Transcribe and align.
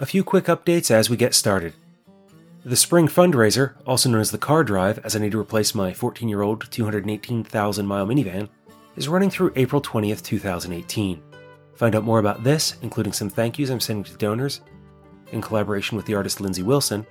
A 0.00 0.06
few 0.06 0.24
quick 0.24 0.46
updates 0.46 0.90
as 0.90 1.10
we 1.10 1.18
get 1.18 1.34
started. 1.34 1.74
The 2.64 2.74
spring 2.74 3.06
fundraiser, 3.06 3.74
also 3.86 4.08
known 4.08 4.22
as 4.22 4.30
the 4.30 4.38
car 4.38 4.64
drive, 4.64 4.98
as 5.00 5.14
I 5.14 5.18
need 5.18 5.32
to 5.32 5.38
replace 5.38 5.74
my 5.74 5.92
14 5.92 6.26
year 6.26 6.40
old 6.40 6.70
218,000 6.70 7.86
mile 7.86 8.06
minivan, 8.06 8.48
is 8.96 9.08
running 9.08 9.28
through 9.28 9.52
April 9.56 9.82
20th, 9.82 10.22
2018. 10.22 11.22
Find 11.74 11.94
out 11.94 12.02
more 12.02 12.18
about 12.18 12.42
this, 12.42 12.76
including 12.80 13.12
some 13.12 13.28
thank 13.28 13.58
yous 13.58 13.68
I'm 13.68 13.78
sending 13.78 14.04
to 14.04 14.16
donors, 14.16 14.62
in 15.32 15.42
collaboration 15.42 15.98
with 15.98 16.06
the 16.06 16.14
artist 16.14 16.40
Lindsay 16.40 16.62
Wilson, 16.62 17.06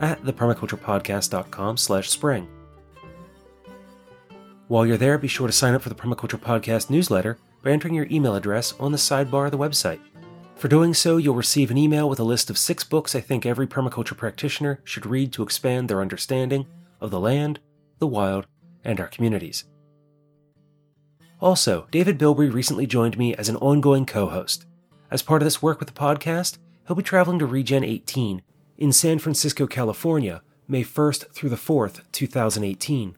at 0.00 0.20
thepermaculturepodcast.com 0.24 1.76
slash 1.76 2.10
spring. 2.10 2.48
While 4.66 4.84
you're 4.84 4.96
there, 4.96 5.16
be 5.16 5.28
sure 5.28 5.46
to 5.46 5.52
sign 5.52 5.74
up 5.74 5.82
for 5.82 5.90
the 5.90 5.94
Permaculture 5.94 6.40
Podcast 6.40 6.90
newsletter 6.90 7.38
by 7.62 7.70
entering 7.70 7.94
your 7.94 8.08
email 8.10 8.34
address 8.34 8.74
on 8.80 8.90
the 8.90 8.98
sidebar 8.98 9.44
of 9.44 9.52
the 9.52 9.58
website. 9.58 10.00
For 10.62 10.68
doing 10.68 10.94
so, 10.94 11.16
you'll 11.16 11.34
receive 11.34 11.72
an 11.72 11.76
email 11.76 12.08
with 12.08 12.20
a 12.20 12.22
list 12.22 12.48
of 12.48 12.56
six 12.56 12.84
books 12.84 13.16
I 13.16 13.20
think 13.20 13.44
every 13.44 13.66
permaculture 13.66 14.16
practitioner 14.16 14.80
should 14.84 15.04
read 15.04 15.32
to 15.32 15.42
expand 15.42 15.88
their 15.88 16.00
understanding 16.00 16.68
of 17.00 17.10
the 17.10 17.18
land, 17.18 17.58
the 17.98 18.06
wild, 18.06 18.46
and 18.84 19.00
our 19.00 19.08
communities. 19.08 19.64
Also, 21.40 21.88
David 21.90 22.16
Bilbrey 22.16 22.48
recently 22.48 22.86
joined 22.86 23.18
me 23.18 23.34
as 23.34 23.48
an 23.48 23.56
ongoing 23.56 24.06
co 24.06 24.28
host. 24.28 24.66
As 25.10 25.20
part 25.20 25.42
of 25.42 25.46
this 25.46 25.62
work 25.62 25.80
with 25.80 25.88
the 25.88 26.00
podcast, 26.00 26.58
he'll 26.86 26.94
be 26.94 27.02
traveling 27.02 27.40
to 27.40 27.46
Regen 27.46 27.82
18 27.82 28.40
in 28.78 28.92
San 28.92 29.18
Francisco, 29.18 29.66
California, 29.66 30.42
May 30.68 30.84
1st 30.84 31.32
through 31.32 31.50
the 31.50 31.56
4th, 31.56 32.02
2018, 32.12 33.16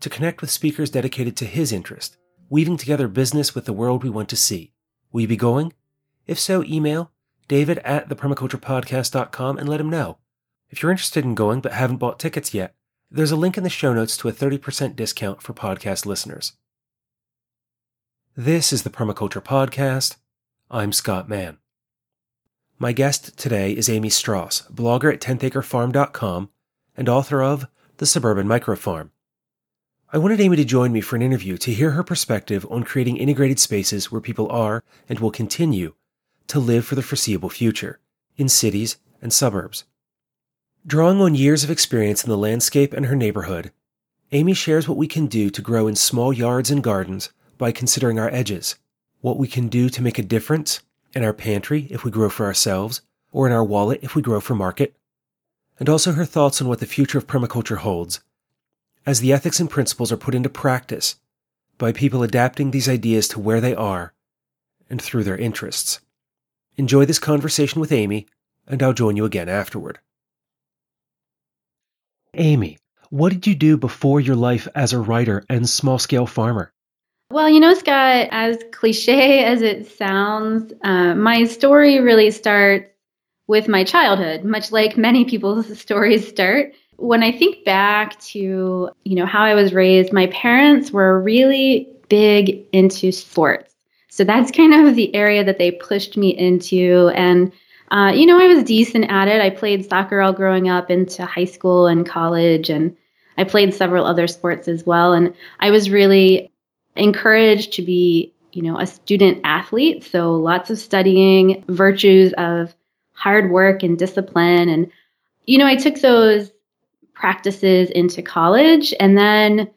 to 0.00 0.10
connect 0.10 0.42
with 0.42 0.50
speakers 0.50 0.90
dedicated 0.90 1.38
to 1.38 1.46
his 1.46 1.72
interest, 1.72 2.18
weaving 2.50 2.76
together 2.76 3.08
business 3.08 3.54
with 3.54 3.64
the 3.64 3.72
world 3.72 4.04
we 4.04 4.10
want 4.10 4.28
to 4.28 4.36
see. 4.36 4.72
Will 5.10 5.22
you 5.22 5.28
be 5.28 5.38
going? 5.38 5.72
If 6.32 6.38
so, 6.38 6.64
email 6.64 7.12
david 7.46 7.76
at 7.84 8.08
thepermaculturepodcast.com 8.08 9.58
and 9.58 9.68
let 9.68 9.82
him 9.82 9.90
know. 9.90 10.16
If 10.70 10.82
you're 10.82 10.90
interested 10.90 11.26
in 11.26 11.34
going 11.34 11.60
but 11.60 11.72
haven't 11.72 11.98
bought 11.98 12.18
tickets 12.18 12.54
yet, 12.54 12.74
there's 13.10 13.32
a 13.32 13.36
link 13.36 13.58
in 13.58 13.64
the 13.64 13.68
show 13.68 13.92
notes 13.92 14.16
to 14.16 14.28
a 14.28 14.32
30% 14.32 14.96
discount 14.96 15.42
for 15.42 15.52
podcast 15.52 16.06
listeners. 16.06 16.54
This 18.34 18.72
is 18.72 18.82
the 18.82 18.88
Permaculture 18.88 19.44
Podcast. 19.44 20.16
I'm 20.70 20.90
Scott 20.94 21.28
Mann. 21.28 21.58
My 22.78 22.92
guest 22.92 23.36
today 23.36 23.72
is 23.72 23.90
Amy 23.90 24.08
Stross, 24.08 24.72
blogger 24.72 25.12
at 25.12 25.20
10thacrefarm.com 25.20 26.48
and 26.96 27.08
author 27.10 27.42
of 27.42 27.66
The 27.98 28.06
Suburban 28.06 28.46
Microfarm. 28.46 29.10
I 30.10 30.16
wanted 30.16 30.40
Amy 30.40 30.56
to 30.56 30.64
join 30.64 30.92
me 30.92 31.02
for 31.02 31.16
an 31.16 31.20
interview 31.20 31.58
to 31.58 31.74
hear 31.74 31.90
her 31.90 32.02
perspective 32.02 32.66
on 32.70 32.84
creating 32.84 33.18
integrated 33.18 33.58
spaces 33.58 34.10
where 34.10 34.22
people 34.22 34.50
are 34.50 34.82
and 35.10 35.20
will 35.20 35.30
continue 35.30 35.92
to 36.52 36.60
live 36.60 36.84
for 36.84 36.96
the 36.96 37.02
foreseeable 37.02 37.48
future 37.48 37.98
in 38.36 38.46
cities 38.46 38.98
and 39.22 39.32
suburbs. 39.32 39.84
Drawing 40.86 41.18
on 41.18 41.34
years 41.34 41.64
of 41.64 41.70
experience 41.70 42.22
in 42.22 42.28
the 42.28 42.36
landscape 42.36 42.92
and 42.92 43.06
her 43.06 43.16
neighborhood, 43.16 43.72
Amy 44.32 44.52
shares 44.52 44.86
what 44.86 44.98
we 44.98 45.06
can 45.06 45.28
do 45.28 45.48
to 45.48 45.62
grow 45.62 45.86
in 45.86 45.96
small 45.96 46.30
yards 46.30 46.70
and 46.70 46.82
gardens 46.82 47.30
by 47.56 47.72
considering 47.72 48.18
our 48.18 48.28
edges, 48.28 48.76
what 49.22 49.38
we 49.38 49.48
can 49.48 49.68
do 49.68 49.88
to 49.88 50.02
make 50.02 50.18
a 50.18 50.22
difference 50.22 50.80
in 51.14 51.24
our 51.24 51.32
pantry 51.32 51.86
if 51.88 52.04
we 52.04 52.10
grow 52.10 52.28
for 52.28 52.44
ourselves, 52.44 53.00
or 53.32 53.46
in 53.46 53.52
our 53.54 53.64
wallet 53.64 54.00
if 54.02 54.14
we 54.14 54.20
grow 54.20 54.38
for 54.38 54.54
market, 54.54 54.94
and 55.78 55.88
also 55.88 56.12
her 56.12 56.26
thoughts 56.26 56.60
on 56.60 56.68
what 56.68 56.80
the 56.80 56.86
future 56.86 57.16
of 57.16 57.26
permaculture 57.26 57.78
holds 57.78 58.20
as 59.06 59.20
the 59.20 59.32
ethics 59.32 59.58
and 59.58 59.70
principles 59.70 60.12
are 60.12 60.18
put 60.18 60.34
into 60.34 60.50
practice 60.50 61.16
by 61.78 61.92
people 61.92 62.22
adapting 62.22 62.72
these 62.72 62.90
ideas 62.90 63.26
to 63.26 63.40
where 63.40 63.60
they 63.62 63.74
are 63.74 64.12
and 64.90 65.00
through 65.00 65.24
their 65.24 65.38
interests. 65.38 66.00
Enjoy 66.76 67.04
this 67.04 67.18
conversation 67.18 67.80
with 67.80 67.92
Amy, 67.92 68.26
and 68.66 68.82
I'll 68.82 68.92
join 68.92 69.16
you 69.16 69.24
again 69.24 69.48
afterward. 69.48 69.98
Amy, 72.34 72.78
what 73.10 73.30
did 73.30 73.46
you 73.46 73.54
do 73.54 73.76
before 73.76 74.20
your 74.20 74.36
life 74.36 74.66
as 74.74 74.94
a 74.94 74.98
writer 74.98 75.44
and 75.50 75.68
small 75.68 75.98
scale 75.98 76.26
farmer? 76.26 76.72
Well, 77.30 77.48
you 77.48 77.60
know, 77.60 77.74
Scott, 77.74 78.28
as 78.30 78.56
cliche 78.72 79.44
as 79.44 79.60
it 79.60 79.86
sounds, 79.86 80.72
uh, 80.82 81.14
my 81.14 81.44
story 81.44 82.00
really 82.00 82.30
starts 82.30 82.88
with 83.46 83.68
my 83.68 83.84
childhood, 83.84 84.44
much 84.44 84.72
like 84.72 84.96
many 84.96 85.26
people's 85.26 85.78
stories 85.80 86.26
start. 86.26 86.72
When 86.96 87.22
I 87.22 87.32
think 87.32 87.64
back 87.64 88.18
to, 88.20 88.90
you 89.04 89.16
know, 89.16 89.26
how 89.26 89.44
I 89.44 89.54
was 89.54 89.74
raised, 89.74 90.12
my 90.12 90.28
parents 90.28 90.90
were 90.90 91.20
really 91.20 91.88
big 92.08 92.64
into 92.72 93.12
sports. 93.12 93.71
So 94.12 94.24
that's 94.24 94.50
kind 94.50 94.74
of 94.74 94.94
the 94.94 95.14
area 95.14 95.42
that 95.42 95.56
they 95.56 95.70
pushed 95.70 96.18
me 96.18 96.36
into. 96.36 97.10
And, 97.14 97.50
uh, 97.90 98.12
you 98.14 98.26
know, 98.26 98.38
I 98.38 98.46
was 98.46 98.62
decent 98.62 99.10
at 99.10 99.26
it. 99.26 99.40
I 99.40 99.48
played 99.48 99.88
soccer 99.88 100.20
all 100.20 100.34
growing 100.34 100.68
up 100.68 100.90
into 100.90 101.24
high 101.24 101.46
school 101.46 101.86
and 101.86 102.06
college, 102.06 102.68
and 102.68 102.94
I 103.38 103.44
played 103.44 103.72
several 103.72 104.04
other 104.04 104.26
sports 104.26 104.68
as 104.68 104.84
well. 104.84 105.14
And 105.14 105.32
I 105.60 105.70
was 105.70 105.88
really 105.88 106.52
encouraged 106.94 107.72
to 107.72 107.82
be, 107.82 108.34
you 108.52 108.60
know, 108.60 108.78
a 108.78 108.86
student 108.86 109.40
athlete. 109.44 110.04
So 110.04 110.34
lots 110.34 110.68
of 110.68 110.78
studying, 110.78 111.64
virtues 111.68 112.34
of 112.34 112.76
hard 113.14 113.50
work 113.50 113.82
and 113.82 113.98
discipline. 113.98 114.68
And, 114.68 114.92
you 115.46 115.56
know, 115.56 115.66
I 115.66 115.76
took 115.76 116.02
those 116.02 116.52
practices 117.14 117.88
into 117.88 118.20
college 118.20 118.92
and 119.00 119.16
then 119.16 119.70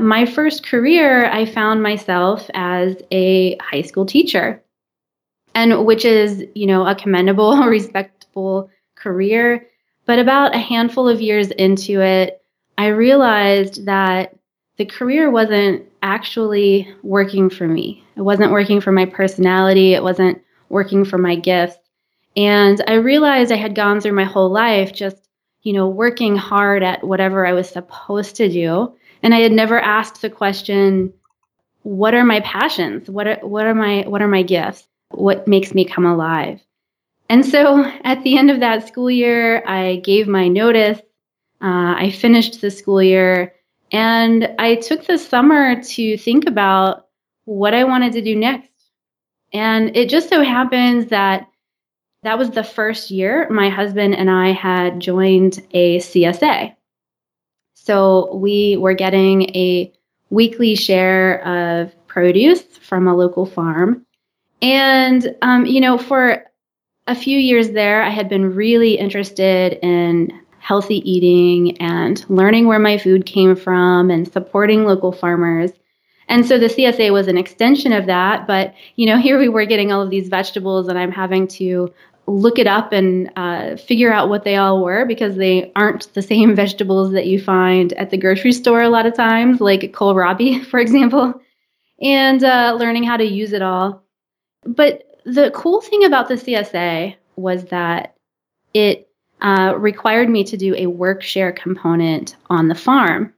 my 0.00 0.26
first 0.26 0.64
career, 0.64 1.26
I 1.26 1.46
found 1.46 1.82
myself 1.82 2.48
as 2.54 2.96
a 3.10 3.56
high 3.58 3.82
school 3.82 4.06
teacher, 4.06 4.62
and 5.54 5.84
which 5.84 6.04
is, 6.04 6.44
you 6.54 6.66
know, 6.66 6.86
a 6.86 6.94
commendable, 6.94 7.56
respectful 7.66 8.70
career. 8.94 9.66
But 10.06 10.18
about 10.18 10.54
a 10.54 10.58
handful 10.58 11.08
of 11.08 11.20
years 11.20 11.50
into 11.52 12.00
it, 12.00 12.42
I 12.78 12.88
realized 12.88 13.86
that 13.86 14.36
the 14.76 14.86
career 14.86 15.30
wasn't 15.30 15.86
actually 16.02 16.88
working 17.02 17.50
for 17.50 17.68
me. 17.68 18.02
It 18.16 18.22
wasn't 18.22 18.52
working 18.52 18.80
for 18.80 18.92
my 18.92 19.04
personality. 19.04 19.92
It 19.92 20.02
wasn't 20.02 20.40
working 20.70 21.04
for 21.04 21.18
my 21.18 21.34
gifts. 21.34 21.76
And 22.36 22.82
I 22.86 22.94
realized 22.94 23.52
I 23.52 23.56
had 23.56 23.74
gone 23.74 24.00
through 24.00 24.12
my 24.12 24.24
whole 24.24 24.50
life 24.50 24.92
just, 24.92 25.28
you 25.62 25.72
know, 25.72 25.88
working 25.88 26.36
hard 26.36 26.82
at 26.82 27.04
whatever 27.04 27.46
I 27.46 27.52
was 27.52 27.68
supposed 27.68 28.36
to 28.36 28.48
do 28.48 28.94
and 29.22 29.34
I 29.34 29.40
had 29.40 29.52
never 29.52 29.78
asked 29.78 30.22
the 30.22 30.30
question, 30.30 31.12
what 31.82 32.14
are 32.14 32.24
my 32.24 32.40
passions? 32.40 33.08
What 33.08 33.26
are, 33.26 33.38
what 33.42 33.66
are 33.66 33.74
my 33.74 34.04
what 34.06 34.22
are 34.22 34.28
my 34.28 34.42
gifts? 34.42 34.86
What 35.10 35.48
makes 35.48 35.74
me 35.74 35.84
come 35.84 36.04
alive? 36.04 36.60
And 37.28 37.46
so 37.46 37.84
at 38.04 38.22
the 38.22 38.36
end 38.36 38.50
of 38.50 38.60
that 38.60 38.86
school 38.88 39.10
year, 39.10 39.62
I 39.66 39.96
gave 39.96 40.26
my 40.26 40.48
notice. 40.48 40.98
Uh, 41.62 41.94
I 41.96 42.10
finished 42.10 42.60
the 42.60 42.70
school 42.70 43.02
year 43.02 43.54
and 43.92 44.48
I 44.58 44.76
took 44.76 45.06
the 45.06 45.18
summer 45.18 45.82
to 45.82 46.16
think 46.16 46.46
about 46.46 47.06
what 47.44 47.74
I 47.74 47.84
wanted 47.84 48.12
to 48.14 48.22
do 48.22 48.34
next. 48.34 48.70
And 49.52 49.96
it 49.96 50.08
just 50.08 50.28
so 50.28 50.42
happens 50.42 51.06
that 51.06 51.46
that 52.22 52.38
was 52.38 52.50
the 52.50 52.64
first 52.64 53.10
year 53.10 53.48
my 53.50 53.68
husband 53.68 54.14
and 54.14 54.30
I 54.30 54.52
had 54.52 55.00
joined 55.00 55.62
a 55.72 55.98
CSA. 55.98 56.74
So 57.90 58.32
we 58.36 58.76
were 58.76 58.94
getting 58.94 59.50
a 59.56 59.92
weekly 60.30 60.76
share 60.76 61.44
of 61.44 61.92
produce 62.06 62.62
from 62.62 63.08
a 63.08 63.16
local 63.16 63.44
farm. 63.44 64.06
And, 64.62 65.34
um, 65.42 65.66
you 65.66 65.80
know, 65.80 65.98
for 65.98 66.44
a 67.08 67.16
few 67.16 67.36
years 67.36 67.70
there, 67.70 68.00
I 68.04 68.10
had 68.10 68.28
been 68.28 68.54
really 68.54 68.96
interested 68.96 69.80
in 69.82 70.30
healthy 70.60 70.98
eating 71.10 71.78
and 71.78 72.24
learning 72.30 72.68
where 72.68 72.78
my 72.78 72.96
food 72.96 73.26
came 73.26 73.56
from 73.56 74.08
and 74.08 74.32
supporting 74.32 74.84
local 74.84 75.10
farmers. 75.10 75.72
And 76.28 76.46
so 76.46 76.60
the 76.60 76.66
CSA 76.66 77.12
was 77.12 77.26
an 77.26 77.36
extension 77.36 77.92
of 77.92 78.06
that. 78.06 78.46
But, 78.46 78.72
you 78.94 79.06
know, 79.06 79.18
here 79.20 79.36
we 79.36 79.48
were 79.48 79.64
getting 79.64 79.90
all 79.90 80.02
of 80.02 80.10
these 80.10 80.28
vegetables, 80.28 80.86
and 80.86 80.96
I'm 80.96 81.10
having 81.10 81.48
to 81.58 81.92
look 82.26 82.58
it 82.58 82.66
up 82.66 82.92
and 82.92 83.30
uh, 83.36 83.76
figure 83.76 84.12
out 84.12 84.28
what 84.28 84.44
they 84.44 84.56
all 84.56 84.84
were 84.84 85.04
because 85.04 85.36
they 85.36 85.72
aren't 85.74 86.12
the 86.14 86.22
same 86.22 86.54
vegetables 86.56 87.12
that 87.12 87.26
you 87.26 87.40
find 87.40 87.92
at 87.94 88.10
the 88.10 88.16
grocery 88.16 88.52
store 88.52 88.82
a 88.82 88.88
lot 88.88 89.06
of 89.06 89.14
times, 89.14 89.60
like 89.60 89.92
kohlrabi, 89.92 90.64
for 90.70 90.78
example, 90.78 91.40
and 92.00 92.44
uh, 92.44 92.76
learning 92.78 93.04
how 93.04 93.16
to 93.16 93.24
use 93.24 93.52
it 93.52 93.62
all. 93.62 94.02
But 94.64 95.04
the 95.24 95.50
cool 95.54 95.80
thing 95.80 96.04
about 96.04 96.28
the 96.28 96.34
CSA 96.34 97.16
was 97.36 97.64
that 97.66 98.16
it 98.74 99.08
uh, 99.40 99.74
required 99.76 100.28
me 100.28 100.44
to 100.44 100.56
do 100.56 100.74
a 100.74 100.86
work 100.86 101.22
share 101.22 101.52
component 101.52 102.36
on 102.48 102.68
the 102.68 102.74
farm. 102.74 103.32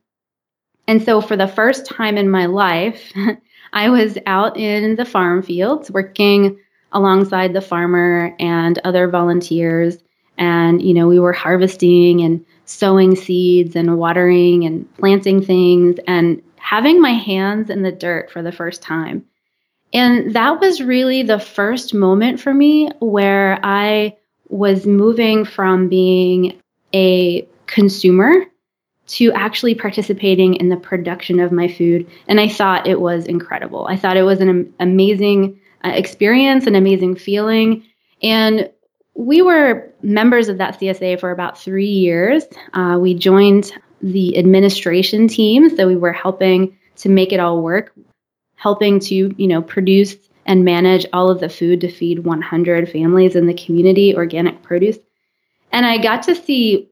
And 0.88 1.02
so, 1.02 1.20
for 1.20 1.36
the 1.36 1.46
first 1.46 1.86
time 1.86 2.18
in 2.18 2.28
my 2.28 2.46
life, 2.46 3.12
I 3.72 3.88
was 3.88 4.18
out 4.26 4.56
in 4.56 4.96
the 4.96 5.04
farm 5.04 5.42
fields 5.42 5.90
working 5.90 6.58
alongside 6.92 7.52
the 7.52 7.60
farmer 7.60 8.34
and 8.38 8.78
other 8.84 9.08
volunteers. 9.08 9.98
And, 10.38 10.80
you 10.82 10.94
know, 10.94 11.08
we 11.08 11.18
were 11.18 11.32
harvesting 11.32 12.22
and 12.22 12.44
sowing 12.64 13.16
seeds 13.16 13.76
and 13.76 13.98
watering 13.98 14.64
and 14.64 14.92
planting 14.96 15.44
things 15.44 15.98
and 16.06 16.42
having 16.56 17.00
my 17.00 17.12
hands 17.12 17.70
in 17.70 17.82
the 17.82 17.92
dirt 17.92 18.30
for 18.30 18.42
the 18.42 18.52
first 18.52 18.82
time. 18.82 19.24
And 19.92 20.34
that 20.34 20.58
was 20.60 20.80
really 20.80 21.22
the 21.22 21.38
first 21.38 21.92
moment 21.92 22.40
for 22.40 22.54
me 22.54 22.90
where 23.00 23.58
I 23.62 24.16
was 24.48 24.86
moving 24.86 25.44
from 25.44 25.88
being 25.88 26.60
a 26.94 27.46
consumer 27.66 28.46
to 29.08 29.32
actually 29.32 29.74
participating 29.74 30.54
in 30.54 30.68
the 30.68 30.76
production 30.76 31.40
of 31.40 31.52
my 31.52 31.68
food. 31.68 32.08
And 32.28 32.40
I 32.40 32.48
thought 32.48 32.86
it 32.86 33.00
was 33.00 33.26
incredible. 33.26 33.86
I 33.86 33.96
thought 33.96 34.16
it 34.16 34.22
was 34.22 34.40
an 34.40 34.72
amazing 34.78 35.60
experience, 35.90 36.66
an 36.66 36.74
amazing 36.74 37.16
feeling. 37.16 37.84
And 38.22 38.70
we 39.14 39.42
were 39.42 39.90
members 40.02 40.48
of 40.48 40.58
that 40.58 40.78
CSA 40.78 41.20
for 41.20 41.30
about 41.30 41.58
three 41.58 41.86
years. 41.86 42.44
Uh, 42.72 42.98
we 43.00 43.14
joined 43.14 43.72
the 44.00 44.36
administration 44.38 45.28
team, 45.28 45.74
so 45.76 45.86
we 45.86 45.96
were 45.96 46.12
helping 46.12 46.76
to 46.96 47.08
make 47.08 47.32
it 47.32 47.40
all 47.40 47.62
work, 47.62 47.92
helping 48.56 48.98
to 49.00 49.34
you 49.36 49.46
know 49.46 49.62
produce 49.62 50.16
and 50.46 50.64
manage 50.64 51.06
all 51.12 51.30
of 51.30 51.40
the 51.40 51.48
food 51.48 51.80
to 51.80 51.90
feed 51.90 52.24
100 52.24 52.90
families 52.90 53.36
in 53.36 53.46
the 53.46 53.54
community, 53.54 54.14
organic 54.16 54.62
produce. 54.62 54.98
And 55.70 55.86
I 55.86 55.98
got 55.98 56.24
to 56.24 56.34
see 56.34 56.90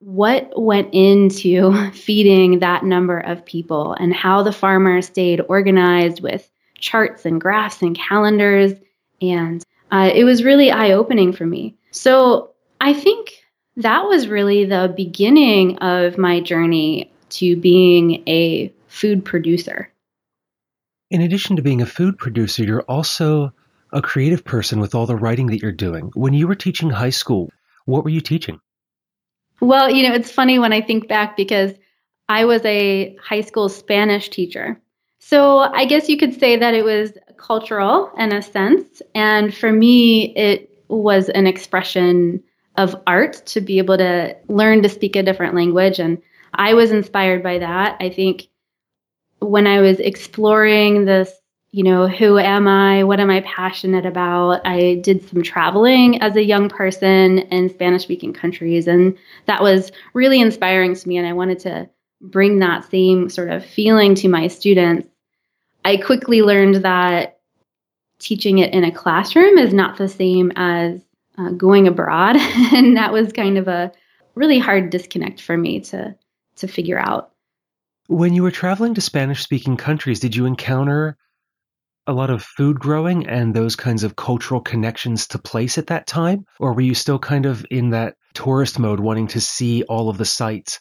what 0.00 0.50
went 0.60 0.92
into 0.92 1.90
feeding 1.92 2.58
that 2.58 2.84
number 2.84 3.18
of 3.18 3.44
people 3.44 3.94
and 3.94 4.14
how 4.14 4.42
the 4.42 4.52
farmer 4.52 5.00
stayed 5.02 5.40
organized 5.48 6.20
with 6.20 6.50
charts 6.80 7.24
and 7.24 7.40
graphs 7.40 7.82
and 7.82 7.96
calendars. 7.96 8.72
And 9.20 9.64
uh, 9.90 10.10
it 10.12 10.24
was 10.24 10.44
really 10.44 10.70
eye 10.70 10.92
opening 10.92 11.32
for 11.32 11.46
me. 11.46 11.76
So 11.90 12.50
I 12.80 12.94
think 12.94 13.32
that 13.76 14.04
was 14.04 14.28
really 14.28 14.64
the 14.64 14.92
beginning 14.96 15.78
of 15.78 16.18
my 16.18 16.40
journey 16.40 17.12
to 17.30 17.56
being 17.56 18.22
a 18.28 18.72
food 18.88 19.24
producer. 19.24 19.92
In 21.10 21.20
addition 21.20 21.56
to 21.56 21.62
being 21.62 21.82
a 21.82 21.86
food 21.86 22.18
producer, 22.18 22.64
you're 22.64 22.82
also 22.82 23.52
a 23.92 24.02
creative 24.02 24.44
person 24.44 24.78
with 24.80 24.94
all 24.94 25.06
the 25.06 25.16
writing 25.16 25.48
that 25.48 25.60
you're 25.60 25.72
doing. 25.72 26.10
When 26.14 26.34
you 26.34 26.46
were 26.46 26.54
teaching 26.54 26.90
high 26.90 27.10
school, 27.10 27.50
what 27.84 28.04
were 28.04 28.10
you 28.10 28.20
teaching? 28.20 28.60
Well, 29.60 29.90
you 29.90 30.08
know, 30.08 30.14
it's 30.14 30.30
funny 30.30 30.58
when 30.58 30.72
I 30.72 30.80
think 30.80 31.08
back 31.08 31.36
because 31.36 31.72
I 32.28 32.44
was 32.44 32.64
a 32.64 33.16
high 33.16 33.40
school 33.40 33.68
Spanish 33.68 34.30
teacher. 34.30 34.80
So 35.20 35.58
I 35.58 35.84
guess 35.84 36.08
you 36.08 36.16
could 36.16 36.38
say 36.38 36.56
that 36.56 36.74
it 36.74 36.84
was 36.84 37.12
cultural 37.36 38.10
in 38.18 38.32
a 38.32 38.42
sense. 38.42 39.02
And 39.14 39.54
for 39.54 39.70
me, 39.70 40.34
it 40.34 40.82
was 40.88 41.28
an 41.28 41.46
expression 41.46 42.42
of 42.76 42.96
art 43.06 43.42
to 43.46 43.60
be 43.60 43.78
able 43.78 43.98
to 43.98 44.34
learn 44.48 44.82
to 44.82 44.88
speak 44.88 45.16
a 45.16 45.22
different 45.22 45.54
language. 45.54 45.98
And 45.98 46.20
I 46.54 46.74
was 46.74 46.90
inspired 46.90 47.42
by 47.42 47.58
that. 47.58 47.96
I 48.00 48.08
think 48.08 48.48
when 49.40 49.66
I 49.66 49.80
was 49.80 50.00
exploring 50.00 51.04
this, 51.04 51.30
you 51.70 51.84
know, 51.84 52.08
who 52.08 52.38
am 52.38 52.66
I? 52.66 53.04
What 53.04 53.20
am 53.20 53.30
I 53.30 53.42
passionate 53.42 54.06
about? 54.06 54.66
I 54.66 54.96
did 54.96 55.28
some 55.28 55.42
traveling 55.42 56.20
as 56.22 56.34
a 56.34 56.42
young 56.42 56.68
person 56.68 57.38
in 57.38 57.68
Spanish 57.68 58.02
speaking 58.02 58.32
countries. 58.32 58.88
And 58.88 59.16
that 59.46 59.62
was 59.62 59.92
really 60.14 60.40
inspiring 60.40 60.94
to 60.94 61.08
me. 61.08 61.18
And 61.18 61.26
I 61.26 61.34
wanted 61.34 61.60
to 61.60 61.88
bring 62.20 62.58
that 62.58 62.90
same 62.90 63.30
sort 63.30 63.50
of 63.50 63.64
feeling 63.64 64.14
to 64.16 64.28
my 64.28 64.48
students. 64.48 65.08
I 65.84 65.96
quickly 65.96 66.42
learned 66.42 66.76
that 66.76 67.38
teaching 68.18 68.58
it 68.58 68.74
in 68.74 68.84
a 68.84 68.92
classroom 68.92 69.58
is 69.58 69.72
not 69.72 69.96
the 69.96 70.08
same 70.08 70.52
as 70.54 71.00
uh, 71.38 71.50
going 71.50 71.88
abroad. 71.88 72.36
and 72.74 72.96
that 72.96 73.12
was 73.12 73.32
kind 73.32 73.58
of 73.58 73.66
a 73.68 73.92
really 74.34 74.58
hard 74.58 74.90
disconnect 74.90 75.40
for 75.40 75.56
me 75.56 75.80
to, 75.80 76.14
to 76.56 76.68
figure 76.68 76.98
out. 76.98 77.32
When 78.06 78.34
you 78.34 78.42
were 78.42 78.50
traveling 78.50 78.94
to 78.94 79.00
Spanish 79.00 79.42
speaking 79.42 79.76
countries, 79.76 80.20
did 80.20 80.36
you 80.36 80.44
encounter 80.44 81.16
a 82.06 82.12
lot 82.12 82.30
of 82.30 82.42
food 82.42 82.80
growing 82.80 83.28
and 83.28 83.54
those 83.54 83.76
kinds 83.76 84.02
of 84.02 84.16
cultural 84.16 84.60
connections 84.60 85.28
to 85.28 85.38
place 85.38 85.78
at 85.78 85.88
that 85.88 86.06
time? 86.06 86.44
Or 86.58 86.72
were 86.72 86.80
you 86.80 86.94
still 86.94 87.18
kind 87.18 87.46
of 87.46 87.64
in 87.70 87.90
that 87.90 88.16
tourist 88.34 88.78
mode, 88.78 89.00
wanting 89.00 89.28
to 89.28 89.40
see 89.40 89.84
all 89.84 90.08
of 90.08 90.18
the 90.18 90.24
sites? 90.24 90.80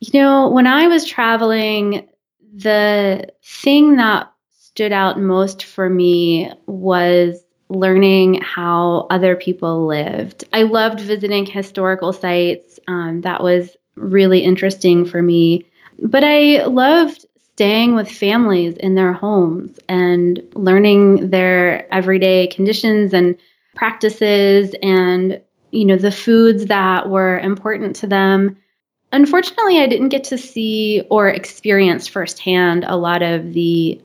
You 0.00 0.18
know, 0.18 0.48
when 0.48 0.66
I 0.66 0.86
was 0.88 1.04
traveling, 1.04 2.08
the 2.54 3.28
thing 3.44 3.96
that 3.96 4.32
stood 4.58 4.92
out 4.92 5.20
most 5.20 5.64
for 5.64 5.90
me 5.90 6.50
was 6.66 7.44
learning 7.68 8.40
how 8.40 9.06
other 9.10 9.36
people 9.36 9.86
lived. 9.86 10.44
I 10.52 10.62
loved 10.62 11.00
visiting 11.00 11.44
historical 11.44 12.12
sites. 12.12 12.80
Um, 12.88 13.20
that 13.20 13.42
was 13.42 13.76
really 13.94 14.40
interesting 14.40 15.04
for 15.04 15.22
me. 15.22 15.66
But 16.02 16.24
I 16.24 16.64
loved 16.64 17.26
staying 17.52 17.94
with 17.94 18.10
families 18.10 18.76
in 18.78 18.94
their 18.94 19.12
homes 19.12 19.78
and 19.86 20.42
learning 20.54 21.28
their 21.28 21.92
everyday 21.92 22.46
conditions 22.46 23.12
and 23.12 23.36
practices 23.74 24.74
and 24.82 25.40
you 25.70 25.84
know 25.84 25.96
the 25.96 26.10
foods 26.10 26.66
that 26.66 27.08
were 27.08 27.38
important 27.38 27.94
to 27.96 28.06
them 28.06 28.56
unfortunately 29.12 29.78
i 29.78 29.86
didn't 29.86 30.08
get 30.08 30.24
to 30.24 30.38
see 30.38 31.02
or 31.10 31.28
experience 31.28 32.06
firsthand 32.06 32.84
a 32.84 32.96
lot 32.96 33.22
of 33.22 33.52
the 33.52 34.00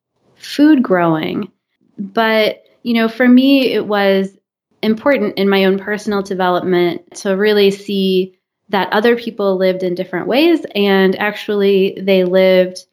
food 0.45 0.83
growing. 0.83 1.51
But 1.97 2.63
you 2.83 2.93
know 2.93 3.07
for 3.07 3.27
me 3.27 3.73
it 3.73 3.85
was 3.85 4.37
important 4.83 5.37
in 5.37 5.49
my 5.49 5.65
own 5.65 5.79
personal 5.79 6.21
development 6.21 7.15
to 7.15 7.31
really 7.31 7.71
see 7.71 8.37
that 8.69 8.91
other 8.93 9.15
people 9.15 9.57
lived 9.57 9.83
in 9.83 9.95
different 9.95 10.27
ways 10.27 10.65
and 10.75 11.15
actually 11.15 11.97
they 11.99 12.23
lived 12.23 12.85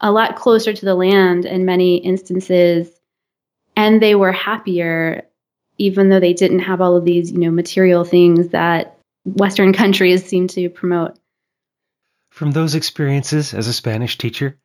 a 0.00 0.12
lot 0.12 0.36
closer 0.36 0.72
to 0.72 0.84
the 0.84 0.94
land 0.94 1.44
in 1.44 1.64
many 1.64 1.96
instances 1.96 2.88
and 3.74 4.00
they 4.00 4.14
were 4.14 4.32
happier 4.32 5.22
even 5.78 6.08
though 6.08 6.20
they 6.20 6.34
didn't 6.34 6.60
have 6.60 6.80
all 6.80 6.96
of 6.96 7.04
these 7.04 7.32
you 7.32 7.38
know 7.38 7.50
material 7.50 8.04
things 8.04 8.48
that 8.48 8.98
western 9.24 9.72
countries 9.72 10.24
seem 10.24 10.46
to 10.46 10.68
promote 10.68 11.18
from 12.36 12.52
those 12.52 12.74
experiences 12.74 13.54
as 13.54 13.66
a 13.66 13.72
spanish 13.72 14.18
teacher 14.18 14.56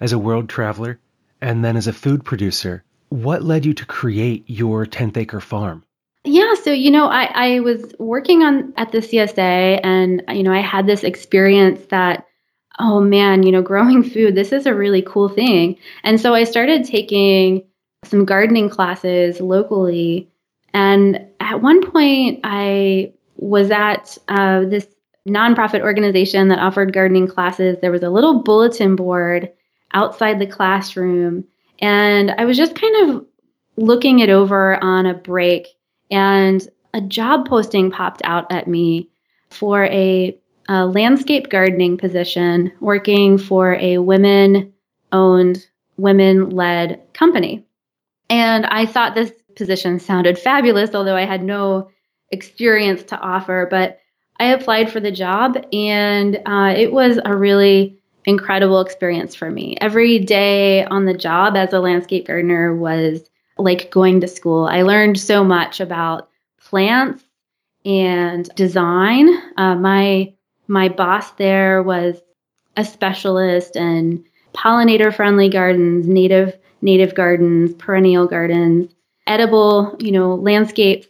as 0.00 0.12
a 0.12 0.18
world 0.18 0.48
traveler 0.48 0.98
and 1.40 1.64
then 1.64 1.76
as 1.76 1.86
a 1.86 1.92
food 1.92 2.24
producer 2.24 2.82
what 3.08 3.42
led 3.42 3.64
you 3.64 3.72
to 3.72 3.86
create 3.86 4.42
your 4.46 4.84
10th 4.84 5.16
acre 5.16 5.40
farm 5.40 5.84
yeah, 6.22 6.52
so 6.52 6.70
you 6.70 6.90
know, 6.90 7.06
I, 7.06 7.30
I 7.34 7.60
was 7.60 7.94
working 7.98 8.42
on 8.42 8.74
at 8.76 8.92
the 8.92 8.98
CSA 8.98 9.80
and 9.82 10.22
you 10.28 10.42
know, 10.42 10.52
I 10.52 10.60
had 10.60 10.86
this 10.86 11.02
experience 11.02 11.86
that 11.86 12.26
oh 12.78 13.00
man, 13.00 13.42
you 13.42 13.52
know, 13.52 13.62
growing 13.72 14.02
food, 14.02 14.34
this 14.34 14.52
is 14.52 14.66
a 14.66 14.74
really 14.74 15.02
cool 15.02 15.28
thing. 15.28 15.76
And 16.02 16.20
so 16.20 16.34
I 16.34 16.44
started 16.44 16.84
taking 16.84 17.64
some 18.04 18.24
gardening 18.24 18.68
classes 18.68 19.40
locally. 19.40 20.28
And 20.72 21.26
at 21.40 21.60
one 21.60 21.90
point, 21.90 22.40
I 22.44 23.12
was 23.36 23.70
at 23.70 24.16
uh, 24.28 24.60
this 24.60 24.86
nonprofit 25.30 25.80
organization 25.80 26.48
that 26.48 26.58
offered 26.58 26.92
gardening 26.92 27.26
classes. 27.26 27.78
There 27.80 27.92
was 27.92 28.02
a 28.02 28.10
little 28.10 28.42
bulletin 28.42 28.96
board 28.96 29.50
outside 29.92 30.38
the 30.38 30.46
classroom. 30.46 31.44
And 31.80 32.30
I 32.32 32.44
was 32.44 32.56
just 32.56 32.74
kind 32.74 33.10
of 33.10 33.26
looking 33.76 34.18
it 34.18 34.28
over 34.28 34.82
on 34.82 35.06
a 35.06 35.14
break 35.14 35.68
and 36.10 36.66
a 36.92 37.00
job 37.00 37.48
posting 37.48 37.90
popped 37.90 38.20
out 38.24 38.50
at 38.52 38.68
me 38.68 39.08
for 39.50 39.84
a, 39.86 40.36
a 40.68 40.86
landscape 40.86 41.48
gardening 41.48 41.96
position 41.96 42.72
working 42.80 43.38
for 43.38 43.74
a 43.76 43.98
women 43.98 44.72
owned, 45.12 45.66
women 45.96 46.50
led 46.50 47.00
company. 47.12 47.66
And 48.28 48.66
I 48.66 48.86
thought 48.86 49.14
this 49.14 49.32
position 49.56 49.98
sounded 49.98 50.38
fabulous, 50.38 50.94
although 50.94 51.16
I 51.16 51.24
had 51.24 51.42
no 51.42 51.90
experience 52.30 53.02
to 53.04 53.18
offer. 53.18 53.66
But 53.70 53.98
I 54.40 54.46
applied 54.46 54.90
for 54.90 55.00
the 55.00 55.12
job, 55.12 55.62
and 55.70 56.40
uh, 56.46 56.74
it 56.74 56.92
was 56.92 57.20
a 57.24 57.36
really 57.36 58.00
incredible 58.24 58.80
experience 58.80 59.34
for 59.34 59.50
me. 59.50 59.76
Every 59.80 60.18
day 60.18 60.84
on 60.84 61.04
the 61.04 61.14
job 61.14 61.56
as 61.56 61.74
a 61.74 61.80
landscape 61.80 62.26
gardener 62.26 62.74
was 62.74 63.28
like 63.58 63.90
going 63.90 64.20
to 64.22 64.28
school. 64.28 64.64
I 64.64 64.82
learned 64.82 65.20
so 65.20 65.44
much 65.44 65.78
about 65.78 66.30
plants 66.58 67.22
and 67.84 68.48
design. 68.54 69.28
Uh, 69.58 69.74
my 69.74 70.32
my 70.68 70.88
boss 70.88 71.32
there 71.32 71.82
was 71.82 72.20
a 72.76 72.84
specialist 72.84 73.76
in 73.76 74.24
pollinator 74.54 75.14
friendly 75.14 75.50
gardens, 75.50 76.06
native 76.06 76.56
native 76.80 77.14
gardens, 77.14 77.74
perennial 77.74 78.26
gardens, 78.26 78.90
edible, 79.26 79.96
you 79.98 80.12
know, 80.12 80.34
landscapes. 80.34 81.08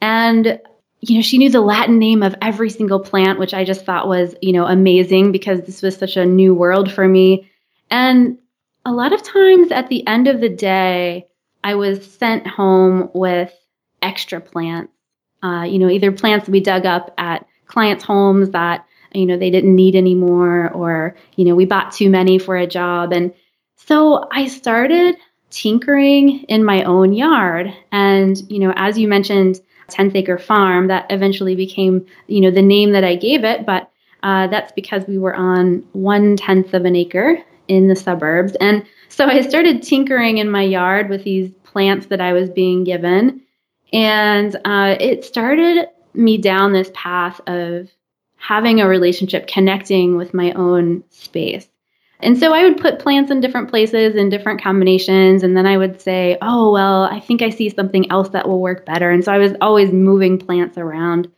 And 0.00 0.60
you 1.08 1.16
know, 1.16 1.22
she 1.22 1.36
knew 1.36 1.50
the 1.50 1.60
Latin 1.60 1.98
name 1.98 2.22
of 2.22 2.34
every 2.40 2.70
single 2.70 2.98
plant, 2.98 3.38
which 3.38 3.52
I 3.52 3.64
just 3.64 3.84
thought 3.84 4.08
was, 4.08 4.34
you 4.40 4.52
know, 4.52 4.64
amazing 4.64 5.32
because 5.32 5.60
this 5.60 5.82
was 5.82 5.96
such 5.96 6.16
a 6.16 6.24
new 6.24 6.54
world 6.54 6.90
for 6.90 7.06
me. 7.06 7.50
And 7.90 8.38
a 8.86 8.92
lot 8.92 9.12
of 9.12 9.22
times 9.22 9.70
at 9.70 9.88
the 9.88 10.06
end 10.06 10.28
of 10.28 10.40
the 10.40 10.48
day, 10.48 11.26
I 11.62 11.74
was 11.74 12.06
sent 12.06 12.46
home 12.46 13.10
with 13.12 13.52
extra 14.00 14.40
plants. 14.40 14.92
Uh, 15.42 15.64
you 15.64 15.78
know, 15.78 15.90
either 15.90 16.10
plants 16.10 16.48
we 16.48 16.60
dug 16.60 16.86
up 16.86 17.12
at 17.18 17.46
clients' 17.66 18.04
homes 18.04 18.50
that 18.50 18.86
you 19.12 19.26
know 19.26 19.36
they 19.36 19.50
didn't 19.50 19.74
need 19.74 19.94
anymore, 19.94 20.70
or 20.70 21.16
you 21.36 21.44
know 21.44 21.54
we 21.54 21.66
bought 21.66 21.92
too 21.92 22.08
many 22.08 22.38
for 22.38 22.56
a 22.56 22.66
job, 22.66 23.12
and 23.12 23.32
so 23.76 24.26
I 24.30 24.48
started 24.48 25.16
tinkering 25.50 26.44
in 26.44 26.64
my 26.64 26.82
own 26.84 27.12
yard. 27.12 27.74
And 27.92 28.40
you 28.50 28.58
know, 28.58 28.72
as 28.74 28.98
you 28.98 29.06
mentioned, 29.06 29.60
10th 29.90 30.14
acre 30.14 30.38
farm 30.38 30.88
that 30.88 31.06
eventually 31.10 31.54
became, 31.54 32.04
you 32.26 32.40
know, 32.40 32.50
the 32.50 32.62
name 32.62 32.92
that 32.92 33.04
I 33.04 33.16
gave 33.16 33.44
it. 33.44 33.66
But 33.66 33.90
uh, 34.22 34.46
that's 34.46 34.72
because 34.72 35.06
we 35.06 35.18
were 35.18 35.34
on 35.34 35.86
one 35.92 36.36
tenth 36.36 36.74
of 36.74 36.84
an 36.84 36.96
acre 36.96 37.42
in 37.68 37.88
the 37.88 37.96
suburbs. 37.96 38.56
And 38.60 38.84
so 39.08 39.26
I 39.26 39.42
started 39.42 39.82
tinkering 39.82 40.38
in 40.38 40.50
my 40.50 40.62
yard 40.62 41.08
with 41.08 41.24
these 41.24 41.50
plants 41.62 42.06
that 42.06 42.20
I 42.20 42.32
was 42.32 42.50
being 42.50 42.84
given. 42.84 43.42
And 43.92 44.56
uh, 44.64 44.96
it 44.98 45.24
started 45.24 45.88
me 46.14 46.38
down 46.38 46.72
this 46.72 46.90
path 46.94 47.40
of 47.46 47.90
having 48.36 48.80
a 48.80 48.88
relationship, 48.88 49.46
connecting 49.46 50.16
with 50.16 50.34
my 50.34 50.52
own 50.52 51.04
space. 51.10 51.68
And 52.24 52.38
so 52.38 52.54
I 52.54 52.62
would 52.62 52.78
put 52.78 52.98
plants 52.98 53.30
in 53.30 53.40
different 53.40 53.68
places 53.68 54.14
in 54.14 54.30
different 54.30 54.62
combinations. 54.62 55.42
And 55.42 55.54
then 55.56 55.66
I 55.66 55.76
would 55.76 56.00
say, 56.00 56.38
oh, 56.40 56.72
well, 56.72 57.04
I 57.04 57.20
think 57.20 57.42
I 57.42 57.50
see 57.50 57.68
something 57.68 58.10
else 58.10 58.30
that 58.30 58.48
will 58.48 58.60
work 58.60 58.86
better. 58.86 59.10
And 59.10 59.22
so 59.22 59.30
I 59.30 59.38
was 59.38 59.52
always 59.60 59.92
moving 59.92 60.38
plants 60.38 60.78
around. 60.78 61.30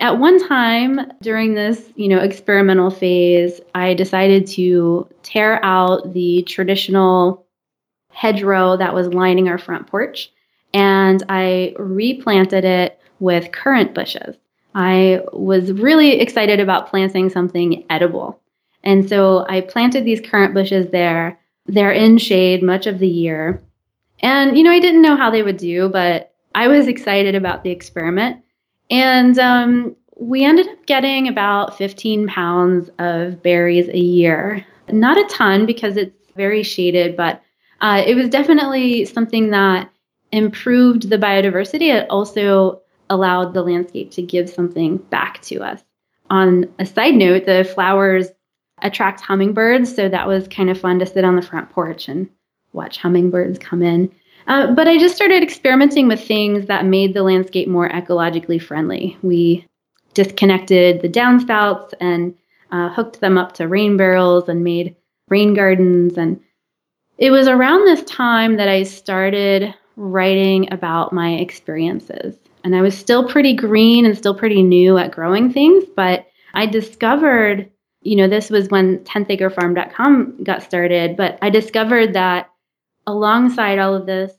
At 0.00 0.18
one 0.18 0.44
time 0.48 1.12
during 1.22 1.54
this, 1.54 1.90
you 1.94 2.08
know, 2.08 2.18
experimental 2.18 2.90
phase, 2.90 3.60
I 3.76 3.94
decided 3.94 4.48
to 4.48 5.08
tear 5.22 5.64
out 5.64 6.12
the 6.12 6.42
traditional 6.42 7.46
hedgerow 8.10 8.76
that 8.78 8.94
was 8.94 9.08
lining 9.08 9.48
our 9.48 9.58
front 9.58 9.86
porch 9.86 10.32
and 10.74 11.22
I 11.28 11.74
replanted 11.78 12.64
it 12.64 12.98
with 13.20 13.52
currant 13.52 13.94
bushes. 13.94 14.36
I 14.74 15.20
was 15.32 15.70
really 15.72 16.20
excited 16.20 16.60
about 16.60 16.88
planting 16.88 17.30
something 17.30 17.84
edible. 17.90 18.41
And 18.84 19.08
so 19.08 19.46
I 19.48 19.60
planted 19.60 20.04
these 20.04 20.20
currant 20.20 20.54
bushes 20.54 20.90
there. 20.90 21.38
They're 21.66 21.92
in 21.92 22.18
shade 22.18 22.62
much 22.62 22.86
of 22.86 22.98
the 22.98 23.08
year. 23.08 23.62
And, 24.20 24.56
you 24.56 24.62
know, 24.62 24.70
I 24.70 24.80
didn't 24.80 25.02
know 25.02 25.16
how 25.16 25.30
they 25.30 25.42
would 25.42 25.56
do, 25.56 25.88
but 25.88 26.34
I 26.54 26.68
was 26.68 26.86
excited 26.86 27.34
about 27.34 27.64
the 27.64 27.70
experiment. 27.70 28.42
And 28.90 29.38
um, 29.38 29.96
we 30.16 30.44
ended 30.44 30.68
up 30.68 30.86
getting 30.86 31.28
about 31.28 31.76
15 31.76 32.26
pounds 32.28 32.90
of 32.98 33.42
berries 33.42 33.88
a 33.88 33.98
year. 33.98 34.64
Not 34.90 35.18
a 35.18 35.24
ton 35.24 35.66
because 35.66 35.96
it's 35.96 36.30
very 36.36 36.62
shaded, 36.62 37.16
but 37.16 37.42
uh, 37.80 38.02
it 38.06 38.14
was 38.14 38.28
definitely 38.28 39.04
something 39.04 39.50
that 39.50 39.90
improved 40.30 41.10
the 41.10 41.18
biodiversity. 41.18 41.92
It 41.92 42.08
also 42.10 42.80
allowed 43.10 43.54
the 43.54 43.62
landscape 43.62 44.10
to 44.12 44.22
give 44.22 44.48
something 44.48 44.96
back 44.96 45.42
to 45.42 45.62
us. 45.62 45.82
On 46.30 46.72
a 46.78 46.86
side 46.86 47.14
note, 47.14 47.44
the 47.44 47.64
flowers 47.64 48.28
attract 48.82 49.20
hummingbirds, 49.20 49.94
so 49.94 50.08
that 50.08 50.26
was 50.26 50.48
kind 50.48 50.70
of 50.70 50.80
fun 50.80 50.98
to 50.98 51.06
sit 51.06 51.24
on 51.24 51.36
the 51.36 51.42
front 51.42 51.70
porch 51.70 52.08
and 52.08 52.28
watch 52.72 52.98
hummingbirds 52.98 53.58
come 53.58 53.82
in. 53.82 54.12
Uh, 54.46 54.72
but 54.72 54.88
I 54.88 54.98
just 54.98 55.14
started 55.14 55.42
experimenting 55.42 56.08
with 56.08 56.20
things 56.20 56.66
that 56.66 56.84
made 56.84 57.14
the 57.14 57.22
landscape 57.22 57.68
more 57.68 57.88
ecologically 57.88 58.60
friendly. 58.60 59.16
We 59.22 59.66
disconnected 60.14 61.00
the 61.00 61.08
downspouts 61.08 61.94
and 62.00 62.34
uh, 62.70 62.88
hooked 62.90 63.20
them 63.20 63.38
up 63.38 63.52
to 63.52 63.68
rain 63.68 63.96
barrels 63.96 64.48
and 64.48 64.64
made 64.64 64.96
rain 65.28 65.54
gardens. 65.54 66.18
And 66.18 66.40
it 67.18 67.30
was 67.30 67.46
around 67.46 67.86
this 67.86 68.02
time 68.04 68.56
that 68.56 68.68
I 68.68 68.82
started 68.82 69.74
writing 69.96 70.72
about 70.72 71.12
my 71.12 71.34
experiences. 71.34 72.36
And 72.64 72.74
I 72.74 72.82
was 72.82 72.96
still 72.96 73.28
pretty 73.28 73.54
green 73.54 74.06
and 74.06 74.16
still 74.16 74.34
pretty 74.34 74.62
new 74.62 74.98
at 74.98 75.12
growing 75.12 75.52
things, 75.52 75.84
but 75.96 76.26
I 76.54 76.66
discovered, 76.66 77.70
you 78.02 78.16
know, 78.16 78.28
this 78.28 78.50
was 78.50 78.68
when 78.68 78.98
10thacrefarm.com 79.00 80.44
got 80.44 80.62
started, 80.62 81.16
but 81.16 81.38
I 81.40 81.50
discovered 81.50 82.14
that 82.14 82.50
alongside 83.06 83.78
all 83.78 83.94
of 83.94 84.06
this 84.06 84.32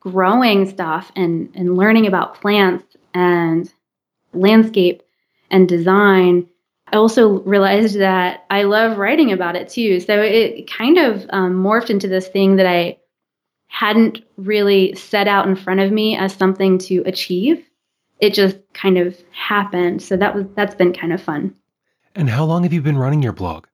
growing 0.00 0.68
stuff 0.68 1.12
and, 1.16 1.50
and 1.54 1.76
learning 1.76 2.06
about 2.06 2.40
plants 2.40 2.84
and 3.14 3.72
landscape 4.34 5.02
and 5.50 5.68
design, 5.68 6.48
I 6.92 6.96
also 6.96 7.40
realized 7.40 7.98
that 7.98 8.44
I 8.50 8.64
love 8.64 8.98
writing 8.98 9.32
about 9.32 9.56
it 9.56 9.68
too. 9.68 10.00
So 10.00 10.20
it 10.20 10.70
kind 10.70 10.98
of 10.98 11.24
um, 11.30 11.54
morphed 11.62 11.90
into 11.90 12.08
this 12.08 12.28
thing 12.28 12.56
that 12.56 12.66
I 12.66 12.98
hadn't 13.68 14.20
really 14.36 14.94
set 14.94 15.28
out 15.28 15.48
in 15.48 15.56
front 15.56 15.80
of 15.80 15.90
me 15.90 16.16
as 16.16 16.34
something 16.34 16.78
to 16.78 17.02
achieve. 17.06 17.66
It 18.20 18.34
just 18.34 18.58
kind 18.74 18.98
of 18.98 19.16
happened. 19.30 20.02
So 20.02 20.16
that 20.16 20.34
was 20.34 20.44
that's 20.54 20.74
been 20.74 20.92
kind 20.92 21.12
of 21.12 21.22
fun. 21.22 21.54
And 22.14 22.28
how 22.28 22.44
long 22.44 22.62
have 22.64 22.72
you 22.72 22.82
been 22.82 22.98
running 22.98 23.22
your 23.22 23.32
blog? 23.32 23.66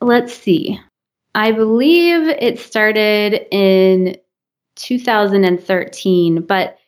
Let's 0.00 0.34
see. 0.34 0.80
I 1.34 1.52
believe 1.52 2.26
it 2.26 2.58
started 2.58 3.46
in 3.54 4.16
2013, 4.76 6.42
but 6.42 6.78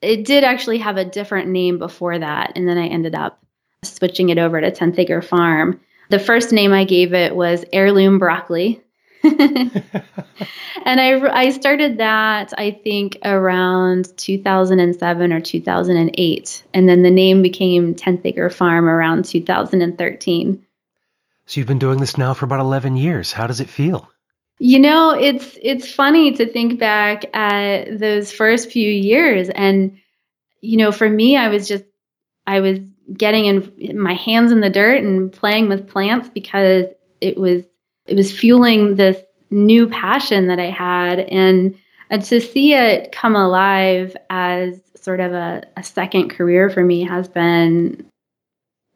it 0.00 0.24
did 0.24 0.44
actually 0.44 0.78
have 0.78 0.96
a 0.96 1.04
different 1.04 1.48
name 1.48 1.78
before 1.78 2.18
that. 2.18 2.52
And 2.54 2.68
then 2.68 2.78
I 2.78 2.86
ended 2.86 3.14
up 3.14 3.42
switching 3.82 4.28
it 4.28 4.38
over 4.38 4.60
to 4.60 4.70
10th 4.70 4.98
Acre 4.98 5.22
Farm. 5.22 5.80
The 6.10 6.18
first 6.18 6.52
name 6.52 6.72
I 6.72 6.84
gave 6.84 7.12
it 7.12 7.34
was 7.34 7.64
Heirloom 7.72 8.18
Broccoli. 8.18 8.80
and 10.84 11.00
I, 11.00 11.20
I 11.32 11.50
started 11.50 11.98
that, 11.98 12.52
I 12.56 12.70
think, 12.70 13.18
around 13.24 14.16
2007 14.16 15.32
or 15.32 15.40
2008. 15.40 16.64
And 16.74 16.88
then 16.88 17.02
the 17.02 17.10
name 17.10 17.42
became 17.42 17.94
10th 17.94 18.20
Acre 18.24 18.50
Farm 18.50 18.88
around 18.88 19.24
2013. 19.24 20.64
So 21.46 21.60
you've 21.60 21.66
been 21.66 21.78
doing 21.78 21.98
this 21.98 22.18
now 22.18 22.34
for 22.34 22.44
about 22.44 22.60
11 22.60 22.96
years. 22.96 23.32
How 23.32 23.46
does 23.46 23.60
it 23.60 23.70
feel? 23.70 24.08
You 24.60 24.80
know, 24.80 25.10
it's 25.10 25.56
it's 25.62 25.90
funny 25.90 26.32
to 26.32 26.46
think 26.46 26.80
back 26.80 27.24
at 27.34 27.98
those 27.98 28.32
first 28.32 28.72
few 28.72 28.90
years 28.90 29.48
and 29.50 29.98
you 30.60 30.76
know, 30.76 30.90
for 30.90 31.08
me 31.08 31.36
I 31.36 31.48
was 31.48 31.68
just 31.68 31.84
I 32.46 32.60
was 32.60 32.80
getting 33.16 33.44
in 33.46 33.98
my 33.98 34.14
hands 34.14 34.50
in 34.50 34.60
the 34.60 34.68
dirt 34.68 35.02
and 35.02 35.32
playing 35.32 35.68
with 35.68 35.88
plants 35.88 36.28
because 36.28 36.86
it 37.20 37.38
was 37.38 37.62
it 38.08 38.16
was 38.16 38.36
fueling 38.36 38.96
this 38.96 39.18
new 39.50 39.88
passion 39.88 40.48
that 40.48 40.58
I 40.58 40.70
had. 40.70 41.20
And, 41.20 41.76
and 42.10 42.22
to 42.24 42.40
see 42.40 42.74
it 42.74 43.12
come 43.12 43.36
alive 43.36 44.16
as 44.30 44.80
sort 45.00 45.20
of 45.20 45.32
a, 45.32 45.62
a 45.76 45.82
second 45.82 46.30
career 46.30 46.70
for 46.70 46.82
me 46.84 47.04
has 47.04 47.28
been 47.28 48.06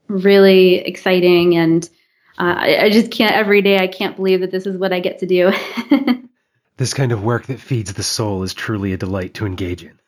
really 0.08 0.76
exciting. 0.76 1.56
And 1.56 1.88
uh, 2.38 2.54
I, 2.58 2.84
I 2.84 2.90
just 2.90 3.10
can't, 3.10 3.34
every 3.34 3.62
day, 3.62 3.78
I 3.78 3.86
can't 3.86 4.16
believe 4.16 4.40
that 4.40 4.50
this 4.50 4.66
is 4.66 4.76
what 4.76 4.92
I 4.92 5.00
get 5.00 5.18
to 5.20 5.26
do. 5.26 5.52
this 6.76 6.94
kind 6.94 7.12
of 7.12 7.22
work 7.22 7.46
that 7.46 7.60
feeds 7.60 7.92
the 7.92 8.02
soul 8.02 8.42
is 8.42 8.54
truly 8.54 8.92
a 8.92 8.96
delight 8.96 9.34
to 9.34 9.46
engage 9.46 9.84
in. 9.84 9.98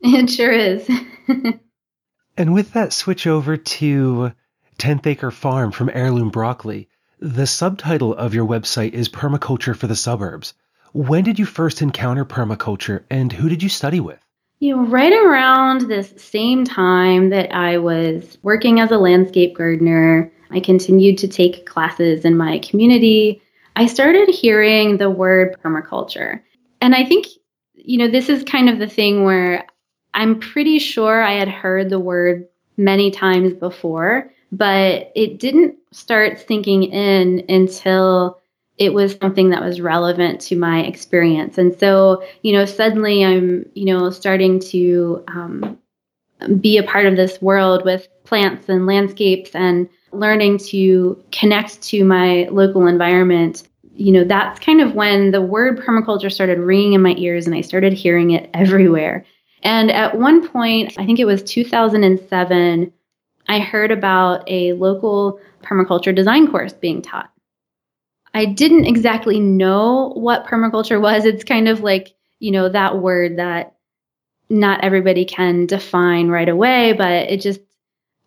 It 0.00 0.30
sure 0.30 0.52
is. 0.52 0.88
and 2.36 2.54
with 2.54 2.72
that 2.72 2.92
switch 2.92 3.26
over 3.26 3.56
to 3.56 4.32
10th 4.78 5.06
Acre 5.06 5.30
Farm 5.30 5.72
from 5.72 5.90
Heirloom 5.92 6.30
Broccoli, 6.30 6.88
the 7.20 7.46
subtitle 7.46 8.14
of 8.14 8.34
your 8.34 8.46
website 8.46 8.92
is 8.92 9.08
Permaculture 9.08 9.76
for 9.76 9.86
the 9.86 9.96
Suburbs. 9.96 10.54
When 10.92 11.24
did 11.24 11.38
you 11.38 11.46
first 11.46 11.82
encounter 11.82 12.24
permaculture 12.24 13.02
and 13.10 13.32
who 13.32 13.48
did 13.48 13.62
you 13.62 13.68
study 13.68 14.00
with? 14.00 14.24
You 14.60 14.76
know, 14.76 14.86
right 14.86 15.12
around 15.12 15.82
this 15.82 16.12
same 16.16 16.64
time 16.64 17.30
that 17.30 17.54
I 17.54 17.78
was 17.78 18.38
working 18.42 18.80
as 18.80 18.90
a 18.90 18.98
landscape 18.98 19.56
gardener, 19.56 20.32
I 20.50 20.60
continued 20.60 21.18
to 21.18 21.28
take 21.28 21.66
classes 21.66 22.24
in 22.24 22.36
my 22.36 22.58
community. 22.60 23.42
I 23.76 23.86
started 23.86 24.28
hearing 24.28 24.96
the 24.96 25.10
word 25.10 25.56
permaculture. 25.62 26.40
And 26.80 26.94
I 26.94 27.04
think, 27.04 27.26
you 27.74 27.98
know, 27.98 28.08
this 28.08 28.28
is 28.28 28.42
kind 28.44 28.68
of 28.68 28.78
the 28.78 28.88
thing 28.88 29.24
where 29.24 29.66
I'm 30.14 30.40
pretty 30.40 30.78
sure 30.78 31.22
I 31.22 31.34
had 31.34 31.48
heard 31.48 31.90
the 31.90 32.00
word 32.00 32.48
many 32.76 33.10
times 33.10 33.54
before, 33.54 34.32
but 34.52 35.12
it 35.14 35.38
didn't 35.38 35.76
start 35.92 36.44
sinking 36.46 36.84
in 36.84 37.44
until 37.48 38.38
it 38.78 38.94
was 38.94 39.16
something 39.20 39.50
that 39.50 39.62
was 39.62 39.80
relevant 39.80 40.40
to 40.40 40.56
my 40.56 40.82
experience. 40.82 41.58
And 41.58 41.76
so, 41.78 42.22
you 42.42 42.52
know, 42.52 42.64
suddenly 42.64 43.24
I'm, 43.24 43.68
you 43.74 43.84
know, 43.84 44.10
starting 44.10 44.60
to 44.60 45.24
um, 45.28 45.78
be 46.60 46.78
a 46.78 46.84
part 46.84 47.06
of 47.06 47.16
this 47.16 47.42
world 47.42 47.84
with 47.84 48.08
plants 48.24 48.68
and 48.68 48.86
landscapes 48.86 49.54
and 49.54 49.88
learning 50.12 50.58
to 50.58 51.22
connect 51.32 51.82
to 51.82 52.04
my 52.04 52.48
local 52.50 52.86
environment. 52.86 53.64
You 53.94 54.12
know, 54.12 54.24
that's 54.24 54.60
kind 54.60 54.80
of 54.80 54.94
when 54.94 55.32
the 55.32 55.42
word 55.42 55.80
permaculture 55.80 56.32
started 56.32 56.58
ringing 56.58 56.92
in 56.92 57.02
my 57.02 57.14
ears 57.18 57.46
and 57.46 57.56
I 57.56 57.62
started 57.62 57.92
hearing 57.92 58.30
it 58.30 58.48
everywhere. 58.54 59.24
And 59.64 59.90
at 59.90 60.16
one 60.16 60.46
point, 60.46 60.94
I 60.98 61.04
think 61.04 61.18
it 61.18 61.24
was 61.24 61.42
2007, 61.42 62.92
I 63.48 63.60
heard 63.60 63.90
about 63.90 64.44
a 64.46 64.74
local 64.74 65.40
permaculture 65.62 66.14
design 66.14 66.50
course 66.50 66.72
being 66.74 67.02
taught. 67.02 67.30
I 68.34 68.44
didn't 68.44 68.84
exactly 68.84 69.40
know 69.40 70.12
what 70.14 70.46
permaculture 70.46 71.00
was. 71.00 71.24
It's 71.24 71.44
kind 71.44 71.66
of 71.66 71.80
like, 71.80 72.14
you 72.40 72.50
know, 72.50 72.68
that 72.68 72.98
word 72.98 73.38
that 73.38 73.74
not 74.50 74.84
everybody 74.84 75.24
can 75.24 75.66
define 75.66 76.28
right 76.28 76.48
away, 76.48 76.92
but 76.92 77.10
it 77.10 77.40
just, 77.40 77.60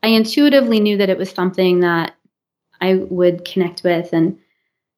I 0.04 0.08
intuitively 0.08 0.80
knew 0.80 0.98
that 0.98 1.10
it 1.10 1.18
was 1.18 1.30
something 1.30 1.82
that 1.82 2.16
I 2.82 2.96
would 2.96 3.46
connect 3.46 3.84
with. 3.84 4.12
And 4.12 4.40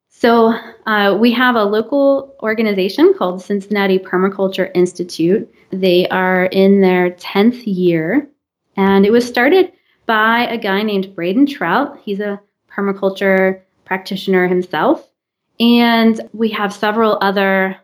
So 0.10 0.58
uh, 0.86 1.18
we 1.20 1.34
have 1.34 1.56
a 1.56 1.66
local 1.66 2.34
organization 2.42 3.14
called 3.14 3.42
Cincinnati 3.42 4.00
Permaculture 4.00 4.72
Institute. 4.74 5.54
They 5.72 6.08
are 6.08 6.46
in 6.46 6.80
their 6.80 7.12
10th 7.12 7.64
year, 7.66 8.28
and 8.78 9.06
it 9.06 9.12
was 9.12 9.28
started 9.28 9.73
by 10.06 10.48
a 10.48 10.58
guy 10.58 10.82
named 10.82 11.16
Braden 11.16 11.46
Trout. 11.46 12.00
He's 12.04 12.20
a 12.20 12.40
permaculture 12.70 13.62
practitioner 13.86 14.48
himself. 14.48 15.10
And 15.60 16.20
we 16.34 16.50
have 16.50 16.74
several 16.74 17.18
other 17.22 17.78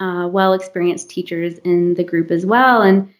uh, 0.00 0.28
well 0.30 0.52
experienced 0.52 1.10
teachers 1.10 1.58
in 1.58 1.94
the 1.94 2.04
group 2.04 2.30
as 2.30 2.44
well. 2.44 2.82
And 2.82 3.12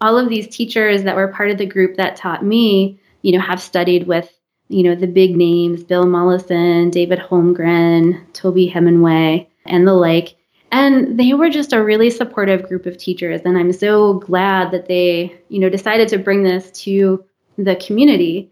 all 0.00 0.18
of 0.18 0.28
these 0.28 0.48
teachers 0.48 1.04
that 1.04 1.16
were 1.16 1.28
part 1.28 1.50
of 1.50 1.58
the 1.58 1.66
group 1.66 1.96
that 1.96 2.16
taught 2.16 2.44
me, 2.44 3.00
you 3.22 3.32
know, 3.32 3.40
have 3.40 3.62
studied 3.62 4.06
with, 4.06 4.32
you 4.68 4.82
know, 4.82 4.94
the 4.94 5.06
big 5.06 5.36
names 5.36 5.84
Bill 5.84 6.06
Mollison, 6.06 6.90
David 6.90 7.18
Holmgren, 7.18 8.20
Toby 8.32 8.68
Hemenway, 8.68 9.46
and 9.64 9.86
the 9.86 9.94
like. 9.94 10.36
And 10.72 11.18
they 11.18 11.32
were 11.32 11.48
just 11.48 11.72
a 11.72 11.82
really 11.82 12.10
supportive 12.10 12.68
group 12.68 12.86
of 12.86 12.98
teachers. 12.98 13.40
And 13.44 13.56
I'm 13.56 13.72
so 13.72 14.14
glad 14.14 14.72
that 14.72 14.86
they, 14.88 15.38
you 15.48 15.60
know, 15.60 15.70
decided 15.70 16.08
to 16.08 16.18
bring 16.18 16.42
this 16.42 16.70
to 16.82 17.24
the 17.56 17.76
community. 17.76 18.50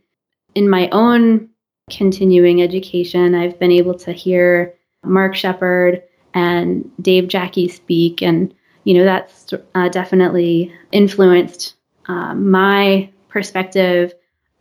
In 0.54 0.68
my 0.68 0.88
own 0.90 1.49
continuing 1.90 2.62
education, 2.62 3.34
I've 3.34 3.58
been 3.58 3.73
able 3.73 3.94
to 3.94 4.12
hear 4.12 4.75
Mark 5.04 5.34
Shepard 5.34 6.02
and 6.32 6.90
Dave 7.00 7.25
Jacke 7.25 7.70
speak. 7.70 8.23
And, 8.23 8.54
you 8.84 8.94
know, 8.94 9.04
that's 9.04 9.52
uh, 9.75 9.88
definitely 9.88 10.73
influenced 10.92 11.75
uh, 12.06 12.34
my 12.34 13.11
perspective 13.28 14.14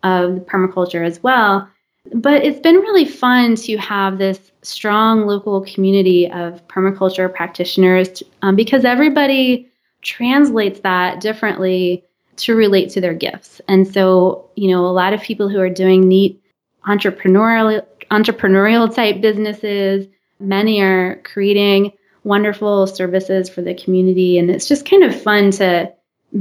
of 0.03 0.45
permaculture 0.45 1.05
as 1.05 1.21
well. 1.23 1.69
But 2.13 2.43
it's 2.43 2.59
been 2.59 2.75
really 2.75 3.05
fun 3.05 3.55
to 3.55 3.77
have 3.77 4.17
this 4.17 4.51
strong 4.62 5.25
local 5.25 5.62
community 5.62 6.29
of 6.29 6.65
permaculture 6.67 7.33
practitioners 7.33 8.21
um, 8.41 8.55
because 8.55 8.83
everybody 8.83 9.69
translates 10.01 10.81
that 10.81 11.21
differently 11.21 12.03
to 12.37 12.55
relate 12.55 12.89
to 12.91 13.01
their 13.01 13.13
gifts. 13.13 13.61
And 13.67 13.87
so, 13.87 14.49
you 14.55 14.71
know, 14.71 14.85
a 14.85 14.91
lot 14.91 15.13
of 15.13 15.21
people 15.21 15.49
who 15.49 15.59
are 15.59 15.69
doing 15.69 16.07
neat 16.07 16.41
entrepreneurial 16.87 17.85
entrepreneurial 18.11 18.93
type 18.93 19.21
businesses, 19.21 20.07
many 20.39 20.81
are 20.81 21.21
creating 21.23 21.93
wonderful 22.23 22.87
services 22.87 23.49
for 23.49 23.61
the 23.61 23.73
community 23.73 24.37
and 24.37 24.49
it's 24.49 24.67
just 24.67 24.89
kind 24.89 25.03
of 25.03 25.19
fun 25.19 25.51
to 25.51 25.91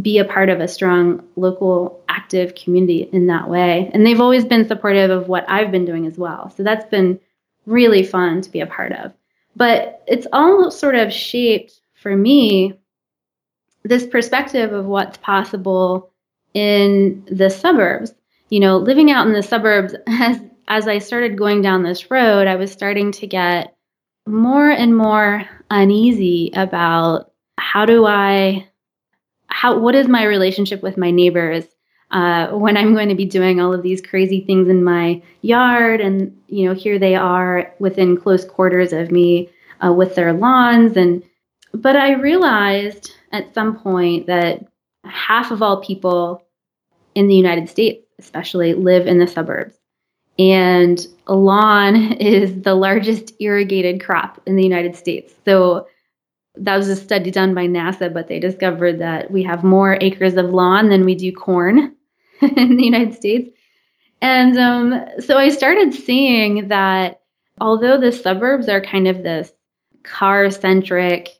be 0.00 0.18
a 0.18 0.25
part 0.25 0.49
of 0.49 0.61
a 0.61 0.68
strong 0.68 1.22
local 1.37 2.02
active 2.08 2.54
community 2.54 3.08
in 3.12 3.26
that 3.26 3.49
way. 3.49 3.90
And 3.92 4.06
they've 4.06 4.20
always 4.20 4.44
been 4.44 4.66
supportive 4.66 5.11
of 5.11 5.28
what 5.28 5.44
I've 5.49 5.70
been 5.70 5.84
doing 5.84 6.06
as 6.06 6.16
well. 6.16 6.50
So 6.56 6.62
that's 6.62 6.87
been 6.87 7.20
really 7.66 8.02
fun 8.02 8.40
to 8.42 8.50
be 8.50 8.61
a 8.61 8.66
part 8.66 8.92
of. 8.92 9.12
But 9.54 10.02
it's 10.06 10.26
all 10.32 10.70
sort 10.70 10.94
of 10.94 11.12
shaped 11.12 11.78
for 11.94 12.16
me 12.16 12.78
this 13.85 14.07
perspective 14.07 14.73
of 14.73 14.87
what's 14.87 15.19
possible 15.19 16.11
in 16.55 17.27
the 17.31 17.51
suburbs. 17.51 18.15
You 18.51 18.61
know, 18.61 18.77
living 18.77 19.11
out 19.11 19.27
in 19.27 19.33
the 19.33 19.43
suburbs 19.43 19.95
as 20.07 20.41
as 20.69 20.89
I 20.89 20.99
started 20.99 21.37
going 21.37 21.61
down 21.61 21.83
this 21.83 22.11
road, 22.11 22.47
I 22.47 22.57
was 22.57 22.71
starting 22.71 23.12
to 23.12 23.27
get 23.27 23.77
more 24.27 24.71
and 24.71 24.97
more 24.97 25.45
uneasy 25.71 26.51
about 26.55 27.33
how 27.59 27.85
do 27.85 28.07
I 28.07 28.69
how 29.49 29.79
what 29.79 29.95
is 29.95 30.09
my 30.09 30.25
relationship 30.25 30.83
with 30.83 30.97
my 30.97 31.11
neighbors 31.11 31.65
uh, 32.11 32.49
when 32.49 32.77
I'm 32.77 32.95
going 32.95 33.09
to 33.09 33.15
be 33.15 33.25
doing 33.25 33.61
all 33.61 33.73
of 33.73 33.83
these 33.83 34.03
crazy 34.03 34.43
things 34.43 34.69
in 34.69 34.85
my 34.85 35.23
yard 35.41 36.01
and 36.01 36.37
you 36.49 36.69
know 36.69 36.75
here 36.75 36.99
they 36.99 37.17
are 37.17 37.73
within 37.79 38.17
close 38.17 38.45
quarters 38.45 38.93
of 38.93 39.11
me 39.11 39.51
uh, 39.85 39.93
with 39.93 40.15
their 40.15 40.33
lawns 40.33 40.97
and 40.97 41.23
but 41.75 41.97
I 41.97 42.12
realized 42.12 43.15
at 43.33 43.55
some 43.55 43.79
point 43.79 44.27
that 44.27 44.67
half 45.05 45.51
of 45.51 45.62
all 45.62 45.81
people 45.81 46.43
in 47.15 47.29
the 47.29 47.35
United 47.35 47.69
States, 47.69 48.07
especially, 48.19 48.75
live 48.75 49.07
in 49.07 49.19
the 49.19 49.27
suburbs. 49.27 49.77
And 50.38 51.05
lawn 51.27 51.97
is 52.21 52.62
the 52.62 52.75
largest 52.75 53.33
irrigated 53.40 54.03
crop 54.03 54.40
in 54.47 54.57
the 54.57 54.62
United 54.62 54.97
States. 54.97 55.35
So 55.45 55.87
that 56.55 56.77
was 56.77 56.88
a 56.88 56.97
study 56.97 57.31
done 57.31 57.55
by 57.55 57.66
NASA, 57.66 58.12
but 58.12 58.29
they 58.29 58.38
discovered 58.38 58.99
that 58.99 59.31
we 59.31 59.42
have 59.42 59.64
more 59.64 59.97
acres 60.01 60.35
of 60.37 60.51
lawn 60.51 60.90
than 60.90 61.05
we 61.05 61.14
do 61.14 61.33
corn 61.33 61.97
in 62.40 62.77
the 62.77 62.85
United 62.85 63.14
States. 63.14 63.51
And 64.21 64.57
um, 64.59 65.05
so 65.18 65.38
I 65.38 65.49
started 65.49 65.95
seeing 65.95 66.68
that 66.68 67.23
although 67.61 67.99
the 67.99 68.12
suburbs 68.12 68.68
are 68.68 68.81
kind 68.81 69.09
of 69.09 69.23
this 69.23 69.53
car 70.05 70.51
centric, 70.51 71.31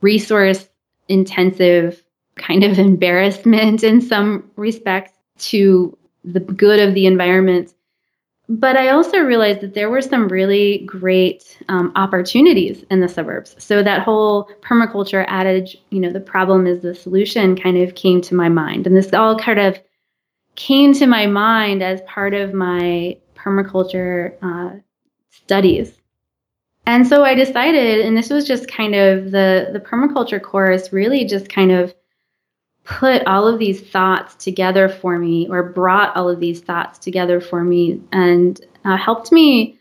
resource 0.00 0.68
intensive 1.08 2.02
kind 2.36 2.64
of 2.64 2.78
embarrassment 2.78 3.82
in 3.82 4.00
some 4.00 4.50
respects 4.56 5.12
to 5.38 5.96
the 6.24 6.40
good 6.40 6.80
of 6.80 6.94
the 6.94 7.06
environment. 7.06 7.72
But 8.48 8.76
I 8.76 8.90
also 8.90 9.18
realized 9.18 9.60
that 9.62 9.74
there 9.74 9.90
were 9.90 10.00
some 10.00 10.28
really 10.28 10.78
great 10.86 11.58
um, 11.68 11.90
opportunities 11.96 12.84
in 12.90 13.00
the 13.00 13.08
suburbs. 13.08 13.56
So 13.58 13.82
that 13.82 14.02
whole 14.02 14.48
permaculture 14.60 15.24
adage, 15.26 15.76
you 15.90 15.98
know, 15.98 16.12
the 16.12 16.20
problem 16.20 16.64
is 16.64 16.82
the 16.82 16.94
solution 16.94 17.56
kind 17.56 17.76
of 17.76 17.96
came 17.96 18.20
to 18.22 18.36
my 18.36 18.48
mind. 18.48 18.86
And 18.86 18.96
this 18.96 19.12
all 19.12 19.36
kind 19.36 19.58
of 19.58 19.80
came 20.54 20.94
to 20.94 21.06
my 21.06 21.26
mind 21.26 21.82
as 21.82 22.00
part 22.02 22.34
of 22.34 22.54
my 22.54 23.18
permaculture 23.34 24.34
uh, 24.42 24.78
studies. 25.30 25.92
And 26.86 27.06
so 27.06 27.24
I 27.24 27.34
decided, 27.34 28.06
and 28.06 28.16
this 28.16 28.30
was 28.30 28.46
just 28.46 28.68
kind 28.68 28.94
of 28.94 29.32
the 29.32 29.70
the 29.72 29.80
permaculture 29.80 30.40
course 30.40 30.92
really 30.92 31.24
just 31.24 31.48
kind 31.48 31.72
of 31.72 31.94
put 32.84 33.26
all 33.26 33.48
of 33.48 33.58
these 33.58 33.80
thoughts 33.80 34.36
together 34.36 34.88
for 34.88 35.18
me 35.18 35.48
or 35.48 35.62
brought 35.64 36.16
all 36.16 36.28
of 36.28 36.38
these 36.38 36.60
thoughts 36.60 37.00
together 37.00 37.40
for 37.40 37.64
me 37.64 38.00
and 38.12 38.60
uh, 38.84 38.96
helped 38.96 39.32
me 39.32 39.76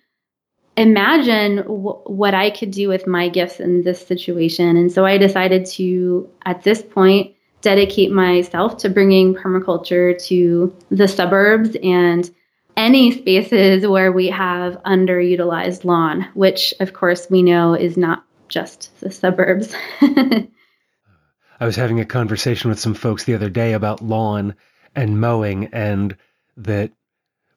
imagine 0.75 1.57
w- 1.57 2.01
what 2.05 2.33
I 2.33 2.49
could 2.49 2.71
do 2.71 2.89
with 2.89 3.05
my 3.05 3.29
gifts 3.29 3.59
in 3.59 3.83
this 3.83 4.05
situation. 4.05 4.75
And 4.75 4.91
so 4.91 5.05
I 5.05 5.19
decided 5.19 5.67
to, 5.67 6.27
at 6.47 6.63
this 6.63 6.81
point, 6.81 7.35
dedicate 7.61 8.11
myself 8.11 8.77
to 8.77 8.89
bringing 8.89 9.35
permaculture 9.35 10.19
to 10.25 10.75
the 10.89 11.07
suburbs 11.07 11.77
and 11.83 12.29
any 12.77 13.11
spaces 13.11 13.87
where 13.87 14.11
we 14.11 14.27
have 14.27 14.81
underutilized 14.83 15.85
lawn, 15.85 16.27
which 16.33 16.73
of 16.79 16.93
course 16.93 17.29
we 17.29 17.41
know 17.41 17.73
is 17.73 17.97
not 17.97 18.23
just 18.47 18.91
the 18.99 19.11
suburbs. 19.11 19.73
I 20.01 21.65
was 21.65 21.75
having 21.75 21.99
a 21.99 22.05
conversation 22.05 22.69
with 22.69 22.79
some 22.79 22.93
folks 22.93 23.23
the 23.23 23.33
other 23.33 23.49
day 23.49 23.73
about 23.73 24.01
lawn 24.01 24.55
and 24.95 25.19
mowing, 25.19 25.69
and 25.71 26.15
that 26.57 26.91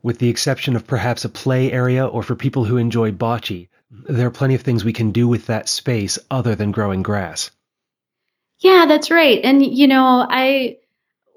with 0.02 0.18
the 0.18 0.28
exception 0.28 0.76
of 0.76 0.87
perhaps 0.87 1.24
a 1.24 1.28
play 1.28 1.72
area 1.72 2.07
or 2.07 2.22
for 2.22 2.37
people 2.37 2.64
who 2.64 2.76
enjoy 2.76 3.11
bocce, 3.11 3.68
there 3.90 4.26
are 4.26 4.31
plenty 4.31 4.54
of 4.54 4.62
things 4.62 4.85
we 4.85 4.92
can 4.92 5.11
do 5.11 5.26
with 5.26 5.46
that 5.46 5.68
space 5.68 6.18
other 6.31 6.54
than 6.54 6.72
growing 6.72 7.02
grass. 7.02 7.50
Yeah, 8.61 8.87
that's 8.87 9.11
right. 9.11 9.40
And 9.42 9.64
you 9.64 9.87
know, 9.87 10.26
I 10.28 10.78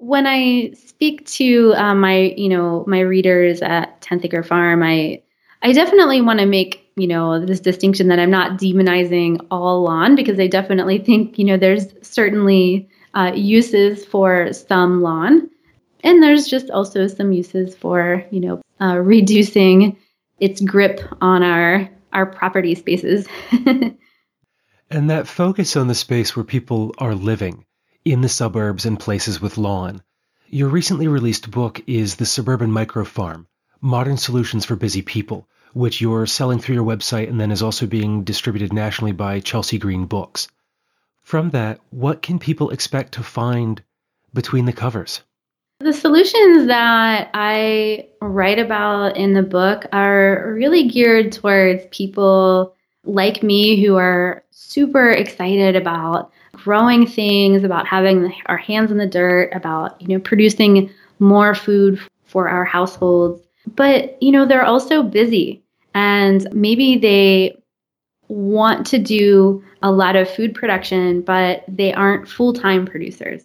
when 0.02 0.26
I 0.26 0.72
speak 0.72 1.28
to 1.28 1.76
uh, 1.76 1.94
my, 1.94 2.34
you 2.36 2.50
know, 2.50 2.84
my 2.88 3.02
readers 3.02 3.62
at 3.62 4.02
10th 4.02 4.26
Acre 4.26 4.42
Farm, 4.42 4.82
I, 4.82 5.22
I 5.62 5.74
definitely 5.74 6.22
want 6.22 6.40
to 6.40 6.48
make, 6.48 6.92
you 6.96 7.06
know, 7.06 7.46
this 7.46 7.60
distinction 7.60 8.08
that 8.08 8.18
I'm 8.18 8.32
not 8.32 8.60
demonizing 8.60 9.46
all 9.52 9.84
lawn 9.84 10.16
because 10.16 10.40
I 10.40 10.48
definitely 10.48 10.98
think, 10.98 11.38
you 11.38 11.46
know, 11.46 11.56
there's 11.56 11.86
certainly 12.02 12.90
uh, 13.14 13.34
uses 13.36 14.04
for 14.04 14.52
some 14.54 15.04
lawn, 15.04 15.52
and 16.04 16.24
there's 16.24 16.48
just 16.48 16.72
also 16.72 17.06
some 17.06 17.32
uses 17.32 17.76
for, 17.76 18.26
you 18.32 18.40
know, 18.40 18.62
uh, 18.82 18.98
reducing 18.98 19.98
its 20.40 20.62
grip 20.62 21.00
on 21.22 21.44
our 21.44 21.88
our 22.12 22.26
property 22.26 22.74
spaces. 22.74 23.28
and 24.90 25.10
that 25.12 25.28
focus 25.28 25.78
on 25.78 25.88
the 25.88 25.96
space 25.96 26.36
where 26.36 26.44
people 26.44 26.96
are 26.98 27.14
living 27.14 27.66
in 28.04 28.22
the 28.22 28.30
suburbs 28.30 28.86
and 28.86 29.00
places 29.00 29.42
with 29.42 29.58
lawn. 29.58 30.02
Your 30.48 30.70
recently 30.70 31.08
released 31.08 31.52
book 31.52 31.82
is 31.88 32.16
The 32.16 32.26
Suburban 32.26 32.72
Micro 32.72 33.06
Farm 33.06 33.48
Modern 33.80 34.18
Solutions 34.18 34.66
for 34.66 34.76
Busy 34.76 35.02
People, 35.02 35.48
which 35.74 36.02
you're 36.02 36.26
selling 36.26 36.60
through 36.60 36.76
your 36.76 36.86
website 36.86 37.30
and 37.30 37.40
then 37.40 37.52
is 37.52 37.62
also 37.62 37.86
being 37.86 38.24
distributed 38.24 38.74
nationally 38.74 39.12
by 39.12 39.40
Chelsea 39.40 39.78
Green 39.78 40.06
Books. 40.06 40.48
From 41.22 41.52
that, 41.52 41.80
what 41.92 42.22
can 42.22 42.40
people 42.40 42.72
expect 42.72 43.14
to 43.14 43.24
find 43.24 43.82
between 44.34 44.66
the 44.66 44.74
covers? 44.74 45.22
The 45.80 45.94
solutions 45.94 46.68
that 46.68 47.32
I 47.34 48.10
write 48.22 48.60
about 48.60 49.18
in 49.18 49.34
the 49.34 49.44
book 49.44 49.86
are 49.92 50.54
really 50.54 50.88
geared 50.88 51.32
towards 51.32 51.86
people 51.92 52.76
like 53.06 53.44
me 53.44 53.84
who 53.84 53.98
are 53.98 54.44
super 54.52 55.10
excited 55.10 55.76
about 55.76 56.32
growing 56.54 57.08
things, 57.08 57.64
about 57.64 57.88
having 57.88 58.34
our 58.48 58.58
hands 58.58 58.92
in 58.92 58.98
the 58.98 59.08
dirt, 59.08 59.52
about, 59.54 60.00
you 60.02 60.08
know, 60.08 60.20
producing 60.20 60.90
more 61.20 61.56
food 61.56 62.00
for 62.26 62.48
our 62.48 62.66
households. 62.66 63.42
But, 63.76 64.22
you 64.22 64.32
know, 64.32 64.46
they're 64.46 64.66
also 64.66 65.04
busy 65.04 65.64
and 65.94 66.48
maybe 66.54 66.98
they 66.98 67.58
want 68.28 68.86
to 68.88 68.98
do 68.98 69.64
a 69.82 69.92
lot 69.92 70.16
of 70.16 70.30
food 70.30 70.56
production, 70.56 71.22
but 71.22 71.64
they 71.68 71.94
aren't 71.94 72.28
full 72.28 72.54
time 72.54 72.86
producers. 72.86 73.44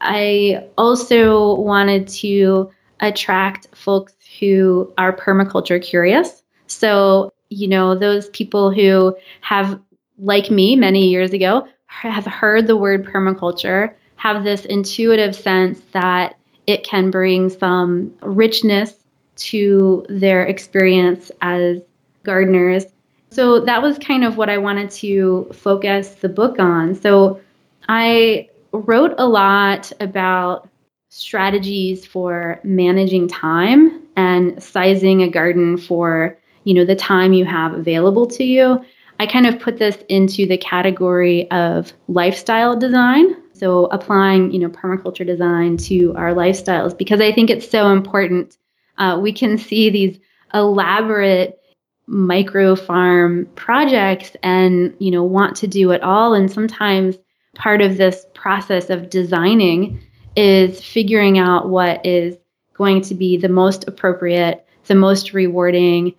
I 0.00 0.68
also 0.76 1.54
wanted 1.54 2.08
to 2.08 2.70
attract 3.00 3.68
folks 3.74 4.14
who 4.38 4.92
are 4.98 5.14
permaculture 5.14 5.82
curious. 5.82 6.42
So, 6.66 7.32
you 7.54 7.68
know, 7.68 7.94
those 7.94 8.28
people 8.30 8.70
who 8.70 9.16
have, 9.40 9.80
like 10.18 10.50
me 10.50 10.76
many 10.76 11.08
years 11.08 11.32
ago, 11.32 11.66
have 11.86 12.26
heard 12.26 12.66
the 12.66 12.76
word 12.76 13.04
permaculture, 13.04 13.94
have 14.16 14.44
this 14.44 14.64
intuitive 14.64 15.34
sense 15.34 15.80
that 15.92 16.36
it 16.66 16.84
can 16.84 17.10
bring 17.10 17.50
some 17.50 18.12
richness 18.22 18.94
to 19.36 20.04
their 20.08 20.44
experience 20.44 21.30
as 21.42 21.80
gardeners. 22.22 22.86
So 23.30 23.60
that 23.60 23.82
was 23.82 23.98
kind 23.98 24.24
of 24.24 24.36
what 24.36 24.48
I 24.48 24.58
wanted 24.58 24.90
to 24.92 25.50
focus 25.52 26.10
the 26.10 26.28
book 26.28 26.58
on. 26.58 26.94
So 26.94 27.40
I 27.88 28.48
wrote 28.72 29.14
a 29.18 29.26
lot 29.26 29.92
about 30.00 30.68
strategies 31.10 32.06
for 32.06 32.60
managing 32.64 33.28
time 33.28 34.02
and 34.16 34.62
sizing 34.62 35.22
a 35.22 35.28
garden 35.28 35.76
for, 35.76 36.38
you 36.64 36.74
know, 36.74 36.84
the 36.84 36.96
time 36.96 37.32
you 37.32 37.44
have 37.44 37.72
available 37.74 38.26
to 38.26 38.44
you. 38.44 38.84
I 39.20 39.26
kind 39.26 39.46
of 39.46 39.60
put 39.60 39.78
this 39.78 39.96
into 40.08 40.46
the 40.46 40.58
category 40.58 41.48
of 41.50 41.92
lifestyle 42.08 42.76
design. 42.76 43.36
So 43.52 43.86
applying, 43.86 44.50
you 44.50 44.58
know, 44.58 44.68
permaculture 44.68 45.24
design 45.24 45.76
to 45.78 46.14
our 46.16 46.34
lifestyles 46.34 46.96
because 46.96 47.20
I 47.20 47.30
think 47.30 47.50
it's 47.50 47.70
so 47.70 47.92
important. 47.92 48.56
Uh, 48.98 49.18
we 49.22 49.32
can 49.32 49.56
see 49.58 49.90
these 49.90 50.18
elaborate 50.52 51.60
micro 52.06 52.76
farm 52.76 53.46
projects 53.54 54.36
and 54.42 54.94
you 54.98 55.10
know 55.10 55.24
want 55.24 55.56
to 55.56 55.66
do 55.66 55.90
it 55.90 56.02
all 56.02 56.34
and 56.34 56.52
sometimes 56.52 57.16
part 57.54 57.80
of 57.80 57.96
this 57.96 58.26
process 58.34 58.90
of 58.90 59.08
designing 59.08 59.98
is 60.36 60.82
figuring 60.82 61.38
out 61.38 61.70
what 61.70 62.04
is 62.04 62.36
going 62.74 63.00
to 63.00 63.14
be 63.14 63.38
the 63.38 63.48
most 63.48 63.88
appropriate 63.88 64.66
the 64.84 64.94
most 64.94 65.32
rewarding 65.32 66.14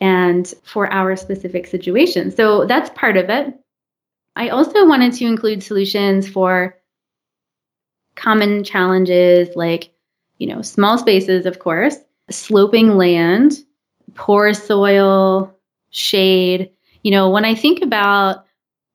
and 0.00 0.54
for 0.62 0.92
our 0.92 1.16
specific 1.16 1.66
situation 1.66 2.30
so 2.30 2.64
that's 2.66 2.90
part 2.90 3.16
of 3.16 3.30
it 3.30 3.54
i 4.36 4.48
also 4.48 4.86
wanted 4.86 5.12
to 5.12 5.24
include 5.24 5.62
solutions 5.62 6.28
for 6.28 6.76
common 8.16 8.64
challenges 8.64 9.54
like 9.56 9.92
you 10.38 10.46
know 10.46 10.62
small 10.62 10.98
spaces 10.98 11.46
of 11.46 11.58
course 11.58 11.96
sloping 12.30 12.96
land 12.96 13.64
poor 14.14 14.54
soil, 14.54 15.54
shade. 15.90 16.70
You 17.02 17.10
know, 17.10 17.30
when 17.30 17.44
I 17.44 17.54
think 17.54 17.82
about 17.82 18.44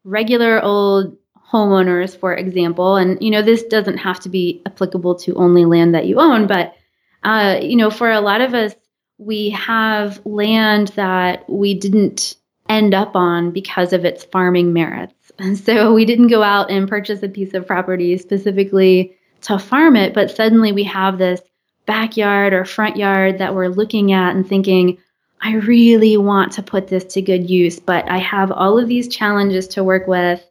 regular 0.04 0.64
old 0.64 1.16
homeowners, 1.52 2.18
for 2.18 2.34
example, 2.34 2.96
and, 2.96 3.22
you 3.22 3.32
know, 3.32 3.42
this 3.42 3.64
doesn't 3.64 3.98
have 3.98 4.20
to 4.22 4.30
be 4.30 4.62
applicable 4.66 5.16
to 5.16 5.36
only 5.36 5.66
land 5.66 5.94
that 5.96 6.06
you 6.06 6.20
own, 6.20 6.48
but, 6.48 6.76
uh, 7.24 7.60
you 7.62 7.76
know, 7.76 7.90
for 7.90 8.12
a 8.12 8.22
lot 8.22 8.42
of 8.42 8.54
us, 8.54 8.74
we 9.20 9.52
have 9.52 10.26
land 10.26 10.88
that 10.90 11.48
we 11.48 11.76
didn't 11.76 12.36
end 12.70 12.94
up 12.94 13.16
on 13.16 13.52
because 13.52 13.94
of 13.94 14.06
its 14.06 14.24
farming 14.24 14.74
merits. 14.74 15.14
So 15.64 15.94
we 15.94 16.04
didn't 16.04 16.28
go 16.28 16.44
out 16.44 16.70
and 16.70 16.90
purchase 16.90 17.24
a 17.24 17.30
piece 17.30 17.54
of 17.54 17.66
property 17.66 18.18
specifically 18.18 19.16
to 19.44 19.58
farm 19.58 19.96
it, 19.96 20.14
but 20.14 20.32
suddenly 20.32 20.74
we 20.74 20.84
have 20.84 21.18
this 21.18 21.40
backyard 21.86 22.52
or 22.52 22.66
front 22.66 22.98
yard 22.98 23.38
that 23.38 23.56
we're 23.56 23.70
looking 23.70 24.12
at 24.12 24.36
and 24.36 24.46
thinking, 24.46 24.98
I 25.42 25.56
really 25.56 26.18
want 26.18 26.52
to 26.54 26.64
put 26.64 26.90
this 26.90 27.06
to 27.14 27.22
good 27.22 27.50
use, 27.50 27.80
but 27.80 28.10
I 28.12 28.18
have 28.18 28.52
all 28.52 28.78
of 28.78 28.90
these 28.90 29.08
challenges 29.08 29.68
to 29.70 29.84
work 29.84 30.08
with. 30.08 30.46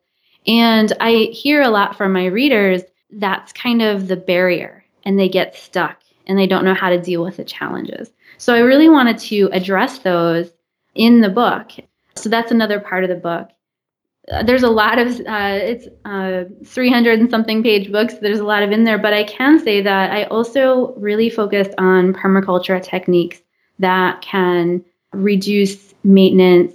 And 0.46 0.90
I 1.00 1.28
hear 1.32 1.60
a 1.60 1.68
lot 1.68 1.96
from 1.96 2.14
my 2.14 2.26
readers 2.26 2.82
that's 3.10 3.52
kind 3.52 3.82
of 3.82 4.08
the 4.08 4.16
barrier, 4.16 4.84
and 5.04 5.18
they 5.18 5.28
get 5.28 5.54
stuck 5.54 6.00
and 6.26 6.38
they 6.38 6.46
don't 6.46 6.64
know 6.64 6.74
how 6.74 6.90
to 6.90 7.00
deal 7.00 7.22
with 7.22 7.36
the 7.36 7.44
challenges. 7.44 8.10
So 8.38 8.54
I 8.54 8.60
really 8.60 8.88
wanted 8.88 9.18
to 9.18 9.50
address 9.52 9.98
those 9.98 10.50
in 10.94 11.20
the 11.20 11.28
book. 11.28 11.72
So 12.14 12.28
that's 12.28 12.50
another 12.50 12.80
part 12.80 13.04
of 13.04 13.10
the 13.10 13.16
book. 13.16 13.48
Uh, 14.30 14.42
there's 14.42 14.62
a 14.62 14.70
lot 14.70 14.98
of 14.98 15.20
uh, 15.20 15.58
it's 15.60 15.88
uh, 16.04 16.44
300 16.64 17.18
and 17.18 17.30
something 17.30 17.62
page 17.62 17.90
books. 17.90 18.14
There's 18.14 18.40
a 18.40 18.44
lot 18.44 18.62
of 18.62 18.70
in 18.70 18.84
there, 18.84 18.98
but 18.98 19.14
I 19.14 19.24
can 19.24 19.58
say 19.58 19.80
that 19.80 20.10
I 20.10 20.24
also 20.24 20.94
really 20.96 21.30
focused 21.30 21.70
on 21.78 22.12
permaculture 22.12 22.82
techniques 22.82 23.40
that 23.78 24.20
can 24.20 24.84
reduce 25.12 25.94
maintenance 26.04 26.74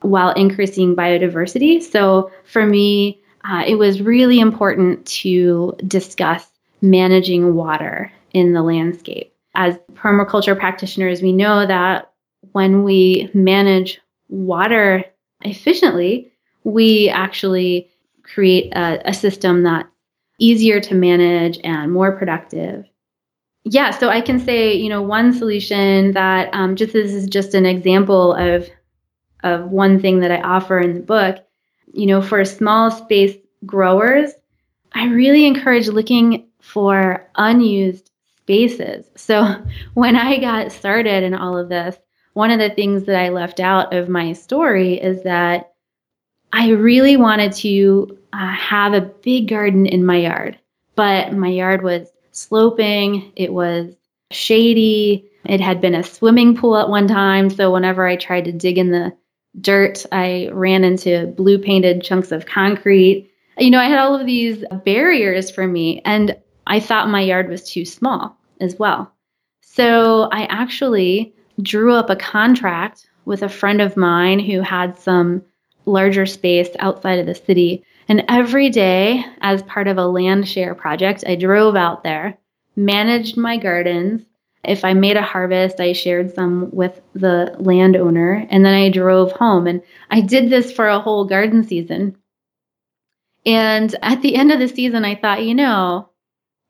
while 0.00 0.32
increasing 0.32 0.96
biodiversity. 0.96 1.82
So 1.82 2.30
for 2.44 2.64
me, 2.64 3.20
uh, 3.44 3.64
it 3.66 3.74
was 3.76 4.00
really 4.00 4.40
important 4.40 5.06
to 5.06 5.76
discuss 5.86 6.46
managing 6.80 7.54
water 7.54 8.10
in 8.32 8.52
the 8.52 8.62
landscape. 8.62 9.33
As 9.54 9.78
permaculture 9.94 10.58
practitioners, 10.58 11.22
we 11.22 11.32
know 11.32 11.66
that 11.66 12.10
when 12.52 12.82
we 12.82 13.30
manage 13.34 14.00
water 14.28 15.04
efficiently, 15.42 16.32
we 16.64 17.08
actually 17.08 17.90
create 18.22 18.72
a, 18.74 19.00
a 19.08 19.14
system 19.14 19.62
that's 19.62 19.88
easier 20.38 20.80
to 20.80 20.94
manage 20.94 21.58
and 21.62 21.92
more 21.92 22.12
productive. 22.12 22.84
Yeah, 23.64 23.90
so 23.90 24.08
I 24.08 24.20
can 24.20 24.38
say, 24.38 24.74
you 24.74 24.88
know, 24.88 25.00
one 25.00 25.32
solution 25.32 26.12
that 26.12 26.50
um, 26.52 26.76
just 26.76 26.92
this 26.92 27.12
is 27.12 27.26
just 27.26 27.54
an 27.54 27.64
example 27.64 28.34
of 28.34 28.68
of 29.42 29.70
one 29.70 30.00
thing 30.00 30.20
that 30.20 30.30
I 30.30 30.40
offer 30.40 30.78
in 30.78 30.94
the 30.94 31.00
book. 31.00 31.44
You 31.92 32.06
know, 32.06 32.20
for 32.20 32.44
small 32.44 32.90
space 32.90 33.36
growers, 33.64 34.32
I 34.92 35.06
really 35.06 35.46
encourage 35.46 35.88
looking 35.88 36.48
for 36.60 37.26
unused 37.36 38.10
spaces. 38.44 39.10
So 39.16 39.64
when 39.94 40.16
I 40.16 40.38
got 40.38 40.72
started 40.72 41.24
in 41.24 41.34
all 41.34 41.56
of 41.56 41.68
this, 41.68 41.96
one 42.34 42.50
of 42.50 42.58
the 42.58 42.70
things 42.70 43.04
that 43.04 43.16
I 43.16 43.30
left 43.30 43.60
out 43.60 43.94
of 43.94 44.08
my 44.08 44.32
story 44.32 44.94
is 44.94 45.22
that 45.22 45.72
I 46.52 46.70
really 46.70 47.16
wanted 47.16 47.52
to 47.54 48.18
uh, 48.32 48.52
have 48.52 48.92
a 48.92 49.00
big 49.00 49.48
garden 49.48 49.86
in 49.86 50.04
my 50.04 50.18
yard, 50.18 50.58
but 50.94 51.32
my 51.32 51.48
yard 51.48 51.82
was 51.82 52.08
sloping, 52.32 53.32
it 53.36 53.52
was 53.52 53.94
shady, 54.30 55.30
it 55.44 55.60
had 55.60 55.80
been 55.80 55.94
a 55.94 56.02
swimming 56.02 56.56
pool 56.56 56.76
at 56.76 56.88
one 56.88 57.06
time. 57.06 57.50
So 57.50 57.72
whenever 57.72 58.06
I 58.06 58.16
tried 58.16 58.44
to 58.46 58.52
dig 58.52 58.78
in 58.78 58.90
the 58.90 59.16
dirt, 59.60 60.04
I 60.10 60.48
ran 60.52 60.84
into 60.84 61.28
blue 61.28 61.58
painted 61.58 62.02
chunks 62.02 62.32
of 62.32 62.46
concrete. 62.46 63.30
You 63.58 63.70
know, 63.70 63.78
I 63.78 63.88
had 63.88 63.98
all 63.98 64.14
of 64.18 64.26
these 64.26 64.64
barriers 64.84 65.50
for 65.50 65.66
me, 65.66 66.02
and 66.04 66.36
I 66.66 66.80
thought 66.80 67.08
my 67.08 67.20
yard 67.20 67.48
was 67.48 67.68
too 67.68 67.84
small 67.84 68.36
as 68.60 68.78
well. 68.78 69.12
So 69.60 70.28
I 70.32 70.44
actually 70.44 71.34
drew 71.62 71.94
up 71.94 72.10
a 72.10 72.16
contract 72.16 73.08
with 73.24 73.42
a 73.42 73.48
friend 73.48 73.80
of 73.80 73.96
mine 73.96 74.38
who 74.38 74.60
had 74.60 74.98
some 74.98 75.42
larger 75.86 76.26
space 76.26 76.68
outside 76.78 77.18
of 77.18 77.26
the 77.26 77.34
city. 77.34 77.84
And 78.08 78.24
every 78.28 78.70
day, 78.70 79.24
as 79.40 79.62
part 79.62 79.88
of 79.88 79.98
a 79.98 80.06
land 80.06 80.48
share 80.48 80.74
project, 80.74 81.24
I 81.26 81.34
drove 81.36 81.76
out 81.76 82.04
there, 82.04 82.38
managed 82.76 83.36
my 83.36 83.56
gardens. 83.56 84.22
If 84.62 84.84
I 84.84 84.94
made 84.94 85.16
a 85.16 85.22
harvest, 85.22 85.80
I 85.80 85.92
shared 85.92 86.34
some 86.34 86.70
with 86.70 87.00
the 87.12 87.54
landowner, 87.58 88.46
and 88.48 88.64
then 88.64 88.74
I 88.74 88.88
drove 88.90 89.32
home. 89.32 89.66
And 89.66 89.82
I 90.10 90.20
did 90.20 90.48
this 90.48 90.72
for 90.72 90.88
a 90.88 91.00
whole 91.00 91.26
garden 91.26 91.64
season. 91.64 92.16
And 93.44 93.94
at 94.00 94.22
the 94.22 94.36
end 94.36 94.52
of 94.52 94.58
the 94.58 94.68
season, 94.68 95.04
I 95.04 95.16
thought, 95.16 95.44
you 95.44 95.54
know, 95.54 96.08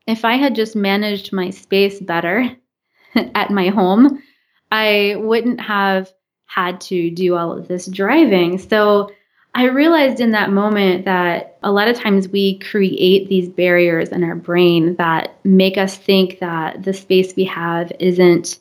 if 0.07 0.25
I 0.25 0.35
had 0.37 0.55
just 0.55 0.77
managed 0.77 1.33
my 1.33 1.51
space 1.51 2.01
better 2.01 2.57
at 3.15 3.51
my 3.51 3.69
home, 3.69 4.23
I 4.71 5.17
wouldn't 5.19 5.61
have 5.61 6.13
had 6.47 6.81
to 6.83 7.11
do 7.11 7.37
all 7.37 7.57
of 7.57 7.69
this 7.69 7.87
driving. 7.87 8.59
So 8.59 9.11
I 9.55 9.65
realized 9.65 10.21
in 10.21 10.33
that 10.33 10.51
moment 10.51 11.05
that 11.05 11.59
a 11.63 11.71
lot 11.71 11.89
of 11.89 11.97
times 11.97 12.29
we 12.29 12.59
create 12.59 13.29
these 13.29 13.49
barriers 13.49 14.09
in 14.09 14.25
our 14.25 14.35
brain 14.35 14.97
that 14.97 15.39
make 15.45 15.79
us 15.79 15.97
think 15.97 16.41
that 16.41 16.83
the 16.83 16.93
space 16.93 17.35
we 17.37 17.45
have 17.45 17.93
isn't 18.01 18.59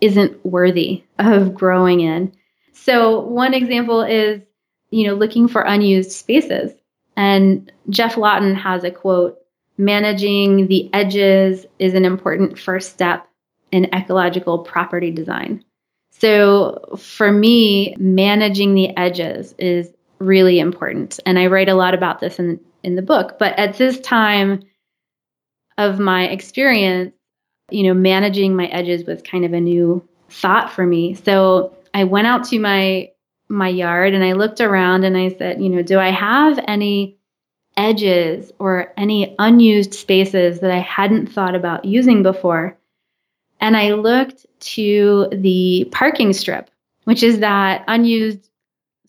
isn't 0.00 0.44
worthy 0.44 1.02
of 1.18 1.54
growing 1.54 2.00
in. 2.00 2.32
So 2.72 3.20
one 3.20 3.54
example 3.54 4.02
is, 4.02 4.42
you 4.90 5.06
know, 5.06 5.14
looking 5.14 5.48
for 5.48 5.62
unused 5.62 6.12
spaces. 6.12 6.72
And 7.16 7.72
Geoff 7.88 8.16
Lawton 8.16 8.54
has 8.54 8.84
a 8.84 8.90
quote, 8.90 9.38
managing 9.78 10.68
the 10.68 10.92
edges 10.92 11.66
is 11.78 11.94
an 11.94 12.04
important 12.04 12.58
first 12.58 12.90
step 12.90 13.28
in 13.72 13.92
ecological 13.94 14.60
property 14.60 15.10
design. 15.10 15.64
So 16.10 16.96
for 16.98 17.30
me, 17.30 17.94
managing 17.98 18.74
the 18.74 18.96
edges 18.96 19.54
is 19.58 19.90
really 20.18 20.58
important. 20.58 21.20
And 21.26 21.38
I 21.38 21.46
write 21.46 21.68
a 21.68 21.74
lot 21.74 21.94
about 21.94 22.20
this 22.20 22.38
in, 22.38 22.58
in 22.82 22.96
the 22.96 23.02
book. 23.02 23.38
But 23.38 23.58
at 23.58 23.76
this 23.76 24.00
time 24.00 24.62
of 25.76 25.98
my 25.98 26.26
experience, 26.28 27.12
you 27.70 27.82
know, 27.82 27.94
managing 27.94 28.56
my 28.56 28.66
edges 28.66 29.04
was 29.04 29.20
kind 29.22 29.44
of 29.44 29.52
a 29.52 29.60
new 29.60 30.06
thought 30.30 30.72
for 30.72 30.86
me. 30.86 31.14
So 31.14 31.76
I 31.92 32.04
went 32.04 32.26
out 32.26 32.44
to 32.44 32.58
my 32.58 33.10
my 33.48 33.68
yard 33.68 34.12
and 34.12 34.24
I 34.24 34.32
looked 34.32 34.60
around 34.60 35.04
and 35.04 35.16
I 35.16 35.28
said, 35.28 35.62
you 35.62 35.68
know, 35.68 35.82
do 35.82 36.00
I 36.00 36.10
have 36.10 36.58
any 36.66 37.15
edges 37.76 38.52
or 38.58 38.92
any 38.96 39.34
unused 39.38 39.94
spaces 39.94 40.60
that 40.60 40.70
I 40.70 40.78
hadn't 40.78 41.26
thought 41.26 41.54
about 41.54 41.84
using 41.84 42.22
before? 42.22 42.78
And 43.60 43.76
I 43.76 43.92
looked 43.92 44.46
to 44.60 45.28
the 45.32 45.88
parking 45.92 46.32
strip, 46.32 46.70
which 47.04 47.22
is 47.22 47.40
that 47.40 47.84
unused 47.88 48.48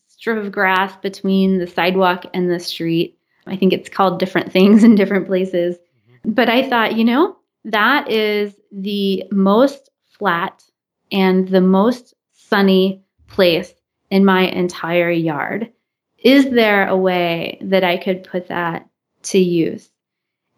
strip 0.08 0.38
of 0.38 0.52
grass 0.52 0.96
between 0.98 1.60
the 1.60 1.68
sidewalk 1.68 2.26
and 2.34 2.50
the 2.50 2.60
street. 2.60 3.18
I 3.46 3.56
think 3.56 3.74
it's 3.74 3.90
called 3.90 4.20
different 4.20 4.52
things 4.52 4.84
in 4.86 4.96
different 4.96 5.28
places. 5.28 5.78
Mm-hmm. 5.78 6.32
But 6.32 6.50
I 6.50 6.68
thought, 6.68 6.96
you 6.96 7.04
know, 7.04 7.38
that 7.66 8.10
is 8.10 8.54
the 8.72 9.24
most 9.32 9.90
flat 10.18 10.64
and 11.12 11.48
the 11.48 11.62
most 11.62 12.14
sunny 12.34 13.04
place 13.28 13.74
in 14.10 14.26
my 14.26 14.42
entire 14.48 15.12
yard. 15.12 15.72
Is 16.20 16.50
there 16.50 16.88
a 16.88 16.98
way 16.98 17.58
that 17.62 17.84
I 17.84 17.98
could 17.98 18.24
put 18.24 18.48
that 18.48 18.88
to 19.24 19.40
use? 19.40 19.90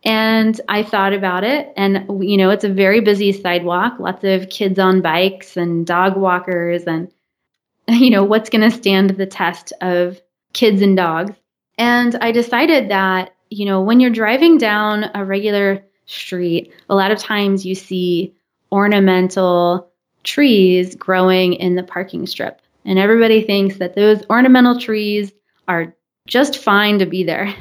And 0.03 0.59
I 0.69 0.83
thought 0.83 1.13
about 1.13 1.43
it, 1.43 1.73
and 1.75 2.05
you 2.23 2.37
know, 2.37 2.51
it's 2.51 2.63
a 2.63 2.69
very 2.69 3.01
busy 3.01 3.33
sidewalk, 3.33 3.99
lots 3.99 4.23
of 4.23 4.49
kids 4.49 4.79
on 4.79 5.01
bikes 5.01 5.57
and 5.57 5.85
dog 5.85 6.15
walkers, 6.15 6.83
and 6.83 7.11
you 7.89 8.09
know, 8.09 8.23
what's 8.23 8.49
going 8.49 8.69
to 8.69 8.75
stand 8.75 9.09
the 9.11 9.25
test 9.25 9.73
of 9.81 10.21
kids 10.53 10.81
and 10.81 10.95
dogs. 10.95 11.35
And 11.77 12.15
I 12.15 12.31
decided 12.31 12.89
that, 12.89 13.35
you 13.49 13.65
know, 13.65 13.81
when 13.81 13.99
you're 13.99 14.09
driving 14.09 14.57
down 14.57 15.09
a 15.13 15.25
regular 15.25 15.83
street, 16.05 16.73
a 16.89 16.95
lot 16.95 17.11
of 17.11 17.19
times 17.19 17.65
you 17.65 17.75
see 17.75 18.33
ornamental 18.71 19.89
trees 20.23 20.95
growing 20.95 21.53
in 21.53 21.75
the 21.75 21.83
parking 21.83 22.27
strip. 22.27 22.61
And 22.85 22.99
everybody 22.99 23.43
thinks 23.43 23.77
that 23.77 23.95
those 23.95 24.23
ornamental 24.29 24.79
trees 24.79 25.31
are 25.69 25.95
just 26.27 26.57
fine 26.57 26.99
to 26.99 27.05
be 27.05 27.23
there. 27.23 27.55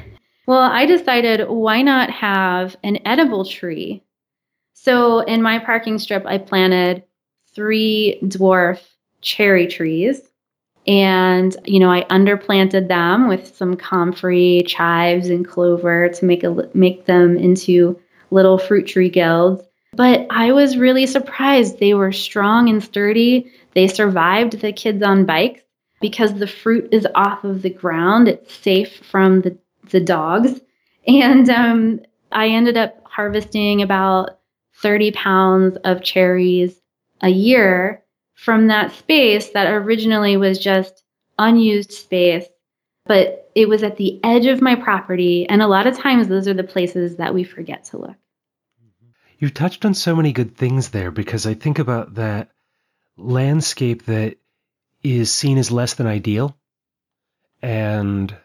Well, 0.47 0.59
I 0.59 0.85
decided 0.85 1.47
why 1.47 1.83
not 1.83 2.09
have 2.09 2.75
an 2.83 2.99
edible 3.05 3.45
tree? 3.45 4.03
So 4.73 5.19
in 5.19 5.41
my 5.41 5.59
parking 5.59 5.99
strip, 5.99 6.25
I 6.25 6.39
planted 6.39 7.03
three 7.53 8.19
dwarf 8.23 8.79
cherry 9.21 9.67
trees. 9.67 10.21
And, 10.87 11.55
you 11.65 11.79
know, 11.79 11.91
I 11.91 12.03
underplanted 12.05 12.87
them 12.87 13.27
with 13.27 13.55
some 13.55 13.75
comfrey, 13.75 14.63
chives, 14.65 15.29
and 15.29 15.47
clover 15.47 16.09
to 16.09 16.25
make 16.25 16.43
a, 16.43 16.67
make 16.73 17.05
them 17.05 17.37
into 17.37 17.99
little 18.31 18.57
fruit 18.57 18.87
tree 18.87 19.09
guilds. 19.09 19.61
But 19.93 20.25
I 20.31 20.51
was 20.51 20.77
really 20.77 21.05
surprised. 21.05 21.79
They 21.79 21.93
were 21.93 22.11
strong 22.11 22.69
and 22.69 22.83
sturdy. 22.83 23.51
They 23.75 23.87
survived 23.87 24.61
the 24.61 24.71
kids 24.71 25.03
on 25.03 25.25
bikes 25.25 25.61
because 25.99 26.33
the 26.33 26.47
fruit 26.47 26.89
is 26.91 27.07
off 27.15 27.43
of 27.43 27.61
the 27.61 27.69
ground. 27.69 28.27
It's 28.27 28.53
safe 28.53 28.97
from 29.03 29.41
the, 29.41 29.57
the 29.89 29.99
dogs. 29.99 30.59
And 31.07 31.49
um, 31.49 32.01
I 32.31 32.49
ended 32.49 32.77
up 32.77 33.03
harvesting 33.05 33.81
about 33.81 34.39
30 34.75 35.11
pounds 35.11 35.77
of 35.83 36.03
cherries 36.03 36.79
a 37.21 37.29
year 37.29 38.03
from 38.33 38.67
that 38.67 38.93
space 38.93 39.49
that 39.49 39.67
originally 39.67 40.37
was 40.37 40.59
just 40.59 41.03
unused 41.37 41.91
space. 41.91 42.45
But 43.05 43.51
it 43.55 43.67
was 43.67 43.83
at 43.83 43.97
the 43.97 44.19
edge 44.23 44.45
of 44.45 44.61
my 44.61 44.75
property. 44.75 45.47
And 45.49 45.61
a 45.61 45.67
lot 45.67 45.87
of 45.87 45.97
times, 45.97 46.27
those 46.27 46.47
are 46.47 46.53
the 46.53 46.63
places 46.63 47.17
that 47.17 47.33
we 47.33 47.43
forget 47.43 47.85
to 47.85 47.97
look. 47.97 48.15
You've 49.39 49.53
touched 49.53 49.85
on 49.85 49.93
so 49.93 50.15
many 50.15 50.31
good 50.31 50.55
things 50.55 50.89
there 50.89 51.11
because 51.11 51.47
I 51.47 51.53
think 51.53 51.79
about 51.79 52.15
that 52.15 52.49
landscape 53.17 54.05
that 54.05 54.37
is 55.03 55.31
seen 55.31 55.57
as 55.57 55.71
less 55.71 55.93
than 55.93 56.07
ideal. 56.07 56.57
And 57.61 58.35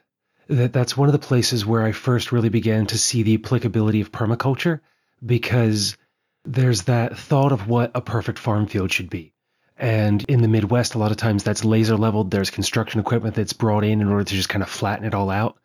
that 0.48 0.72
that's 0.72 0.96
one 0.96 1.08
of 1.08 1.12
the 1.12 1.26
places 1.26 1.64
where 1.64 1.82
I 1.82 1.92
first 1.92 2.32
really 2.32 2.48
began 2.48 2.86
to 2.86 2.98
see 2.98 3.22
the 3.22 3.34
applicability 3.34 4.00
of 4.00 4.12
permaculture 4.12 4.80
because 5.24 5.96
there's 6.44 6.82
that 6.82 7.16
thought 7.16 7.52
of 7.52 7.68
what 7.68 7.90
a 7.94 8.00
perfect 8.00 8.38
farm 8.38 8.66
field 8.66 8.92
should 8.92 9.08
be. 9.08 9.32
And 9.76 10.24
in 10.28 10.42
the 10.42 10.48
Midwest, 10.48 10.94
a 10.94 10.98
lot 10.98 11.10
of 11.10 11.16
times 11.16 11.42
that's 11.42 11.64
laser 11.64 11.96
leveled. 11.96 12.30
There's 12.30 12.50
construction 12.50 13.00
equipment 13.00 13.34
that's 13.34 13.52
brought 13.52 13.84
in 13.84 14.00
in 14.00 14.08
order 14.08 14.24
to 14.24 14.34
just 14.34 14.48
kind 14.48 14.62
of 14.62 14.68
flatten 14.68 15.04
it 15.04 15.14
all 15.14 15.30
out. 15.30 15.58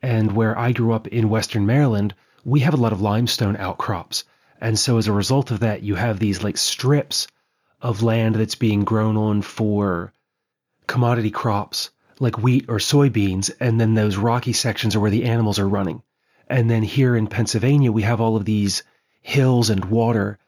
And 0.00 0.32
where 0.32 0.58
I 0.58 0.72
grew 0.72 0.92
up 0.92 1.06
in 1.06 1.28
Western 1.28 1.64
Maryland, 1.66 2.14
we 2.44 2.60
have 2.60 2.74
a 2.74 2.78
lot 2.78 2.92
of 2.92 3.00
limestone 3.00 3.56
outcrops. 3.56 4.24
And 4.60 4.78
so 4.78 4.98
as 4.98 5.06
a 5.06 5.12
result 5.12 5.50
of 5.50 5.60
that, 5.60 5.82
you 5.82 5.94
have 5.94 6.18
these 6.18 6.42
like 6.42 6.56
strips 6.56 7.28
of 7.80 8.02
land 8.02 8.34
that's 8.34 8.56
being 8.56 8.84
grown 8.84 9.16
on 9.16 9.42
for 9.42 10.12
commodity 10.86 11.30
crops 11.30 11.90
like 12.20 12.38
wheat 12.38 12.66
or 12.68 12.78
soybeans. 12.78 13.50
And 13.60 13.80
then 13.80 13.94
those 13.94 14.16
rocky 14.16 14.52
sections 14.52 14.94
are 14.94 15.00
where 15.00 15.10
the 15.10 15.24
animals 15.24 15.58
are 15.58 15.68
running. 15.68 16.02
And 16.48 16.70
then 16.70 16.82
here 16.82 17.16
in 17.16 17.26
Pennsylvania, 17.26 17.92
we 17.92 18.02
have 18.02 18.20
all 18.20 18.36
of 18.36 18.44
these 18.44 18.82
hills 19.22 19.70
and 19.70 19.84
water 19.86 20.38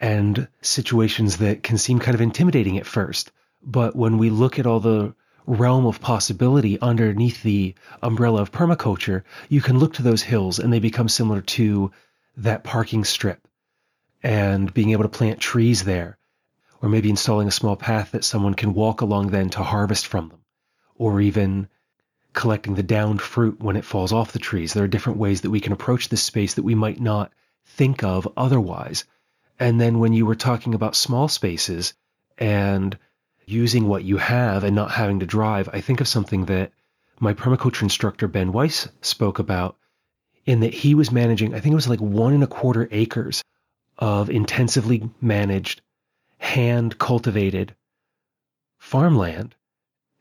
and 0.00 0.48
situations 0.60 1.38
that 1.38 1.62
can 1.62 1.78
seem 1.78 1.98
kind 1.98 2.14
of 2.14 2.20
intimidating 2.20 2.78
at 2.78 2.86
first. 2.86 3.32
But 3.62 3.96
when 3.96 4.18
we 4.18 4.30
look 4.30 4.58
at 4.58 4.66
all 4.66 4.80
the 4.80 5.14
realm 5.46 5.86
of 5.86 6.00
possibility 6.00 6.78
underneath 6.80 7.42
the 7.42 7.74
umbrella 8.02 8.42
of 8.42 8.52
permaculture, 8.52 9.22
you 9.48 9.60
can 9.60 9.78
look 9.78 9.94
to 9.94 10.02
those 10.02 10.22
hills 10.22 10.58
and 10.58 10.72
they 10.72 10.78
become 10.78 11.08
similar 11.08 11.40
to 11.40 11.90
that 12.36 12.64
parking 12.64 13.04
strip 13.04 13.48
and 14.22 14.72
being 14.74 14.90
able 14.90 15.04
to 15.04 15.08
plant 15.08 15.40
trees 15.40 15.84
there, 15.84 16.17
or 16.80 16.88
maybe 16.88 17.10
installing 17.10 17.48
a 17.48 17.52
small 17.52 17.76
path 17.76 18.12
that 18.12 18.24
someone 18.24 18.54
can 18.54 18.74
walk 18.74 19.00
along 19.00 19.28
then 19.28 19.50
to 19.50 19.62
harvest 19.62 20.06
from 20.06 20.28
them, 20.28 20.40
or 20.94 21.20
even 21.20 21.68
collecting 22.32 22.74
the 22.74 22.82
downed 22.82 23.20
fruit 23.20 23.60
when 23.60 23.76
it 23.76 23.84
falls 23.84 24.12
off 24.12 24.32
the 24.32 24.38
trees. 24.38 24.72
There 24.72 24.84
are 24.84 24.88
different 24.88 25.18
ways 25.18 25.40
that 25.40 25.50
we 25.50 25.60
can 25.60 25.72
approach 25.72 26.08
this 26.08 26.22
space 26.22 26.54
that 26.54 26.62
we 26.62 26.74
might 26.74 27.00
not 27.00 27.32
think 27.66 28.04
of 28.04 28.28
otherwise. 28.36 29.04
And 29.58 29.80
then 29.80 29.98
when 29.98 30.12
you 30.12 30.24
were 30.24 30.36
talking 30.36 30.74
about 30.74 30.94
small 30.94 31.26
spaces 31.28 31.94
and 32.36 32.96
using 33.44 33.88
what 33.88 34.04
you 34.04 34.18
have 34.18 34.62
and 34.62 34.76
not 34.76 34.92
having 34.92 35.20
to 35.20 35.26
drive, 35.26 35.68
I 35.72 35.80
think 35.80 36.00
of 36.00 36.06
something 36.06 36.44
that 36.44 36.70
my 37.18 37.34
permaculture 37.34 37.82
instructor 37.82 38.28
Ben 38.28 38.52
Weiss 38.52 38.88
spoke 39.00 39.38
about 39.38 39.76
in 40.46 40.60
that 40.60 40.74
he 40.74 40.94
was 40.94 41.10
managing, 41.10 41.54
I 41.54 41.60
think 41.60 41.72
it 41.72 41.76
was 41.76 41.88
like 41.88 42.00
one 42.00 42.34
and 42.34 42.44
a 42.44 42.46
quarter 42.46 42.88
acres 42.92 43.42
of 43.98 44.30
intensively 44.30 45.10
managed, 45.20 45.80
hand 46.38 46.98
cultivated 46.98 47.74
farmland, 48.78 49.54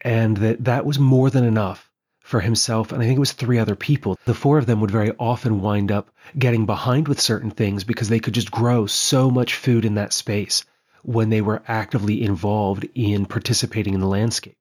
and 0.02 0.38
that 0.38 0.66
that 0.66 0.86
was 0.86 1.00
more 1.00 1.30
than 1.30 1.44
enough 1.44 1.88
for 2.28 2.42
himself 2.42 2.92
and 2.92 3.02
I 3.02 3.06
think 3.06 3.16
it 3.16 3.22
was 3.22 3.32
three 3.32 3.58
other 3.58 3.78
people. 3.78 4.20
The 4.26 4.34
four 4.34 4.58
of 4.58 4.66
them 4.66 4.82
would 4.82 4.92
very 4.92 5.14
often 5.18 5.62
wind 5.62 5.94
up 5.94 6.10
getting 6.38 6.66
behind 6.66 7.08
with 7.08 7.22
certain 7.22 7.52
things 7.52 7.86
because 7.86 8.10
they 8.10 8.20
could 8.20 8.34
just 8.34 8.52
grow 8.52 8.86
so 8.86 9.32
much 9.32 9.56
food 9.56 9.86
in 9.86 9.96
that 9.96 10.12
space 10.12 10.66
when 11.04 11.30
they 11.30 11.40
were 11.40 11.64
actively 11.70 12.22
involved 12.22 12.86
in 12.96 13.26
participating 13.26 13.94
in 13.94 14.02
the 14.02 14.08
landscape. 14.08 14.58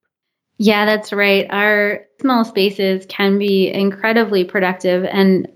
Yeah, 0.58 0.86
that's 0.86 1.12
right. 1.12 1.46
Our 1.50 2.06
small 2.20 2.44
spaces 2.44 3.04
can 3.08 3.36
be 3.36 3.68
incredibly 3.68 4.44
productive 4.44 5.04
and 5.04 5.48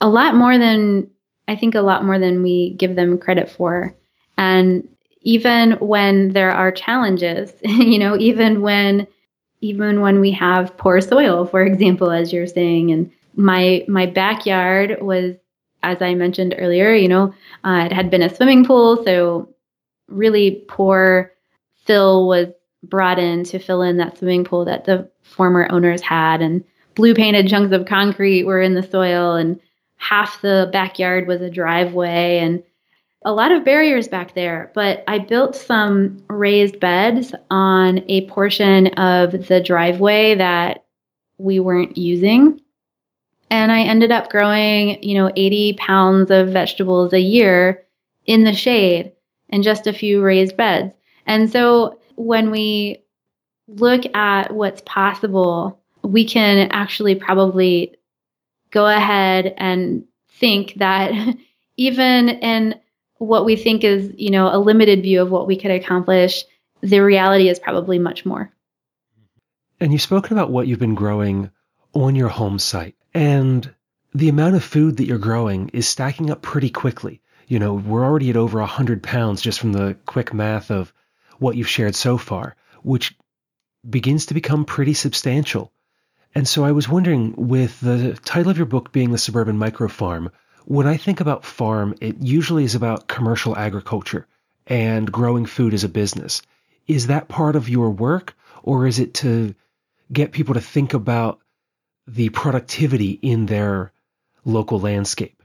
a 0.00 0.08
lot 0.08 0.34
more 0.34 0.58
than 0.58 1.10
I 1.46 1.54
think 1.54 1.76
a 1.76 1.80
lot 1.80 2.04
more 2.04 2.18
than 2.18 2.42
we 2.42 2.74
give 2.76 2.96
them 2.96 3.18
credit 3.18 3.50
for. 3.50 3.94
And 4.36 4.88
even 5.26 5.72
when 5.80 6.28
there 6.28 6.52
are 6.52 6.70
challenges, 6.70 7.52
you 7.62 7.98
know, 7.98 8.16
even 8.16 8.62
when 8.62 9.06
even 9.60 10.00
when 10.00 10.20
we 10.20 10.30
have 10.30 10.76
poor 10.76 11.00
soil, 11.00 11.44
for 11.46 11.62
example, 11.62 12.10
as 12.12 12.32
you're 12.32 12.46
saying, 12.46 12.92
and 12.92 13.10
my 13.34 13.84
my 13.88 14.06
backyard 14.06 14.98
was, 15.02 15.34
as 15.82 16.00
I 16.00 16.14
mentioned 16.14 16.54
earlier, 16.56 16.94
you 16.94 17.08
know, 17.08 17.34
uh, 17.64 17.88
it 17.90 17.92
had 17.92 18.08
been 18.08 18.22
a 18.22 18.34
swimming 18.34 18.64
pool, 18.64 19.04
so 19.04 19.52
really 20.08 20.64
poor 20.68 21.32
fill 21.84 22.28
was 22.28 22.46
brought 22.84 23.18
in 23.18 23.42
to 23.44 23.58
fill 23.58 23.82
in 23.82 23.96
that 23.96 24.18
swimming 24.18 24.44
pool 24.44 24.64
that 24.64 24.84
the 24.84 25.10
former 25.22 25.66
owners 25.72 26.02
had, 26.02 26.40
and 26.40 26.62
blue 26.94 27.14
painted 27.14 27.48
chunks 27.48 27.74
of 27.74 27.86
concrete 27.86 28.44
were 28.44 28.62
in 28.62 28.74
the 28.74 28.82
soil, 28.82 29.34
and 29.34 29.58
half 29.96 30.40
the 30.40 30.70
backyard 30.72 31.26
was 31.26 31.40
a 31.40 31.50
driveway. 31.50 32.38
And 32.38 32.62
a 33.26 33.32
lot 33.32 33.50
of 33.50 33.64
barriers 33.64 34.06
back 34.06 34.34
there, 34.34 34.70
but 34.72 35.02
I 35.08 35.18
built 35.18 35.56
some 35.56 36.22
raised 36.30 36.78
beds 36.78 37.34
on 37.50 38.04
a 38.08 38.24
portion 38.28 38.86
of 38.94 39.48
the 39.48 39.60
driveway 39.60 40.36
that 40.36 40.84
we 41.36 41.58
weren't 41.58 41.98
using. 41.98 42.60
And 43.50 43.72
I 43.72 43.80
ended 43.82 44.12
up 44.12 44.30
growing, 44.30 45.02
you 45.02 45.14
know, 45.14 45.32
80 45.34 45.72
pounds 45.74 46.30
of 46.30 46.50
vegetables 46.50 47.12
a 47.12 47.20
year 47.20 47.84
in 48.26 48.44
the 48.44 48.54
shade 48.54 49.10
and 49.50 49.64
just 49.64 49.88
a 49.88 49.92
few 49.92 50.22
raised 50.22 50.56
beds. 50.56 50.94
And 51.26 51.50
so 51.50 51.98
when 52.14 52.52
we 52.52 53.02
look 53.66 54.02
at 54.14 54.54
what's 54.54 54.82
possible, 54.82 55.80
we 56.02 56.24
can 56.24 56.68
actually 56.70 57.16
probably 57.16 57.96
go 58.70 58.86
ahead 58.86 59.52
and 59.56 60.04
think 60.28 60.74
that 60.76 61.10
even 61.76 62.28
in 62.28 62.80
what 63.18 63.44
we 63.44 63.56
think 63.56 63.84
is, 63.84 64.12
you 64.16 64.30
know, 64.30 64.54
a 64.54 64.58
limited 64.58 65.02
view 65.02 65.22
of 65.22 65.30
what 65.30 65.46
we 65.46 65.56
could 65.56 65.70
accomplish, 65.70 66.44
the 66.80 67.00
reality 67.00 67.48
is 67.48 67.58
probably 67.58 67.98
much 67.98 68.26
more. 68.26 68.52
And 69.80 69.92
you've 69.92 70.02
spoken 70.02 70.36
about 70.36 70.50
what 70.50 70.66
you've 70.66 70.78
been 70.78 70.94
growing 70.94 71.50
on 71.92 72.14
your 72.14 72.28
home 72.28 72.58
site. 72.58 72.94
And 73.14 73.74
the 74.14 74.28
amount 74.28 74.56
of 74.56 74.64
food 74.64 74.96
that 74.96 75.06
you're 75.06 75.18
growing 75.18 75.70
is 75.70 75.88
stacking 75.88 76.30
up 76.30 76.42
pretty 76.42 76.70
quickly. 76.70 77.20
You 77.46 77.58
know, 77.58 77.74
we're 77.74 78.04
already 78.04 78.30
at 78.30 78.36
over 78.36 78.58
100 78.58 79.02
pounds 79.02 79.40
just 79.40 79.60
from 79.60 79.72
the 79.72 79.96
quick 80.06 80.34
math 80.34 80.70
of 80.70 80.92
what 81.38 81.56
you've 81.56 81.68
shared 81.68 81.94
so 81.94 82.18
far, 82.18 82.56
which 82.82 83.14
begins 83.88 84.26
to 84.26 84.34
become 84.34 84.64
pretty 84.64 84.94
substantial. 84.94 85.72
And 86.34 86.46
so 86.46 86.64
I 86.64 86.72
was 86.72 86.88
wondering, 86.88 87.34
with 87.36 87.80
the 87.80 88.14
title 88.24 88.50
of 88.50 88.56
your 88.56 88.66
book 88.66 88.92
being 88.92 89.10
The 89.10 89.18
Suburban 89.18 89.56
Micro 89.56 89.88
Farm, 89.88 90.30
when 90.66 90.88
I 90.88 90.96
think 90.96 91.20
about 91.20 91.44
farm, 91.44 91.94
it 92.00 92.16
usually 92.20 92.64
is 92.64 92.74
about 92.74 93.06
commercial 93.06 93.56
agriculture 93.56 94.26
and 94.66 95.10
growing 95.10 95.46
food 95.46 95.72
as 95.72 95.84
a 95.84 95.88
business. 95.88 96.42
Is 96.88 97.06
that 97.06 97.28
part 97.28 97.54
of 97.54 97.68
your 97.68 97.90
work, 97.90 98.34
or 98.64 98.86
is 98.86 98.98
it 98.98 99.14
to 99.14 99.54
get 100.12 100.32
people 100.32 100.54
to 100.54 100.60
think 100.60 100.92
about 100.92 101.38
the 102.08 102.30
productivity 102.30 103.12
in 103.12 103.46
their 103.46 103.92
local 104.44 104.80
landscape? 104.80 105.40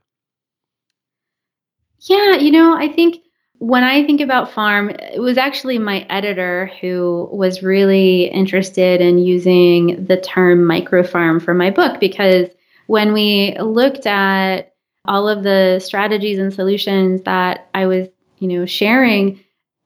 Yeah, 1.99 2.37
you 2.37 2.51
know, 2.51 2.75
I 2.75 2.87
think 2.87 3.23
when 3.59 3.83
I 3.83 4.03
think 4.03 4.21
about 4.21 4.51
farm, 4.51 4.89
it 4.89 5.21
was 5.21 5.37
actually 5.37 5.77
my 5.77 5.99
editor 6.09 6.71
who 6.81 7.29
was 7.31 7.61
really 7.61 8.23
interested 8.23 9.01
in 9.01 9.19
using 9.19 10.05
the 10.05 10.19
term 10.19 10.65
micro 10.65 11.03
farm 11.03 11.39
for 11.39 11.53
my 11.53 11.69
book 11.69 11.99
because 11.99 12.47
when 12.87 13.13
we 13.13 13.55
looked 13.59 14.07
at 14.07 14.70
all 15.05 15.27
of 15.27 15.43
the 15.43 15.79
strategies 15.79 16.39
and 16.39 16.53
solutions 16.53 17.21
that 17.23 17.69
I 17.73 17.87
was, 17.87 18.07
you 18.39 18.47
know, 18.47 18.65
sharing, 18.65 19.39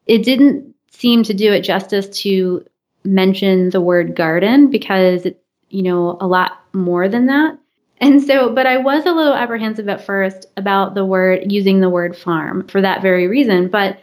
it 0.05 0.23
didn't 0.23 0.75
seem 0.91 1.23
to 1.23 1.33
do 1.33 1.51
it 1.51 1.61
justice 1.61 2.07
to 2.21 2.65
mention 3.03 3.69
the 3.69 3.81
word 3.81 4.15
garden 4.15 4.69
because 4.69 5.25
it's, 5.25 5.39
you 5.69 5.83
know, 5.83 6.17
a 6.19 6.27
lot 6.27 6.59
more 6.73 7.07
than 7.07 7.27
that. 7.27 7.57
And 7.99 8.21
so, 8.21 8.53
but 8.53 8.65
I 8.65 8.77
was 8.77 9.05
a 9.05 9.11
little 9.11 9.33
apprehensive 9.33 9.87
at 9.87 10.05
first 10.05 10.45
about 10.57 10.95
the 10.95 11.05
word, 11.05 11.51
using 11.51 11.79
the 11.79 11.89
word 11.89 12.15
farm 12.15 12.67
for 12.67 12.81
that 12.81 13.01
very 13.01 13.27
reason. 13.27 13.69
But, 13.69 13.99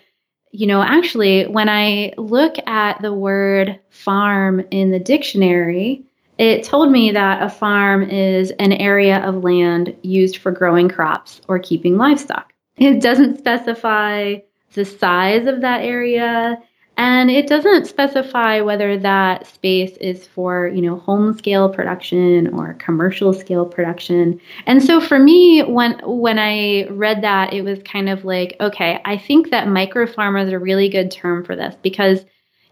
you 0.51 0.67
know, 0.67 0.83
actually, 0.83 1.47
when 1.47 1.69
I 1.69 2.15
look 2.17 2.57
at 2.67 3.01
the 3.03 3.13
word 3.13 3.79
farm 3.91 4.65
in 4.71 4.91
the 4.91 4.99
dictionary, 4.99 6.05
it 6.43 6.65
told 6.65 6.91
me 6.91 7.13
that 7.13 7.41
a 7.41 7.49
farm 7.49 8.03
is 8.03 8.51
an 8.59 8.73
area 8.73 9.19
of 9.19 9.45
land 9.45 9.95
used 10.03 10.39
for 10.39 10.51
growing 10.51 10.89
crops 10.89 11.41
or 11.47 11.61
keeping 11.61 11.97
livestock. 11.97 12.53
It 12.79 13.01
doesn't 13.01 13.39
specify 13.39 14.39
the 14.75 14.85
size 14.85 15.47
of 15.47 15.61
that 15.61 15.83
area. 15.83 16.59
And 16.97 17.31
it 17.31 17.47
doesn't 17.47 17.87
specify 17.87 18.61
whether 18.61 18.99
that 18.99 19.47
space 19.47 19.97
is 19.99 20.27
for, 20.27 20.67
you 20.67 20.83
know, 20.83 20.99
home 20.99 21.39
scale 21.39 21.69
production 21.69 22.49
or 22.49 22.75
commercial 22.75 23.33
scale 23.33 23.65
production. 23.65 24.41
And 24.67 24.83
so 24.83 25.01
for 25.01 25.21
me, 25.21 25.63
when 25.63 26.01
when 26.03 26.41
I 26.41 26.89
read 26.89 27.23
that, 27.23 27.53
it 27.53 27.63
was 27.63 27.79
kind 27.85 28.09
of 28.09 28.25
like, 28.25 28.57
okay, 28.61 29.01
I 29.05 29.17
think 29.17 29.51
that 29.51 29.69
micro 29.69 30.09
farm 30.09 30.37
is 30.37 30.53
a 30.53 30.59
really 30.59 30.89
good 30.89 31.13
term 31.13 31.45
for 31.45 31.55
this 31.55 31.77
because, 31.83 32.25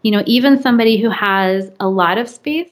you 0.03 0.11
know, 0.11 0.23
even 0.25 0.61
somebody 0.61 0.97
who 0.97 1.09
has 1.09 1.71
a 1.79 1.87
lot 1.87 2.17
of 2.17 2.27
space, 2.27 2.69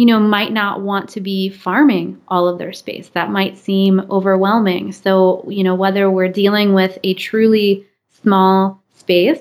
you 0.00 0.06
know, 0.06 0.18
might 0.18 0.50
not 0.50 0.80
want 0.80 1.10
to 1.10 1.20
be 1.20 1.50
farming 1.50 2.18
all 2.28 2.48
of 2.48 2.56
their 2.56 2.72
space. 2.72 3.10
That 3.10 3.30
might 3.30 3.58
seem 3.58 4.00
overwhelming. 4.10 4.92
So, 4.92 5.44
you 5.46 5.62
know, 5.62 5.74
whether 5.74 6.10
we're 6.10 6.32
dealing 6.32 6.72
with 6.72 6.98
a 7.04 7.12
truly 7.12 7.86
small 8.08 8.82
space 8.96 9.40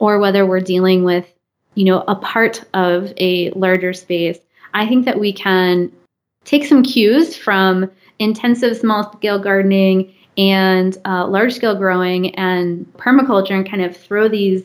or 0.00 0.18
whether 0.18 0.44
we're 0.44 0.58
dealing 0.58 1.04
with, 1.04 1.32
you 1.76 1.84
know, 1.84 2.02
a 2.08 2.16
part 2.16 2.64
of 2.74 3.12
a 3.16 3.50
larger 3.50 3.92
space, 3.92 4.40
I 4.74 4.88
think 4.88 5.04
that 5.04 5.20
we 5.20 5.32
can 5.32 5.92
take 6.44 6.66
some 6.66 6.82
cues 6.82 7.36
from 7.36 7.88
intensive 8.18 8.76
small 8.76 9.12
scale 9.12 9.38
gardening 9.38 10.12
and 10.36 10.98
uh, 11.04 11.28
large 11.28 11.54
scale 11.54 11.76
growing 11.76 12.34
and 12.34 12.92
permaculture 12.94 13.52
and 13.52 13.70
kind 13.70 13.84
of 13.84 13.96
throw 13.96 14.26
these 14.26 14.64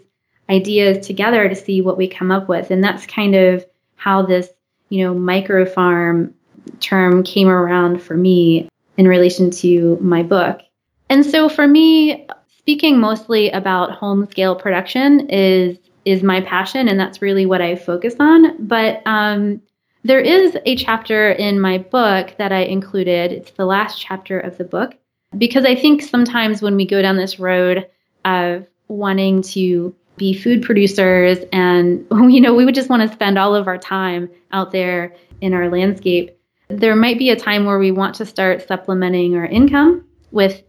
ideas 0.50 1.06
together 1.06 1.48
to 1.48 1.56
see 1.56 1.80
what 1.80 1.96
we 1.96 2.08
come 2.08 2.32
up 2.32 2.50
with. 2.50 2.72
And 2.72 2.84
that's 2.84 3.06
kind 3.06 3.36
of 3.36 3.64
how 3.98 4.24
this, 4.24 4.50
you 4.90 5.04
know, 5.04 5.14
micro 5.14 5.66
farm 5.66 6.34
term 6.80 7.24
came 7.24 7.48
around 7.48 8.02
for 8.02 8.16
me 8.16 8.70
in 8.98 9.08
relation 9.08 9.52
to 9.52 9.98
my 10.02 10.24
book. 10.24 10.62
And 11.10 11.26
so 11.26 11.48
for 11.48 11.68
me, 11.68 12.28
speaking 12.58 13.00
mostly 13.00 13.50
about 13.52 13.92
home 13.92 14.28
scale 14.30 14.56
production 14.56 15.30
is 15.30 15.78
is 16.06 16.24
my 16.24 16.40
passion, 16.40 16.88
and 16.88 16.98
that's 17.00 17.22
really 17.22 17.46
what 17.46 17.62
I 17.62 17.76
focus 17.76 18.16
on. 18.20 18.66
But 18.66 19.02
um, 19.06 19.62
there 20.04 20.22
is 20.22 20.58
a 20.66 20.76
chapter 20.78 21.32
in 21.32 21.60
my 21.60 21.80
book 21.80 22.34
that 22.38 22.54
I 22.54 22.60
included. 22.60 23.34
It's 23.34 23.52
the 23.52 23.66
last 23.66 24.00
chapter 24.00 24.40
of 24.40 24.58
the 24.58 24.64
book 24.64 24.96
because 25.38 25.66
I 25.66 25.76
think 25.76 26.02
sometimes 26.02 26.62
when 26.62 26.78
we 26.78 26.86
go 26.86 27.02
down 27.02 27.18
this 27.18 27.40
road 27.40 27.88
of 28.24 28.66
wanting 28.88 29.42
to 29.42 29.94
be 30.18 30.34
food 30.34 30.64
producers 30.64 31.38
and 31.52 32.06
you 32.12 32.42
know 32.42 32.54
we 32.54 32.66
would 32.66 32.76
just 32.76 32.90
want 32.90 33.02
to 33.02 33.14
spend 33.14 33.38
all 33.38 33.56
of 33.56 33.68
our 33.68 33.78
time 33.78 34.30
out 34.52 34.72
there 34.72 35.16
in 35.42 35.54
our 35.54 35.70
landscape 35.70 36.38
there 36.70 36.96
might 36.96 37.18
be 37.18 37.30
a 37.30 37.36
time 37.36 37.66
where 37.66 37.80
we 37.80 37.92
want 37.92 38.16
to 38.16 38.26
start 38.26 38.68
supplementing 38.68 39.36
our 39.36 39.46
income 39.46 40.04
with 40.32 40.64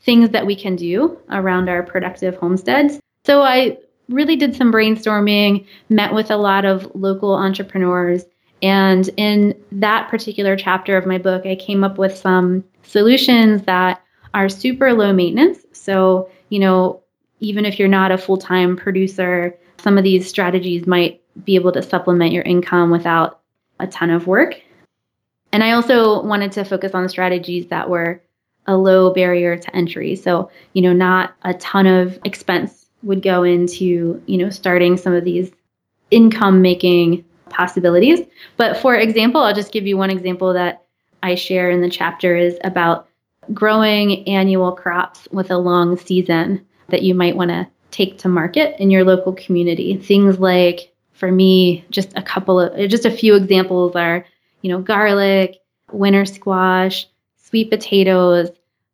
things 0.00 0.30
that 0.30 0.46
we 0.46 0.56
can 0.56 0.76
do 0.76 1.18
around 1.30 1.68
our 1.68 1.82
productive 1.82 2.36
homesteads. 2.36 2.98
So 3.24 3.42
I 3.42 3.78
really 4.08 4.36
did 4.36 4.56
some 4.56 4.72
brainstorming, 4.72 5.66
met 5.88 6.14
with 6.14 6.30
a 6.30 6.36
lot 6.36 6.64
of 6.64 6.90
local 6.94 7.34
entrepreneurs. 7.34 8.24
And 8.62 9.08
in 9.16 9.54
that 9.70 10.08
particular 10.08 10.56
chapter 10.56 10.96
of 10.96 11.06
my 11.06 11.18
book, 11.18 11.46
I 11.46 11.54
came 11.54 11.84
up 11.84 11.98
with 11.98 12.16
some 12.16 12.64
solutions 12.82 13.62
that 13.62 14.02
are 14.34 14.48
super 14.48 14.92
low 14.92 15.12
maintenance. 15.12 15.58
So, 15.72 16.30
you 16.48 16.58
know, 16.58 17.02
even 17.40 17.64
if 17.64 17.78
you're 17.78 17.88
not 17.88 18.10
a 18.10 18.18
full 18.18 18.36
time 18.36 18.76
producer, 18.76 19.56
some 19.78 19.98
of 19.98 20.04
these 20.04 20.28
strategies 20.28 20.86
might 20.86 21.20
be 21.44 21.54
able 21.54 21.72
to 21.72 21.82
supplement 21.82 22.32
your 22.32 22.42
income 22.42 22.90
without 22.90 23.40
a 23.80 23.86
ton 23.86 24.10
of 24.10 24.26
work. 24.26 24.60
And 25.52 25.62
I 25.62 25.72
also 25.72 26.22
wanted 26.22 26.52
to 26.52 26.64
focus 26.64 26.92
on 26.94 27.08
strategies 27.08 27.68
that 27.68 27.88
were 27.88 28.22
a 28.66 28.76
low 28.76 29.12
barrier 29.12 29.56
to 29.56 29.76
entry. 29.76 30.14
So, 30.14 30.50
you 30.74 30.82
know, 30.82 30.92
not 30.92 31.34
a 31.42 31.54
ton 31.54 31.86
of 31.86 32.18
expense 32.24 32.86
would 33.02 33.22
go 33.22 33.42
into, 33.42 34.22
you 34.26 34.36
know, 34.36 34.50
starting 34.50 34.96
some 34.96 35.14
of 35.14 35.24
these 35.24 35.50
income 36.10 36.60
making 36.60 37.24
possibilities. 37.48 38.20
But 38.56 38.76
for 38.76 38.94
example, 38.94 39.40
I'll 39.40 39.54
just 39.54 39.72
give 39.72 39.86
you 39.86 39.96
one 39.96 40.10
example 40.10 40.52
that 40.52 40.84
I 41.22 41.34
share 41.34 41.70
in 41.70 41.80
the 41.80 41.88
chapter 41.88 42.36
is 42.36 42.58
about 42.62 43.08
growing 43.54 44.28
annual 44.28 44.72
crops 44.72 45.26
with 45.32 45.50
a 45.50 45.58
long 45.58 45.96
season 45.96 46.66
that 46.88 47.02
you 47.02 47.14
might 47.14 47.36
want 47.36 47.50
to 47.50 47.68
take 47.90 48.18
to 48.18 48.28
market 48.28 48.80
in 48.80 48.90
your 48.90 49.04
local 49.04 49.32
community. 49.32 49.96
Things 49.96 50.38
like 50.38 50.92
for 51.12 51.32
me, 51.32 51.84
just 51.90 52.12
a 52.16 52.22
couple 52.22 52.60
of 52.60 52.88
just 52.88 53.04
a 53.04 53.10
few 53.10 53.34
examples 53.34 53.96
are, 53.96 54.24
you 54.62 54.70
know, 54.70 54.80
garlic, 54.80 55.56
winter 55.92 56.24
squash, 56.24 57.06
sweet 57.36 57.70
potatoes. 57.70 58.50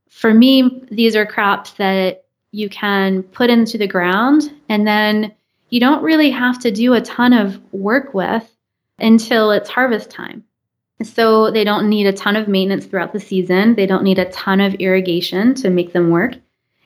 For 0.09 0.33
me, 0.33 0.85
these 0.91 1.17
are 1.17 1.27
crops 1.27 1.73
that 1.73 2.25
you 2.53 2.69
can 2.69 3.25
put 3.25 3.51
into 3.51 3.77
the 3.77 3.87
ground 3.87 4.51
and 4.69 4.87
then 4.87 5.35
you 5.71 5.81
don't 5.81 6.03
really 6.03 6.31
have 6.31 6.59
to 6.61 6.71
do 6.71 6.95
a 6.95 7.01
ton 7.01 7.33
of 7.33 7.61
work 7.73 8.15
with 8.15 8.49
until 8.99 9.51
it's 9.51 9.69
harvest 9.69 10.09
time. 10.09 10.45
So 11.03 11.51
they 11.51 11.65
don't 11.65 11.89
need 11.89 12.07
a 12.07 12.13
ton 12.13 12.37
of 12.37 12.47
maintenance 12.47 12.87
throughout 12.87 13.13
the 13.13 13.21
season. 13.21 13.75
They 13.75 13.87
don't 13.87 14.05
need 14.05 14.19
a 14.19 14.31
ton 14.31 14.61
of 14.61 14.75
irrigation 14.75 15.55
to 15.57 15.69
make 15.69 15.93
them 15.93 16.11
work. 16.11 16.35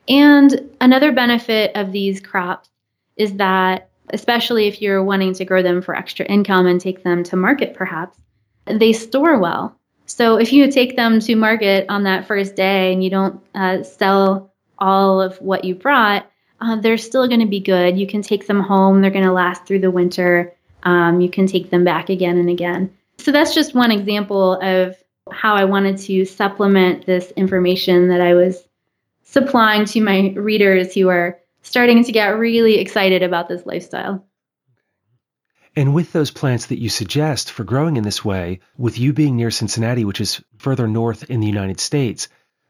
And 0.08 0.70
another 0.80 1.12
benefit 1.12 1.72
of 1.74 1.92
these 1.92 2.20
crops 2.20 2.70
is 3.16 3.34
that, 3.34 3.90
especially 4.10 4.66
if 4.66 4.80
you're 4.80 5.04
wanting 5.04 5.34
to 5.34 5.44
grow 5.44 5.62
them 5.62 5.82
for 5.82 5.94
extra 5.94 6.24
income 6.26 6.66
and 6.66 6.80
take 6.80 7.02
them 7.02 7.22
to 7.24 7.36
market 7.36 7.74
perhaps, 7.74 8.18
they 8.66 8.92
store 8.92 9.38
well. 9.38 9.76
So 10.06 10.36
if 10.36 10.52
you 10.52 10.70
take 10.70 10.96
them 10.96 11.20
to 11.20 11.36
market 11.36 11.84
on 11.90 12.04
that 12.04 12.26
first 12.26 12.56
day 12.56 12.92
and 12.92 13.04
you 13.04 13.10
don't 13.10 13.40
uh, 13.54 13.82
sell 13.82 14.54
all 14.78 15.20
of 15.20 15.36
what 15.42 15.64
you 15.64 15.74
brought, 15.74 16.30
uh, 16.60 16.76
they're 16.76 16.96
still 16.96 17.28
going 17.28 17.40
to 17.40 17.46
be 17.46 17.60
good. 17.60 17.98
You 17.98 18.06
can 18.06 18.22
take 18.22 18.46
them 18.46 18.60
home. 18.60 19.02
They're 19.02 19.10
going 19.10 19.24
to 19.24 19.32
last 19.32 19.66
through 19.66 19.80
the 19.80 19.90
winter. 19.90 20.54
Um, 20.84 21.20
you 21.20 21.28
can 21.28 21.46
take 21.46 21.70
them 21.70 21.84
back 21.84 22.08
again 22.08 22.38
and 22.38 22.48
again. 22.48 22.94
So 23.18 23.32
that's 23.32 23.54
just 23.54 23.74
one 23.74 23.90
example 23.90 24.58
of 24.60 24.96
how 25.30 25.54
I 25.54 25.64
wanted 25.64 25.98
to 25.98 26.24
supplement 26.24 27.04
this 27.04 27.32
information 27.32 28.08
that 28.08 28.20
I 28.20 28.34
was 28.34 28.64
supplying 29.30 29.84
to 29.84 30.00
my 30.00 30.32
readers 30.36 30.94
who 30.94 31.08
are 31.08 31.38
starting 31.60 32.02
to 32.02 32.12
get 32.12 32.38
really 32.38 32.78
excited 32.78 33.22
about 33.22 33.48
this 33.48 33.66
lifestyle. 33.66 34.24
And 35.76 35.94
with 35.94 36.12
those 36.12 36.30
plants 36.30 36.66
that 36.66 36.80
you 36.80 36.88
suggest 36.88 37.52
for 37.52 37.62
growing 37.62 37.96
in 37.96 38.04
this 38.04 38.24
way, 38.24 38.60
with 38.78 38.98
you 38.98 39.12
being 39.12 39.36
near 39.36 39.50
Cincinnati, 39.50 40.04
which 40.04 40.20
is 40.20 40.42
further 40.56 40.88
north 40.88 41.30
in 41.30 41.40
the 41.40 41.46
United 41.46 41.78
States, 41.78 42.28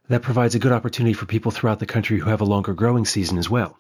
that 0.09 0.23
provides 0.23 0.57
a 0.57 0.59
good 0.59 0.73
opportunity 0.73 1.13
for 1.13 1.27
people 1.27 1.53
throughout 1.53 1.79
the 1.79 1.87
country 1.87 2.19
who 2.19 2.29
have 2.29 2.41
a 2.41 2.47
longer 2.47 2.75
growing 2.75 3.05
season 3.05 3.39
as 3.39 3.49
well. 3.49 3.79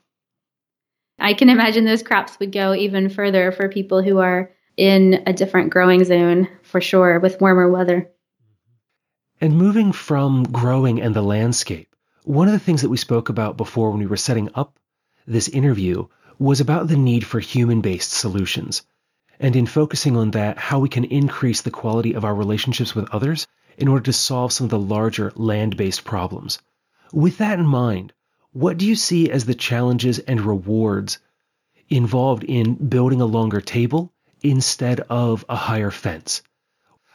I 1.18 1.34
can 1.34 1.50
imagine 1.50 1.84
those 1.84 2.04
crops 2.04 2.38
would 2.38 2.52
go 2.52 2.74
even 2.74 3.10
further 3.10 3.50
for 3.50 3.68
people 3.68 4.02
who 4.02 4.18
are 4.18 4.52
in 4.76 5.24
a 5.26 5.32
different 5.32 5.70
growing 5.70 6.04
zone 6.04 6.48
for 6.62 6.80
sure 6.80 7.18
with 7.18 7.40
warmer 7.40 7.68
weather. 7.68 8.10
And 9.40 9.58
moving 9.58 9.92
from 9.92 10.44
growing 10.44 11.00
and 11.00 11.14
the 11.14 11.22
landscape, 11.22 11.87
one 12.28 12.46
of 12.46 12.52
the 12.52 12.58
things 12.58 12.82
that 12.82 12.90
we 12.90 12.98
spoke 12.98 13.30
about 13.30 13.56
before 13.56 13.88
when 13.90 14.00
we 14.00 14.06
were 14.06 14.14
setting 14.18 14.50
up 14.54 14.78
this 15.26 15.48
interview 15.48 16.06
was 16.38 16.60
about 16.60 16.86
the 16.86 16.96
need 16.98 17.24
for 17.24 17.40
human 17.40 17.80
based 17.80 18.10
solutions. 18.10 18.82
And 19.40 19.56
in 19.56 19.64
focusing 19.64 20.14
on 20.14 20.32
that, 20.32 20.58
how 20.58 20.78
we 20.78 20.90
can 20.90 21.04
increase 21.04 21.62
the 21.62 21.70
quality 21.70 22.12
of 22.12 22.26
our 22.26 22.34
relationships 22.34 22.94
with 22.94 23.08
others 23.14 23.46
in 23.78 23.88
order 23.88 24.04
to 24.04 24.12
solve 24.12 24.52
some 24.52 24.64
of 24.64 24.70
the 24.70 24.78
larger 24.78 25.32
land 25.36 25.78
based 25.78 26.04
problems. 26.04 26.58
With 27.14 27.38
that 27.38 27.58
in 27.58 27.64
mind, 27.64 28.12
what 28.52 28.76
do 28.76 28.84
you 28.84 28.94
see 28.94 29.30
as 29.30 29.46
the 29.46 29.54
challenges 29.54 30.18
and 30.18 30.42
rewards 30.42 31.20
involved 31.88 32.44
in 32.44 32.74
building 32.74 33.22
a 33.22 33.24
longer 33.24 33.62
table 33.62 34.12
instead 34.42 35.00
of 35.00 35.46
a 35.48 35.56
higher 35.56 35.90
fence? 35.90 36.42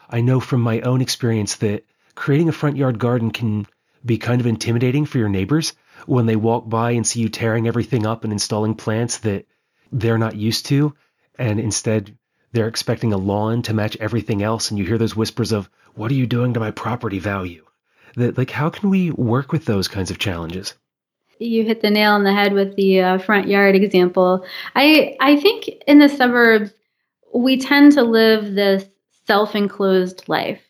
I 0.09 0.21
know 0.21 0.39
from 0.39 0.61
my 0.61 0.81
own 0.81 1.01
experience 1.01 1.57
that 1.57 1.85
creating 2.15 2.49
a 2.49 2.51
front 2.51 2.77
yard 2.77 2.97
garden 2.97 3.29
can 3.29 3.67
be 4.05 4.17
kind 4.17 4.41
of 4.41 4.47
intimidating 4.47 5.05
for 5.05 5.17
your 5.17 5.29
neighbors 5.29 5.73
when 6.05 6.25
they 6.25 6.35
walk 6.35 6.67
by 6.67 6.91
and 6.91 7.05
see 7.05 7.21
you 7.21 7.29
tearing 7.29 7.67
everything 7.67 8.05
up 8.05 8.23
and 8.23 8.33
installing 8.33 8.75
plants 8.75 9.19
that 9.19 9.45
they're 9.91 10.17
not 10.17 10.35
used 10.35 10.65
to. 10.67 10.93
And 11.37 11.59
instead, 11.59 12.17
they're 12.51 12.67
expecting 12.67 13.13
a 13.13 13.17
lawn 13.17 13.61
to 13.63 13.73
match 13.73 13.97
everything 13.99 14.43
else. 14.43 14.69
And 14.69 14.77
you 14.77 14.85
hear 14.85 14.97
those 14.97 15.15
whispers 15.15 15.51
of, 15.51 15.69
What 15.95 16.11
are 16.11 16.15
you 16.15 16.27
doing 16.27 16.53
to 16.53 16.59
my 16.59 16.71
property 16.71 17.19
value? 17.19 17.65
That, 18.15 18.37
like, 18.37 18.51
how 18.51 18.69
can 18.69 18.89
we 18.89 19.11
work 19.11 19.51
with 19.51 19.65
those 19.65 19.87
kinds 19.87 20.11
of 20.11 20.19
challenges? 20.19 20.75
You 21.39 21.63
hit 21.63 21.81
the 21.81 21.89
nail 21.89 22.11
on 22.11 22.23
the 22.23 22.33
head 22.33 22.53
with 22.53 22.75
the 22.75 23.01
uh, 23.01 23.17
front 23.17 23.47
yard 23.47 23.75
example. 23.75 24.45
I 24.75 25.17
I 25.19 25.35
think 25.37 25.67
in 25.87 25.99
the 25.99 26.09
suburbs 26.09 26.71
we 27.33 27.57
tend 27.57 27.93
to 27.93 28.03
live 28.03 28.53
this 28.53 28.85
self-enclosed 29.25 30.23
life, 30.27 30.61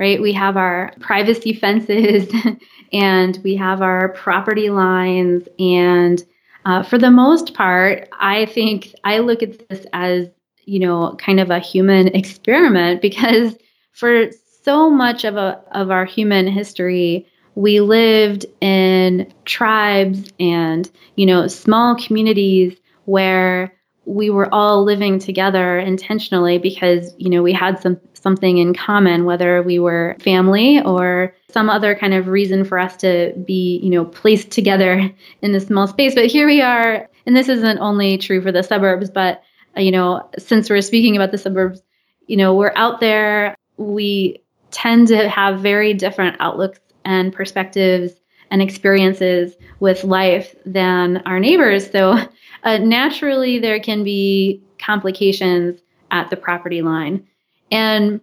right? 0.00 0.20
We 0.20 0.32
have 0.32 0.56
our 0.56 0.92
privacy 0.98 1.52
fences 1.52 2.28
and 2.92 3.38
we 3.44 3.54
have 3.56 3.82
our 3.82 4.08
property 4.08 4.70
lines 4.70 5.46
and 5.58 6.24
uh, 6.64 6.82
for 6.82 6.98
the 6.98 7.10
most 7.10 7.54
part, 7.54 8.08
I 8.12 8.46
think 8.46 8.94
I 9.04 9.18
look 9.18 9.42
at 9.42 9.68
this 9.68 9.86
as 9.92 10.28
you 10.64 10.78
know 10.78 11.16
kind 11.18 11.40
of 11.40 11.50
a 11.50 11.58
human 11.58 12.08
experiment 12.14 13.02
because 13.02 13.56
for 13.92 14.26
so 14.62 14.90
much 14.90 15.24
of 15.24 15.36
a 15.36 15.60
of 15.72 15.90
our 15.90 16.04
human 16.04 16.46
history 16.46 17.26
we 17.56 17.80
lived 17.80 18.46
in 18.60 19.32
tribes 19.44 20.30
and 20.38 20.90
you 21.16 21.26
know 21.26 21.46
small 21.46 21.96
communities 21.96 22.76
where 23.06 23.74
we 24.04 24.30
were 24.30 24.52
all 24.54 24.84
living 24.84 25.18
together 25.18 25.78
intentionally 25.78 26.58
because 26.58 27.14
you 27.18 27.30
know 27.30 27.42
we 27.42 27.52
had 27.52 27.80
some 27.80 27.98
something 28.20 28.58
in 28.58 28.74
common 28.74 29.24
whether 29.24 29.62
we 29.62 29.78
were 29.78 30.16
family 30.20 30.80
or 30.82 31.34
some 31.50 31.70
other 31.70 31.94
kind 31.94 32.14
of 32.14 32.28
reason 32.28 32.64
for 32.64 32.78
us 32.78 32.96
to 32.96 33.32
be 33.44 33.80
you 33.82 33.90
know 33.90 34.04
placed 34.04 34.50
together 34.50 35.10
in 35.42 35.54
a 35.54 35.60
small 35.60 35.86
space 35.86 36.14
but 36.14 36.26
here 36.26 36.46
we 36.46 36.60
are 36.60 37.08
and 37.26 37.36
this 37.36 37.48
isn't 37.48 37.78
only 37.78 38.18
true 38.18 38.40
for 38.40 38.52
the 38.52 38.62
suburbs 38.62 39.10
but 39.10 39.42
you 39.76 39.90
know 39.90 40.28
since 40.38 40.68
we're 40.68 40.80
speaking 40.80 41.16
about 41.16 41.30
the 41.30 41.38
suburbs 41.38 41.82
you 42.26 42.36
know 42.36 42.54
we're 42.54 42.72
out 42.76 43.00
there 43.00 43.56
we 43.76 44.42
tend 44.70 45.08
to 45.08 45.28
have 45.28 45.60
very 45.60 45.94
different 45.94 46.36
outlooks 46.40 46.80
and 47.04 47.32
perspectives 47.32 48.12
and 48.50 48.60
experiences 48.60 49.56
with 49.78 50.04
life 50.04 50.54
than 50.66 51.18
our 51.18 51.38
neighbors. 51.38 51.90
So 51.90 52.18
uh, 52.64 52.78
naturally, 52.78 53.58
there 53.58 53.80
can 53.80 54.04
be 54.04 54.62
complications 54.78 55.80
at 56.10 56.30
the 56.30 56.36
property 56.36 56.82
line. 56.82 57.26
And 57.70 58.20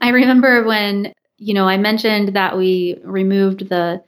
I 0.00 0.10
remember 0.10 0.64
when, 0.64 1.12
you 1.38 1.54
know, 1.54 1.68
I 1.68 1.76
mentioned 1.76 2.34
that 2.34 2.56
we 2.56 2.98
removed 3.04 3.68
the 3.68 4.02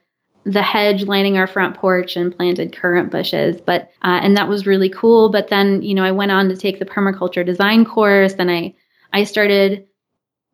the 0.45 0.63
hedge 0.63 1.03
lining 1.03 1.37
our 1.37 1.47
front 1.47 1.77
porch 1.77 2.17
and 2.17 2.35
planted 2.35 2.75
currant 2.75 3.11
bushes 3.11 3.61
but 3.61 3.91
uh, 4.03 4.19
and 4.23 4.35
that 4.35 4.49
was 4.49 4.67
really 4.67 4.89
cool. 4.89 5.29
But 5.29 5.49
then 5.49 5.83
you 5.83 5.95
know 5.95 6.05
i 6.05 6.13
went 6.13 6.33
on 6.33 6.49
to 6.49 6.57
take 6.57 6.79
the 6.79 6.87
permaculture 6.87 7.45
design 7.45 7.85
course 7.85 8.33
and 8.39 8.51
i 8.51 8.75
i 9.13 9.25
started 9.25 9.87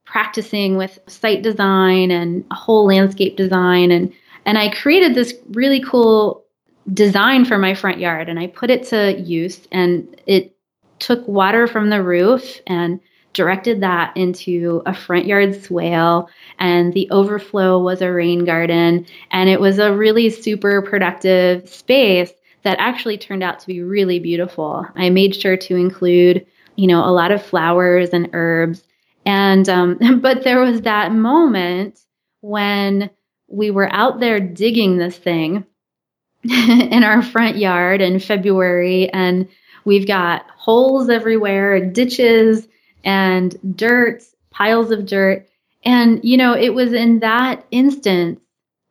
practicing 0.05 0.77
with 0.77 0.99
site 1.07 1.43
design 1.43 2.11
and 2.11 2.45
whole 2.53 2.87
landscape 2.87 3.37
design. 3.37 3.91
And 3.91 4.12
and 4.47 4.59
I 4.59 4.68
created 4.68 5.14
this 5.14 5.35
really 5.51 5.83
cool 5.83 6.45
design 6.93 7.45
for 7.45 7.59
my 7.59 7.75
front 7.75 7.99
yard 7.99 8.29
and 8.29 8.39
I 8.39 8.49
put 8.49 8.70
it 8.70 8.85
to 8.89 9.18
use 9.18 9.66
and 9.72 10.20
it 10.27 10.55
took 10.99 11.27
water 11.27 11.66
from 11.66 11.89
the 11.89 12.03
roof 12.03 12.61
and 12.66 13.01
directed 13.35 13.80
that 13.82 14.16
into 14.16 14.82
a 14.87 14.95
front 14.95 15.26
yard 15.26 15.62
swale 15.62 16.28
and 16.59 16.95
the 16.95 17.09
overflow 17.11 17.78
was 17.78 18.01
a 18.01 18.12
rain 18.12 18.45
garden 18.45 19.07
and 19.30 19.51
it 19.51 19.61
was 19.61 19.78
a 19.78 19.95
really 19.95 20.30
super 20.30 20.80
productive 20.80 21.68
space 21.68 22.32
that 22.62 22.78
actually 22.78 23.18
turned 23.18 23.43
out 23.43 23.61
to 23.61 23.66
be 23.66 23.82
really 23.82 24.18
beautiful. 24.18 24.87
I 24.95 25.11
made 25.11 25.37
sure 25.37 25.57
to 25.59 25.76
include, 25.76 26.47
you 26.76 26.87
know, 26.87 27.05
a 27.05 27.12
lot 27.12 27.32
of 27.32 27.45
flowers 27.45 28.11
and 28.11 28.30
herbs 28.32 28.82
and 29.26 29.68
um, 29.68 29.99
but 30.20 30.45
there 30.45 30.61
was 30.61 30.82
that 30.82 31.12
moment 31.12 32.01
when 32.41 33.11
we 33.49 33.70
were 33.70 33.93
out 33.93 34.20
there 34.20 34.41
digging 34.41 34.99
this 34.99 35.16
thing 35.16 35.64
in 36.43 37.05
our 37.05 37.22
front 37.22 37.57
yard 37.57 38.03
in 38.03 38.18
February, 38.18 39.09
and 39.11 39.49
we've 39.85 40.07
got 40.07 40.47
holes 40.57 41.09
everywhere, 41.09 41.85
ditches 41.91 42.68
and 43.05 43.57
dirt, 43.76 44.22
piles 44.50 44.90
of 44.90 45.07
dirt. 45.07 45.46
And, 45.84 46.24
you 46.24 46.36
know, 46.36 46.55
it 46.55 46.74
was 46.74 46.92
in 46.92 47.20
that 47.20 47.64
instance 47.70 48.40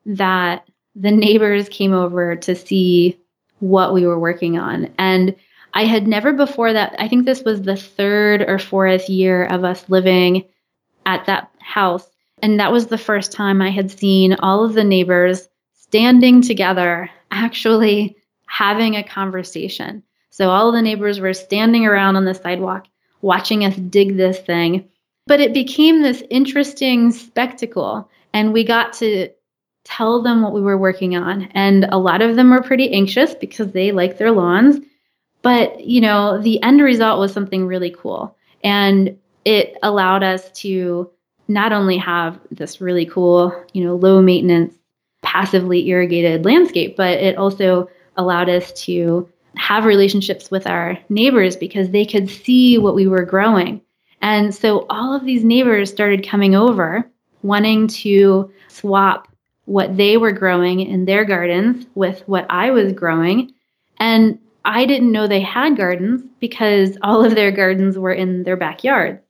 that 0.06 0.68
the 0.96 1.12
neighbors 1.12 1.70
came 1.70 1.94
over 1.94 2.36
to 2.36 2.56
see 2.56 3.20
what 3.60 3.94
we 3.94 4.06
were 4.06 4.20
working 4.20 4.58
on. 4.58 4.94
And 4.98 5.36
I 5.74 5.86
had 5.86 6.08
never 6.08 6.34
before 6.34 6.72
that, 6.74 6.96
I 7.00 7.08
think 7.08 7.26
this 7.26 7.44
was 7.44 7.64
the 7.64 7.76
third 7.76 8.44
or 8.44 8.60
fourth 8.60 9.10
year 9.10 9.46
of 9.46 9.64
us 9.64 9.90
living 9.90 10.46
at 11.06 11.26
that 11.26 11.50
house. 11.60 12.08
And 12.42 12.60
that 12.60 12.72
was 12.72 12.88
the 12.88 12.98
first 12.98 13.32
time 13.32 13.62
I 13.62 13.72
had 13.72 13.90
seen 13.90 14.36
all 14.36 14.64
of 14.64 14.74
the 14.74 14.84
neighbors 14.84 15.48
standing 15.74 16.42
together, 16.42 17.10
actually 17.32 18.16
having 18.46 18.96
a 18.96 19.04
conversation. 19.04 20.04
So 20.30 20.50
all 20.50 20.72
the 20.72 20.82
neighbors 20.82 21.20
were 21.20 21.34
standing 21.34 21.86
around 21.86 22.18
on 22.18 22.26
the 22.26 22.36
sidewalk 22.36 22.88
watching 23.24 23.66
us 23.66 23.76
dig 23.76 24.18
this 24.18 24.40
thing. 24.40 24.88
But 25.26 25.40
it 25.40 25.54
became 25.54 26.02
this 26.02 26.22
interesting 26.30 27.12
spectacle. 27.12 28.10
And 28.34 28.54
we 28.54 28.64
got 28.64 28.94
to 28.94 29.30
tell 29.86 30.22
them 30.22 30.42
what 30.42 30.54
we 30.54 30.62
were 30.62 30.78
working 30.78 31.16
on. 31.16 31.44
And 31.54 31.86
a 31.86 31.98
lot 31.98 32.22
of 32.22 32.36
them 32.36 32.52
were 32.52 32.62
pretty 32.62 32.92
anxious 32.92 33.34
because 33.34 33.72
they 33.72 33.92
like 33.92 34.18
their 34.18 34.32
lawns. 34.32 34.80
But, 35.42 35.82
you 35.82 36.02
know, 36.02 36.42
the 36.42 36.62
end 36.62 36.82
result 36.82 37.20
was 37.20 37.34
something 37.34 37.66
really 37.66 37.92
cool. 37.92 38.38
And 38.64 39.18
it 39.46 39.78
allowed 39.84 40.24
us 40.24 40.52
to 40.62 41.10
not 41.48 41.74
only 41.74 41.98
have 41.98 42.40
this 42.52 42.80
really 42.80 43.06
cool, 43.06 43.54
you 43.74 43.84
know, 43.84 43.96
low 43.96 44.22
maintenance, 44.22 44.74
passively 45.22 45.88
irrigated 45.90 46.46
landscape, 46.46 46.96
but 46.96 47.20
it 47.20 47.38
also 47.38 47.90
allowed 48.16 48.50
us 48.50 48.72
to 48.84 49.30
have 49.58 49.86
relationships 49.86 50.50
with 50.50 50.68
our 50.68 50.98
neighbors 51.10 51.56
because 51.56 51.90
they 51.90 52.06
could 52.06 52.30
see 52.30 52.78
what 52.78 52.96
we 52.96 53.08
were 53.08 53.26
growing. 53.26 53.82
And 54.22 54.54
so 54.56 54.86
all 54.90 55.14
of 55.14 55.26
these 55.26 55.44
neighbors 55.44 55.92
started 55.92 56.28
coming 56.28 56.56
over 56.56 57.10
wanting 57.42 57.88
to 57.90 58.52
swap 58.70 59.28
what 59.66 59.96
they 59.96 60.18
were 60.18 60.32
growing 60.32 60.80
in 60.80 61.06
their 61.06 61.26
gardens 61.26 61.86
with 61.96 62.22
what 62.28 62.46
I 62.50 62.72
was 62.72 62.94
growing. 62.94 63.52
And 63.98 64.40
I 64.66 64.86
didn't 64.86 65.12
know 65.12 65.28
they 65.28 65.42
had 65.42 65.78
gardens 65.78 66.24
because 66.40 66.98
all 67.02 67.24
of 67.24 67.36
their 67.36 67.52
gardens 67.52 67.98
were 67.98 68.14
in 68.14 68.44
their 68.44 68.58
backyard. 68.58 69.22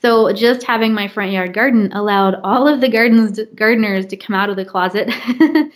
So 0.00 0.32
just 0.32 0.62
having 0.62 0.94
my 0.94 1.08
front 1.08 1.32
yard 1.32 1.54
garden 1.54 1.90
allowed 1.92 2.36
all 2.44 2.68
of 2.68 2.80
the 2.80 2.88
gardens 2.88 3.40
gardeners 3.54 4.06
to 4.06 4.16
come 4.16 4.36
out 4.36 4.48
of 4.48 4.56
the 4.56 4.64
closet, 4.64 5.10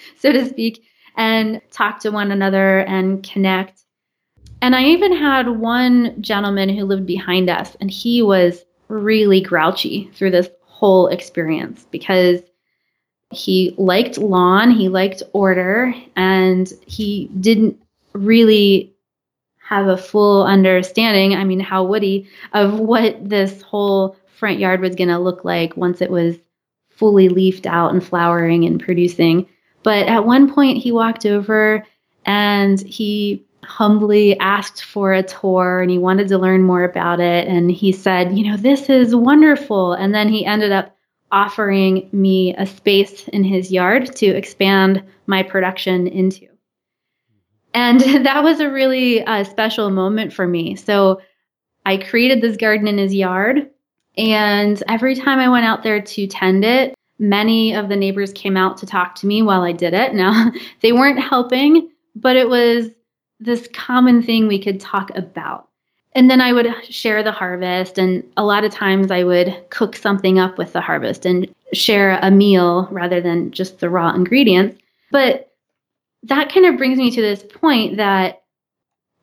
so 0.18 0.32
to 0.32 0.48
speak, 0.48 0.84
and 1.16 1.60
talk 1.70 2.00
to 2.00 2.10
one 2.10 2.30
another 2.30 2.80
and 2.80 3.22
connect. 3.22 3.84
And 4.60 4.76
I 4.76 4.84
even 4.84 5.12
had 5.14 5.48
one 5.48 6.20
gentleman 6.22 6.68
who 6.68 6.84
lived 6.84 7.06
behind 7.06 7.50
us, 7.50 7.76
and 7.80 7.90
he 7.90 8.22
was 8.22 8.64
really 8.88 9.40
grouchy 9.40 10.10
through 10.14 10.30
this 10.30 10.48
whole 10.66 11.08
experience 11.08 11.86
because 11.90 12.40
he 13.30 13.74
liked 13.78 14.18
lawn, 14.18 14.70
he 14.70 14.88
liked 14.88 15.22
order, 15.32 15.94
and 16.16 16.72
he 16.86 17.30
didn't 17.40 17.82
really 18.12 18.92
have 19.58 19.86
a 19.86 19.96
full 19.96 20.44
understanding, 20.44 21.34
I 21.34 21.44
mean, 21.44 21.60
how 21.60 21.82
would 21.84 22.02
he, 22.02 22.28
of 22.52 22.78
what 22.78 23.28
this 23.28 23.62
whole 23.62 24.16
front 24.42 24.58
yard 24.58 24.80
was 24.80 24.96
going 24.96 25.08
to 25.08 25.18
look 25.18 25.44
like 25.44 25.76
once 25.76 26.02
it 26.02 26.10
was 26.10 26.36
fully 26.90 27.28
leafed 27.28 27.66
out 27.66 27.92
and 27.92 28.04
flowering 28.04 28.64
and 28.64 28.80
producing. 28.80 29.48
But 29.82 30.06
at 30.06 30.26
one 30.26 30.52
point, 30.52 30.78
he 30.78 30.92
walked 30.92 31.26
over 31.26 31.84
and 32.24 32.80
he 32.80 33.44
humbly 33.64 34.38
asked 34.40 34.84
for 34.84 35.12
a 35.12 35.22
tour 35.22 35.80
and 35.80 35.90
he 35.90 35.98
wanted 35.98 36.28
to 36.28 36.38
learn 36.38 36.62
more 36.62 36.84
about 36.84 37.20
it. 37.20 37.48
And 37.48 37.70
he 37.70 37.92
said, 37.92 38.36
You 38.36 38.50
know, 38.50 38.56
this 38.56 38.88
is 38.88 39.14
wonderful. 39.14 39.92
And 39.92 40.14
then 40.14 40.28
he 40.28 40.44
ended 40.44 40.72
up 40.72 40.96
offering 41.30 42.08
me 42.12 42.54
a 42.56 42.66
space 42.66 43.26
in 43.28 43.42
his 43.44 43.72
yard 43.72 44.14
to 44.16 44.26
expand 44.26 45.02
my 45.26 45.42
production 45.42 46.06
into. 46.06 46.46
And 47.74 48.00
that 48.24 48.44
was 48.44 48.60
a 48.60 48.70
really 48.70 49.24
uh, 49.24 49.44
special 49.44 49.90
moment 49.90 50.32
for 50.32 50.46
me. 50.46 50.76
So 50.76 51.20
I 51.86 51.96
created 51.96 52.40
this 52.40 52.56
garden 52.56 52.86
in 52.86 52.98
his 52.98 53.14
yard. 53.14 53.68
And 54.18 54.82
every 54.88 55.14
time 55.14 55.38
I 55.38 55.48
went 55.48 55.64
out 55.64 55.82
there 55.82 56.02
to 56.02 56.26
tend 56.26 56.64
it, 56.64 56.94
many 57.22 57.72
of 57.72 57.88
the 57.88 57.96
neighbors 57.96 58.32
came 58.32 58.56
out 58.56 58.76
to 58.76 58.84
talk 58.84 59.14
to 59.14 59.26
me 59.26 59.42
while 59.42 59.62
I 59.62 59.72
did 59.72 59.94
it. 59.94 60.12
Now, 60.12 60.50
they 60.80 60.92
weren't 60.92 61.20
helping, 61.20 61.88
but 62.14 62.36
it 62.36 62.48
was 62.48 62.90
this 63.40 63.68
common 63.72 64.22
thing 64.22 64.46
we 64.46 64.62
could 64.62 64.80
talk 64.80 65.10
about. 65.16 65.68
And 66.14 66.28
then 66.28 66.42
I 66.42 66.52
would 66.52 66.66
share 66.84 67.22
the 67.22 67.32
harvest, 67.32 67.96
and 67.96 68.22
a 68.36 68.44
lot 68.44 68.64
of 68.64 68.72
times 68.72 69.10
I 69.10 69.24
would 69.24 69.56
cook 69.70 69.96
something 69.96 70.38
up 70.38 70.58
with 70.58 70.74
the 70.74 70.80
harvest 70.82 71.24
and 71.24 71.48
share 71.72 72.18
a 72.20 72.30
meal 72.30 72.86
rather 72.90 73.22
than 73.22 73.50
just 73.50 73.78
the 73.78 73.88
raw 73.88 74.12
ingredients. 74.12 74.78
But 75.10 75.52
that 76.24 76.52
kind 76.52 76.66
of 76.66 76.76
brings 76.76 76.98
me 76.98 77.10
to 77.12 77.22
this 77.22 77.42
point 77.42 77.96
that 77.96 78.42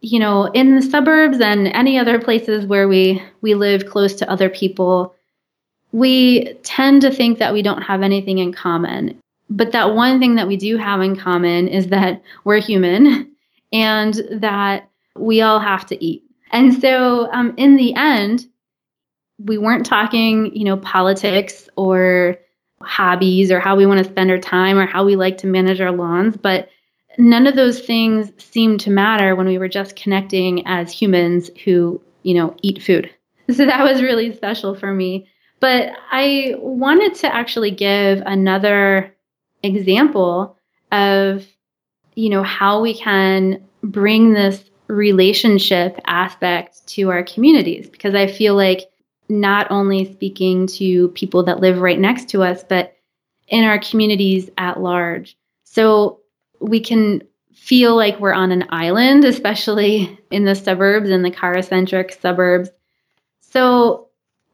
you 0.01 0.17
know 0.17 0.45
in 0.45 0.75
the 0.75 0.81
suburbs 0.81 1.39
and 1.39 1.67
any 1.67 1.99
other 1.99 2.19
places 2.19 2.65
where 2.65 2.87
we 2.87 3.21
we 3.41 3.53
live 3.53 3.85
close 3.85 4.15
to 4.15 4.29
other 4.29 4.49
people 4.49 5.13
we 5.91 6.53
tend 6.63 7.01
to 7.01 7.11
think 7.11 7.39
that 7.39 7.53
we 7.53 7.61
don't 7.61 7.81
have 7.81 8.01
anything 8.01 8.37
in 8.37 8.53
common 8.53 9.19
but 9.51 9.71
that 9.71 9.95
one 9.95 10.19
thing 10.19 10.35
that 10.35 10.47
we 10.47 10.57
do 10.57 10.77
have 10.77 11.01
in 11.01 11.15
common 11.15 11.67
is 11.67 11.87
that 11.87 12.21
we're 12.43 12.61
human 12.61 13.31
and 13.73 14.21
that 14.31 14.89
we 15.15 15.41
all 15.41 15.59
have 15.59 15.85
to 15.85 16.03
eat 16.03 16.23
and 16.51 16.79
so 16.81 17.31
um, 17.31 17.53
in 17.57 17.75
the 17.75 17.93
end, 17.95 18.47
we 19.37 19.57
weren't 19.57 19.85
talking, 19.85 20.55
you 20.55 20.65
know, 20.65 20.77
politics 20.77 21.69
or 21.75 22.37
hobbies 22.81 23.51
or 23.51 23.59
how 23.59 23.75
we 23.75 23.85
want 23.85 24.03
to 24.03 24.09
spend 24.09 24.31
our 24.31 24.39
time 24.39 24.77
or 24.77 24.85
how 24.85 25.05
we 25.05 25.15
like 25.15 25.37
to 25.39 25.47
manage 25.47 25.81
our 25.81 25.91
lawns, 25.91 26.37
but 26.37 26.69
none 27.17 27.47
of 27.47 27.55
those 27.55 27.79
things 27.79 28.31
seemed 28.37 28.79
to 28.81 28.89
matter 28.89 29.35
when 29.35 29.47
we 29.47 29.57
were 29.57 29.67
just 29.67 29.95
connecting 29.95 30.65
as 30.65 30.91
humans 30.91 31.49
who, 31.63 32.01
you 32.23 32.33
know, 32.33 32.55
eat 32.61 32.81
food. 32.81 33.09
So 33.49 33.65
that 33.65 33.83
was 33.83 34.01
really 34.01 34.33
special 34.35 34.75
for 34.75 34.93
me. 34.93 35.27
But 35.59 35.93
I 36.11 36.55
wanted 36.57 37.15
to 37.15 37.33
actually 37.33 37.71
give 37.71 38.21
another 38.25 39.15
example 39.61 40.57
of, 40.91 41.45
you 42.15 42.29
know, 42.29 42.43
how 42.43 42.81
we 42.81 42.97
can 42.97 43.65
bring 43.83 44.33
this 44.33 44.63
relationship 44.87 45.99
aspect 46.05 46.87
to 46.87 47.09
our 47.11 47.23
communities 47.23 47.89
because 47.89 48.15
I 48.15 48.27
feel 48.27 48.55
like 48.55 48.89
not 49.27 49.69
only 49.69 50.11
speaking 50.11 50.65
to 50.65 51.09
people 51.09 51.43
that 51.43 51.59
live 51.59 51.79
right 51.79 51.99
next 51.99 52.29
to 52.29 52.41
us, 52.41 52.63
but 52.63 52.95
in 53.47 53.63
our 53.63 53.79
communities 53.79 54.49
at 54.57 54.79
large. 54.79 55.37
So 55.65 56.21
we 56.59 56.79
can 56.79 57.23
feel 57.53 57.95
like 57.95 58.19
we're 58.19 58.33
on 58.33 58.51
an 58.51 58.65
island, 58.69 59.25
especially 59.25 60.17
in 60.31 60.45
the 60.45 60.55
suburbs 60.55 61.09
and 61.09 61.23
the 61.23 61.31
car 61.31 61.61
centric 61.61 62.13
suburbs. 62.13 62.69
So 63.41 64.07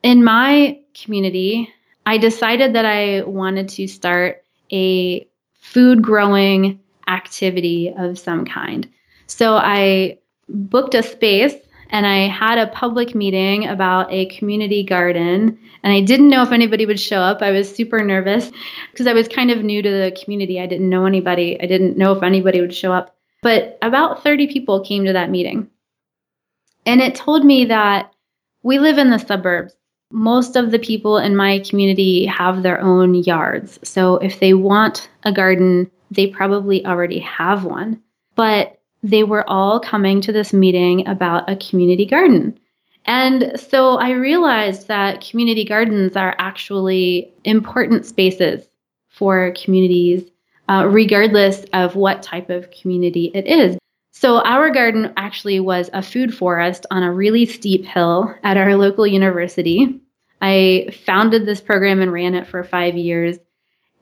in 0.04 0.24
my 0.24 0.80
community, 1.02 1.70
I 2.06 2.18
decided 2.18 2.74
that 2.74 2.86
I 2.86 3.22
wanted 3.22 3.70
to 3.70 3.88
start 3.88 4.44
a 4.72 5.28
food 5.60 6.02
growing 6.02 6.80
activity 7.08 7.94
of 7.98 8.18
some 8.18 8.46
kind. 8.46 8.88
So 9.28 9.56
I 9.56 10.20
booked 10.50 10.96
a 10.96 11.04
space 11.04 11.56
and 11.90 12.06
I 12.06 12.28
had 12.28 12.58
a 12.58 12.68
public 12.68 13.14
meeting 13.14 13.68
about 13.68 14.12
a 14.12 14.26
community 14.28 14.84
garden. 14.84 15.58
And 15.84 15.94
I 15.94 16.02
didn't 16.02 16.30
know 16.30 16.42
if 16.42 16.52
anybody 16.52 16.86
would 16.86 17.00
show 17.00 17.20
up. 17.20 17.42
I 17.42 17.52
was 17.52 17.74
super 17.74 18.04
nervous 18.04 18.52
because 18.92 19.08
I 19.08 19.14
was 19.14 19.28
kind 19.28 19.52
of 19.52 19.64
new 19.64 19.82
to 19.82 19.90
the 19.90 20.18
community. 20.24 20.60
I 20.60 20.66
didn't 20.66 20.90
know 20.90 21.06
anybody, 21.06 21.60
I 21.62 21.66
didn't 21.66 21.98
know 21.98 22.14
if 22.14 22.24
anybody 22.24 22.62
would 22.62 22.74
show 22.74 22.92
up. 22.92 23.16
But 23.42 23.78
about 23.82 24.24
30 24.24 24.48
people 24.48 24.84
came 24.84 25.06
to 25.06 25.14
that 25.14 25.30
meeting. 25.30 25.70
And 26.86 27.02
it 27.02 27.16
told 27.16 27.46
me 27.46 27.66
that 27.66 28.12
we 28.64 28.80
live 28.80 28.98
in 28.98 29.12
the 29.12 29.20
suburbs. 29.20 29.76
Most 30.16 30.56
of 30.56 30.72
the 30.72 30.80
people 30.80 31.18
in 31.18 31.36
my 31.36 31.60
community 31.60 32.26
have 32.26 32.64
their 32.64 32.80
own 32.80 33.16
yards. 33.16 33.78
So 33.84 34.16
if 34.20 34.40
they 34.40 34.54
want 34.54 35.10
a 35.24 35.34
garden, 35.34 35.92
they 36.10 36.28
probably 36.28 36.86
already 36.86 37.20
have 37.20 37.66
one. 37.66 38.02
But 38.36 38.80
they 39.04 39.24
were 39.24 39.44
all 39.50 39.78
coming 39.78 40.22
to 40.22 40.32
this 40.32 40.54
meeting 40.54 41.06
about 41.06 41.50
a 41.50 41.58
community 41.58 42.06
garden. 42.06 42.58
And 43.04 43.60
so 43.60 43.98
I 43.98 44.12
realized 44.12 44.88
that 44.88 45.20
community 45.20 45.66
gardens 45.66 46.16
are 46.16 46.34
actually 46.40 47.34
important 47.44 48.06
spaces 48.06 48.66
for 49.10 49.52
communities, 49.52 50.24
uh, 50.70 50.88
regardless 50.90 51.66
of 51.74 51.98
what 51.98 52.24
type 52.24 52.50
of 52.50 52.72
community 52.72 53.32
it 53.34 53.46
is. 53.48 53.78
So, 54.14 54.40
our 54.44 54.70
garden 54.70 55.12
actually 55.18 55.60
was 55.60 55.90
a 55.92 56.02
food 56.02 56.34
forest 56.34 56.86
on 56.90 57.04
a 57.04 57.12
really 57.12 57.46
steep 57.46 57.84
hill 57.84 58.34
at 58.44 58.56
our 58.56 58.78
local 58.78 59.06
university. 59.06 60.00
I 60.48 60.92
founded 61.06 61.48
this 61.48 61.60
program 61.60 62.02
and 62.02 62.14
ran 62.14 62.36
it 62.36 62.46
for 62.46 62.64
five 62.64 62.96
years. 62.96 63.40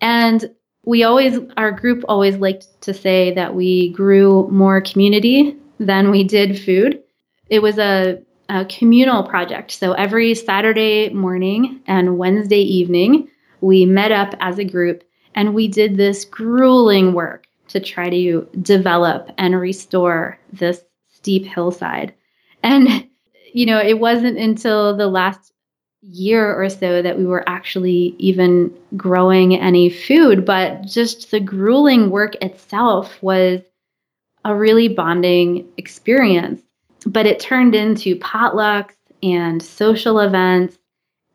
And 0.01 0.53
we 0.83 1.03
always, 1.03 1.39
our 1.55 1.71
group 1.71 2.03
always 2.09 2.35
liked 2.35 2.81
to 2.81 2.93
say 2.93 3.33
that 3.35 3.55
we 3.55 3.93
grew 3.93 4.49
more 4.51 4.81
community 4.81 5.55
than 5.79 6.11
we 6.11 6.25
did 6.25 6.59
food. 6.59 7.01
It 7.49 7.61
was 7.61 7.77
a, 7.77 8.21
a 8.49 8.65
communal 8.65 9.23
project. 9.23 9.71
So 9.71 9.93
every 9.93 10.35
Saturday 10.35 11.07
morning 11.13 11.79
and 11.87 12.17
Wednesday 12.17 12.61
evening, 12.61 13.29
we 13.61 13.85
met 13.85 14.11
up 14.11 14.35
as 14.41 14.59
a 14.59 14.65
group 14.65 15.05
and 15.33 15.55
we 15.55 15.69
did 15.69 15.95
this 15.95 16.25
grueling 16.25 17.13
work 17.13 17.47
to 17.69 17.79
try 17.79 18.09
to 18.09 18.49
develop 18.61 19.29
and 19.37 19.57
restore 19.57 20.37
this 20.51 20.81
steep 21.07 21.45
hillside. 21.45 22.13
And, 22.61 23.07
you 23.53 23.65
know, 23.65 23.79
it 23.79 23.97
wasn't 23.97 24.37
until 24.37 24.97
the 24.97 25.07
last 25.07 25.52
year 26.09 26.53
or 26.53 26.69
so 26.69 27.01
that 27.01 27.17
we 27.17 27.25
were 27.25 27.47
actually 27.47 28.15
even 28.17 28.73
growing 28.97 29.55
any 29.55 29.89
food, 29.89 30.45
but 30.45 30.81
just 30.83 31.31
the 31.31 31.39
grueling 31.39 32.09
work 32.09 32.35
itself 32.41 33.21
was 33.21 33.61
a 34.45 34.55
really 34.55 34.87
bonding 34.87 35.67
experience. 35.77 36.61
But 37.05 37.25
it 37.25 37.39
turned 37.39 37.75
into 37.75 38.15
potlucks 38.17 38.95
and 39.21 39.61
social 39.61 40.19
events. 40.19 40.77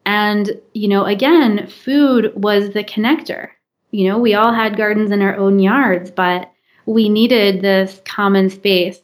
And, 0.05 0.51
you 0.75 0.89
know, 0.89 1.05
again, 1.05 1.67
food 1.67 2.33
was 2.35 2.71
the 2.71 2.85
connector. 2.85 3.49
You 3.91 4.09
know, 4.09 4.19
we 4.19 4.35
all 4.35 4.53
had 4.53 4.77
gardens 4.77 5.11
in 5.11 5.23
our 5.23 5.37
own 5.37 5.59
yards, 5.59 6.11
but 6.11 6.51
we 6.87 7.09
needed 7.09 7.61
this 7.61 8.01
common 8.05 8.51
space 8.51 9.01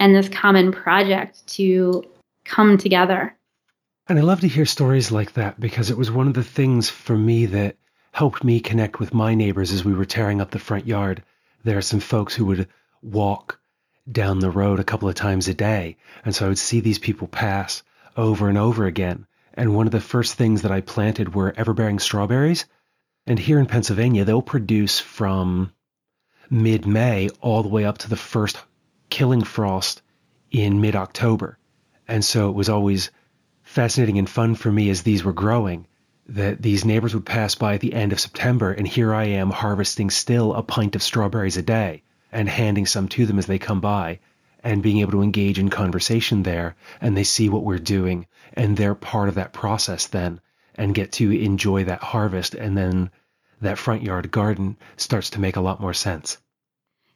and 0.00 0.14
this 0.14 0.28
common 0.28 0.72
project 0.72 1.46
to 1.48 2.04
come 2.44 2.76
together. 2.76 3.36
And 4.06 4.18
I 4.18 4.22
love 4.22 4.40
to 4.40 4.48
hear 4.48 4.66
stories 4.66 5.10
like 5.10 5.32
that 5.32 5.58
because 5.58 5.90
it 5.90 5.96
was 5.96 6.10
one 6.10 6.28
of 6.28 6.34
the 6.34 6.44
things 6.44 6.90
for 6.90 7.16
me 7.16 7.46
that 7.46 7.76
helped 8.12 8.44
me 8.44 8.60
connect 8.60 9.00
with 9.00 9.14
my 9.14 9.34
neighbors 9.34 9.72
as 9.72 9.82
we 9.82 9.94
were 9.94 10.04
tearing 10.04 10.42
up 10.42 10.50
the 10.50 10.58
front 10.58 10.86
yard. 10.86 11.22
There 11.64 11.78
are 11.78 11.82
some 11.82 12.00
folks 12.00 12.34
who 12.34 12.44
would 12.44 12.68
walk 13.00 13.58
down 14.12 14.40
the 14.40 14.50
road 14.50 14.78
a 14.78 14.84
couple 14.84 15.08
of 15.08 15.14
times 15.14 15.48
a 15.48 15.54
day. 15.54 15.96
And 16.22 16.34
so 16.34 16.44
I 16.44 16.48
would 16.48 16.58
see 16.58 16.80
these 16.80 16.98
people 16.98 17.28
pass 17.28 17.82
over 18.14 18.50
and 18.50 18.58
over 18.58 18.84
again. 18.84 19.26
And 19.54 19.74
one 19.74 19.86
of 19.86 19.92
the 19.92 20.00
first 20.00 20.34
things 20.34 20.60
that 20.62 20.70
I 20.70 20.82
planted 20.82 21.34
were 21.34 21.52
everbearing 21.52 21.98
strawberries. 21.98 22.66
And 23.26 23.38
here 23.38 23.58
in 23.58 23.64
Pennsylvania, 23.64 24.26
they'll 24.26 24.42
produce 24.42 25.00
from 25.00 25.72
mid 26.50 26.86
May 26.86 27.30
all 27.40 27.62
the 27.62 27.70
way 27.70 27.86
up 27.86 27.96
to 27.98 28.10
the 28.10 28.16
first 28.16 28.58
killing 29.08 29.44
frost 29.44 30.02
in 30.50 30.82
mid 30.82 30.94
October. 30.94 31.56
And 32.06 32.22
so 32.22 32.50
it 32.50 32.54
was 32.54 32.68
always 32.68 33.10
fascinating 33.74 34.18
and 34.18 34.30
fun 34.30 34.54
for 34.54 34.70
me 34.70 34.88
as 34.88 35.02
these 35.02 35.24
were 35.24 35.32
growing 35.32 35.84
that 36.28 36.62
these 36.62 36.84
neighbors 36.84 37.12
would 37.12 37.26
pass 37.26 37.56
by 37.56 37.74
at 37.74 37.80
the 37.80 37.92
end 37.92 38.12
of 38.12 38.20
September, 38.20 38.70
and 38.70 38.86
here 38.86 39.12
I 39.12 39.24
am 39.24 39.50
harvesting 39.50 40.10
still 40.10 40.54
a 40.54 40.62
pint 40.62 40.94
of 40.94 41.02
strawberries 41.02 41.56
a 41.56 41.62
day 41.62 42.04
and 42.30 42.48
handing 42.48 42.86
some 42.86 43.08
to 43.08 43.26
them 43.26 43.36
as 43.36 43.46
they 43.46 43.58
come 43.58 43.80
by 43.80 44.20
and 44.62 44.80
being 44.80 44.98
able 44.98 45.10
to 45.10 45.22
engage 45.22 45.58
in 45.58 45.70
conversation 45.70 46.44
there 46.44 46.76
and 47.00 47.16
they 47.16 47.24
see 47.24 47.48
what 47.48 47.64
we're 47.64 47.78
doing 47.78 48.26
and 48.52 48.76
they're 48.76 48.94
part 48.94 49.28
of 49.28 49.34
that 49.34 49.52
process 49.52 50.06
then 50.06 50.40
and 50.76 50.94
get 50.94 51.10
to 51.10 51.32
enjoy 51.32 51.82
that 51.82 52.00
harvest 52.00 52.54
and 52.54 52.78
then 52.78 53.10
that 53.60 53.76
front 53.76 54.02
yard 54.02 54.30
garden 54.30 54.76
starts 54.96 55.30
to 55.30 55.40
make 55.40 55.56
a 55.56 55.60
lot 55.60 55.80
more 55.80 55.94
sense. 55.94 56.38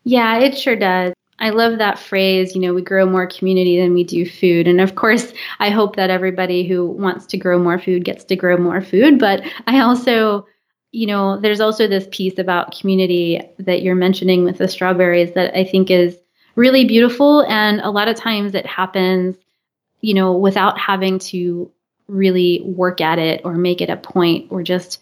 Yeah, 0.02 0.38
it 0.38 0.58
sure 0.58 0.76
does. 0.76 1.12
I 1.48 1.50
love 1.50 1.78
that 1.78 1.98
phrase, 1.98 2.54
you 2.54 2.60
know, 2.60 2.74
we 2.74 2.82
grow 2.82 3.06
more 3.06 3.26
community 3.26 3.80
than 3.80 3.94
we 3.94 4.04
do 4.04 4.28
food. 4.28 4.68
And 4.68 4.82
of 4.82 4.96
course, 4.96 5.32
I 5.60 5.70
hope 5.70 5.96
that 5.96 6.10
everybody 6.10 6.68
who 6.68 6.86
wants 6.86 7.24
to 7.26 7.38
grow 7.38 7.58
more 7.58 7.78
food 7.78 8.04
gets 8.04 8.22
to 8.24 8.36
grow 8.36 8.58
more 8.58 8.82
food. 8.82 9.18
But 9.18 9.42
I 9.66 9.80
also, 9.80 10.46
you 10.92 11.06
know, 11.06 11.40
there's 11.40 11.60
also 11.60 11.88
this 11.88 12.06
piece 12.10 12.38
about 12.38 12.78
community 12.78 13.40
that 13.60 13.80
you're 13.80 13.94
mentioning 13.94 14.44
with 14.44 14.58
the 14.58 14.68
strawberries 14.68 15.32
that 15.32 15.56
I 15.56 15.64
think 15.64 15.90
is 15.90 16.18
really 16.54 16.84
beautiful. 16.84 17.46
And 17.48 17.80
a 17.80 17.90
lot 17.90 18.08
of 18.08 18.16
times 18.16 18.54
it 18.54 18.66
happens, 18.66 19.34
you 20.02 20.12
know, 20.12 20.36
without 20.36 20.78
having 20.78 21.18
to 21.20 21.72
really 22.08 22.60
work 22.66 23.00
at 23.00 23.18
it 23.18 23.40
or 23.44 23.54
make 23.54 23.80
it 23.80 23.88
a 23.88 23.96
point 23.96 24.48
or 24.50 24.62
just 24.62 25.00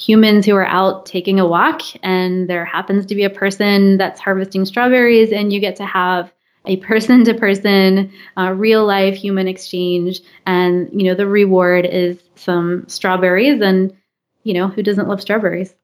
humans 0.00 0.46
who 0.46 0.54
are 0.54 0.66
out 0.66 1.04
taking 1.04 1.38
a 1.38 1.46
walk 1.46 1.82
and 2.02 2.48
there 2.48 2.64
happens 2.64 3.06
to 3.06 3.14
be 3.14 3.24
a 3.24 3.30
person 3.30 3.98
that's 3.98 4.18
harvesting 4.18 4.64
strawberries 4.64 5.30
and 5.30 5.52
you 5.52 5.60
get 5.60 5.76
to 5.76 5.84
have 5.84 6.32
a 6.64 6.76
person 6.78 7.24
to 7.24 7.34
person 7.34 8.10
uh, 8.36 8.52
real 8.52 8.86
life 8.86 9.14
human 9.14 9.46
exchange. 9.46 10.20
And 10.46 10.88
you 10.92 11.08
know 11.08 11.14
the 11.14 11.26
reward 11.26 11.84
is 11.84 12.18
some 12.34 12.84
strawberries 12.88 13.60
and 13.60 13.94
you 14.42 14.54
know 14.54 14.68
who 14.68 14.82
doesn't 14.82 15.08
love 15.08 15.20
strawberries? 15.20 15.74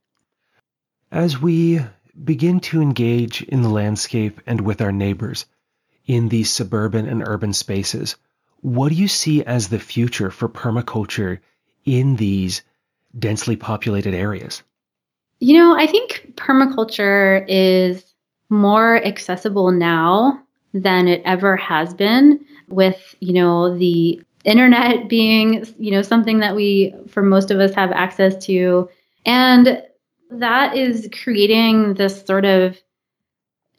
As 1.12 1.41
we 1.41 1.81
begin 2.25 2.61
to 2.61 2.81
engage 2.81 3.43
in 3.43 3.61
the 3.61 3.69
landscape 3.69 4.41
and 4.47 4.62
with 4.62 4.81
our 4.81 4.93
neighbors 4.93 5.45
in 6.07 6.29
these 6.29 6.51
suburban 6.51 7.07
and 7.07 7.23
urban 7.27 7.53
spaces 7.53 8.17
what 8.62 8.89
do 8.89 8.95
you 8.95 9.09
see 9.09 9.45
as 9.45 9.69
the 9.69 9.79
future 9.79 10.31
for 10.31 10.49
permaculture 10.49 11.41
in 11.85 12.17
these 12.17 12.62
densely 13.19 13.57
populated 13.57 14.14
areas? 14.14 14.62
You 15.41 15.59
know, 15.59 15.77
I 15.77 15.87
think 15.87 16.33
permaculture 16.37 17.45
is 17.49 18.14
more 18.49 19.05
accessible 19.05 19.71
now 19.71 20.41
than 20.73 21.09
it 21.09 21.23
ever 21.25 21.57
has 21.57 21.95
been 21.95 22.45
with, 22.69 23.14
you 23.21 23.33
know, 23.33 23.77
the 23.77 24.23
internet 24.45 25.09
being, 25.09 25.67
you 25.79 25.91
know, 25.91 26.03
something 26.03 26.39
that 26.39 26.55
we 26.55 26.95
for 27.09 27.23
most 27.23 27.51
of 27.51 27.59
us 27.59 27.75
have 27.75 27.91
access 27.93 28.45
to 28.47 28.89
and 29.25 29.83
that 30.31 30.77
is 30.77 31.09
creating 31.23 31.95
this 31.95 32.25
sort 32.25 32.45
of 32.45 32.79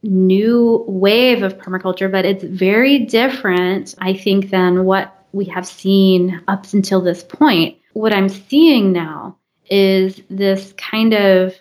new 0.03 0.85
wave 0.87 1.43
of 1.43 1.57
permaculture, 1.57 2.11
but 2.11 2.25
it's 2.25 2.43
very 2.43 2.99
different, 2.99 3.95
I 3.99 4.13
think, 4.13 4.49
than 4.49 4.85
what 4.85 5.13
we 5.31 5.45
have 5.45 5.67
seen 5.67 6.41
up 6.47 6.71
until 6.73 7.01
this 7.01 7.23
point 7.23 7.77
what 7.97 8.13
I'm 8.13 8.29
seeing 8.29 8.91
now 8.91 9.35
is 9.71 10.21
this 10.29 10.71
kind 10.73 11.13
of, 11.13 11.55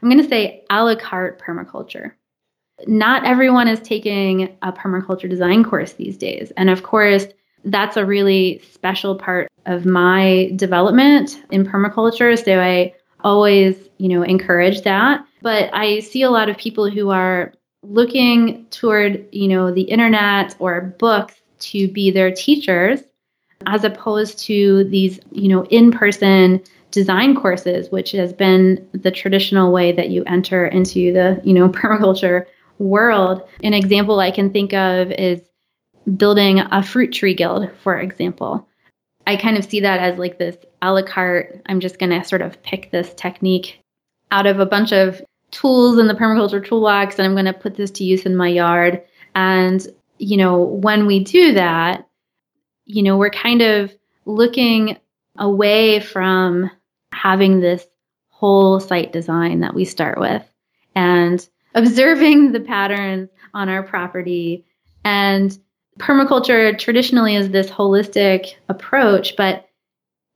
I'm 0.00 0.08
going 0.08 0.22
to 0.22 0.28
say, 0.28 0.64
a 0.70 0.82
la 0.82 0.94
carte 0.94 1.38
permaculture. 1.38 2.12
Not 2.86 3.26
everyone 3.26 3.68
is 3.68 3.80
taking 3.80 4.56
a 4.62 4.72
permaculture 4.72 5.28
design 5.28 5.62
course 5.62 5.92
these 5.92 6.16
days. 6.16 6.52
And 6.56 6.70
of 6.70 6.82
course, 6.84 7.26
that's 7.66 7.98
a 7.98 8.04
really 8.06 8.62
special 8.72 9.14
part 9.14 9.50
of 9.66 9.84
my 9.84 10.52
development 10.56 11.42
in 11.50 11.66
permaculture. 11.66 12.42
So 12.42 12.60
I 12.60 12.94
always, 13.20 13.76
you 13.98 14.08
know, 14.08 14.22
encourage 14.22 14.82
that. 14.82 15.24
But 15.42 15.68
I 15.74 16.00
see 16.00 16.22
a 16.22 16.30
lot 16.30 16.48
of 16.48 16.56
people 16.56 16.88
who 16.88 17.10
are 17.10 17.52
looking 17.82 18.64
toward, 18.70 19.26
you 19.32 19.48
know, 19.48 19.70
the 19.70 19.82
internet 19.82 20.56
or 20.58 20.94
books 20.98 21.34
to 21.60 21.88
be 21.88 22.10
their 22.10 22.32
teachers 22.32 23.00
as 23.66 23.84
opposed 23.84 24.38
to 24.40 24.84
these, 24.84 25.20
you 25.30 25.48
know, 25.48 25.64
in-person 25.66 26.62
design 26.90 27.34
courses, 27.34 27.90
which 27.90 28.12
has 28.12 28.32
been 28.32 28.86
the 28.92 29.10
traditional 29.10 29.72
way 29.72 29.92
that 29.92 30.10
you 30.10 30.22
enter 30.24 30.66
into 30.66 31.12
the, 31.12 31.40
you 31.44 31.52
know, 31.52 31.68
permaculture 31.80 32.46
world. 32.78 33.42
An 33.62 33.74
example 33.74 34.20
I 34.20 34.30
can 34.30 34.50
think 34.50 34.72
of 34.72 35.10
is 35.12 35.40
building 36.16 36.60
a 36.60 36.82
fruit 36.82 37.12
tree 37.12 37.34
guild, 37.34 37.70
for 37.82 37.98
example. 37.98 38.68
I 39.26 39.36
kind 39.36 39.56
of 39.56 39.64
see 39.64 39.80
that 39.80 40.00
as 40.00 40.18
like 40.18 40.38
this 40.38 40.56
a 40.82 40.92
la 40.92 41.02
carte. 41.02 41.62
I'm 41.66 41.80
just 41.80 41.98
going 41.98 42.10
to 42.10 42.24
sort 42.24 42.42
of 42.42 42.62
pick 42.62 42.90
this 42.90 43.14
technique 43.14 43.80
out 44.30 44.46
of 44.46 44.60
a 44.60 44.66
bunch 44.66 44.92
of 44.92 45.22
tools 45.50 45.98
in 45.98 46.08
the 46.08 46.14
permaculture 46.14 46.64
toolbox 46.64 47.18
and 47.18 47.26
I'm 47.26 47.34
going 47.34 47.44
to 47.46 47.52
put 47.52 47.76
this 47.76 47.90
to 47.92 48.04
use 48.04 48.26
in 48.26 48.36
my 48.36 48.48
yard. 48.48 49.02
And, 49.34 49.86
you 50.18 50.36
know, 50.36 50.60
when 50.60 51.06
we 51.06 51.22
do 51.22 51.54
that, 51.54 52.06
you 52.86 53.02
know, 53.02 53.16
we're 53.16 53.30
kind 53.30 53.62
of 53.62 53.92
looking 54.24 54.98
away 55.36 56.00
from 56.00 56.70
having 57.12 57.60
this 57.60 57.86
whole 58.28 58.80
site 58.80 59.12
design 59.12 59.60
that 59.60 59.74
we 59.74 59.84
start 59.84 60.18
with 60.18 60.42
and 60.94 61.48
observing 61.74 62.52
the 62.52 62.60
patterns 62.60 63.30
on 63.52 63.68
our 63.68 63.82
property. 63.82 64.64
And 65.04 65.56
permaculture 65.98 66.76
traditionally 66.78 67.36
is 67.36 67.50
this 67.50 67.70
holistic 67.70 68.54
approach, 68.68 69.36
but 69.36 69.68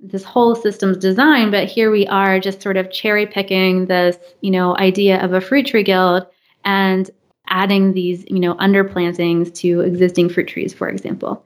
this 0.00 0.24
whole 0.24 0.54
systems 0.54 0.96
design. 0.96 1.50
But 1.50 1.68
here 1.68 1.90
we 1.90 2.06
are 2.06 2.38
just 2.38 2.62
sort 2.62 2.76
of 2.76 2.90
cherry 2.90 3.26
picking 3.26 3.86
this, 3.86 4.16
you 4.40 4.50
know, 4.50 4.76
idea 4.76 5.22
of 5.22 5.32
a 5.32 5.40
fruit 5.40 5.66
tree 5.66 5.82
guild 5.82 6.26
and 6.64 7.10
adding 7.48 7.92
these, 7.92 8.24
you 8.28 8.38
know, 8.38 8.54
underplantings 8.54 9.52
to 9.56 9.80
existing 9.80 10.28
fruit 10.28 10.46
trees, 10.46 10.72
for 10.72 10.88
example. 10.88 11.44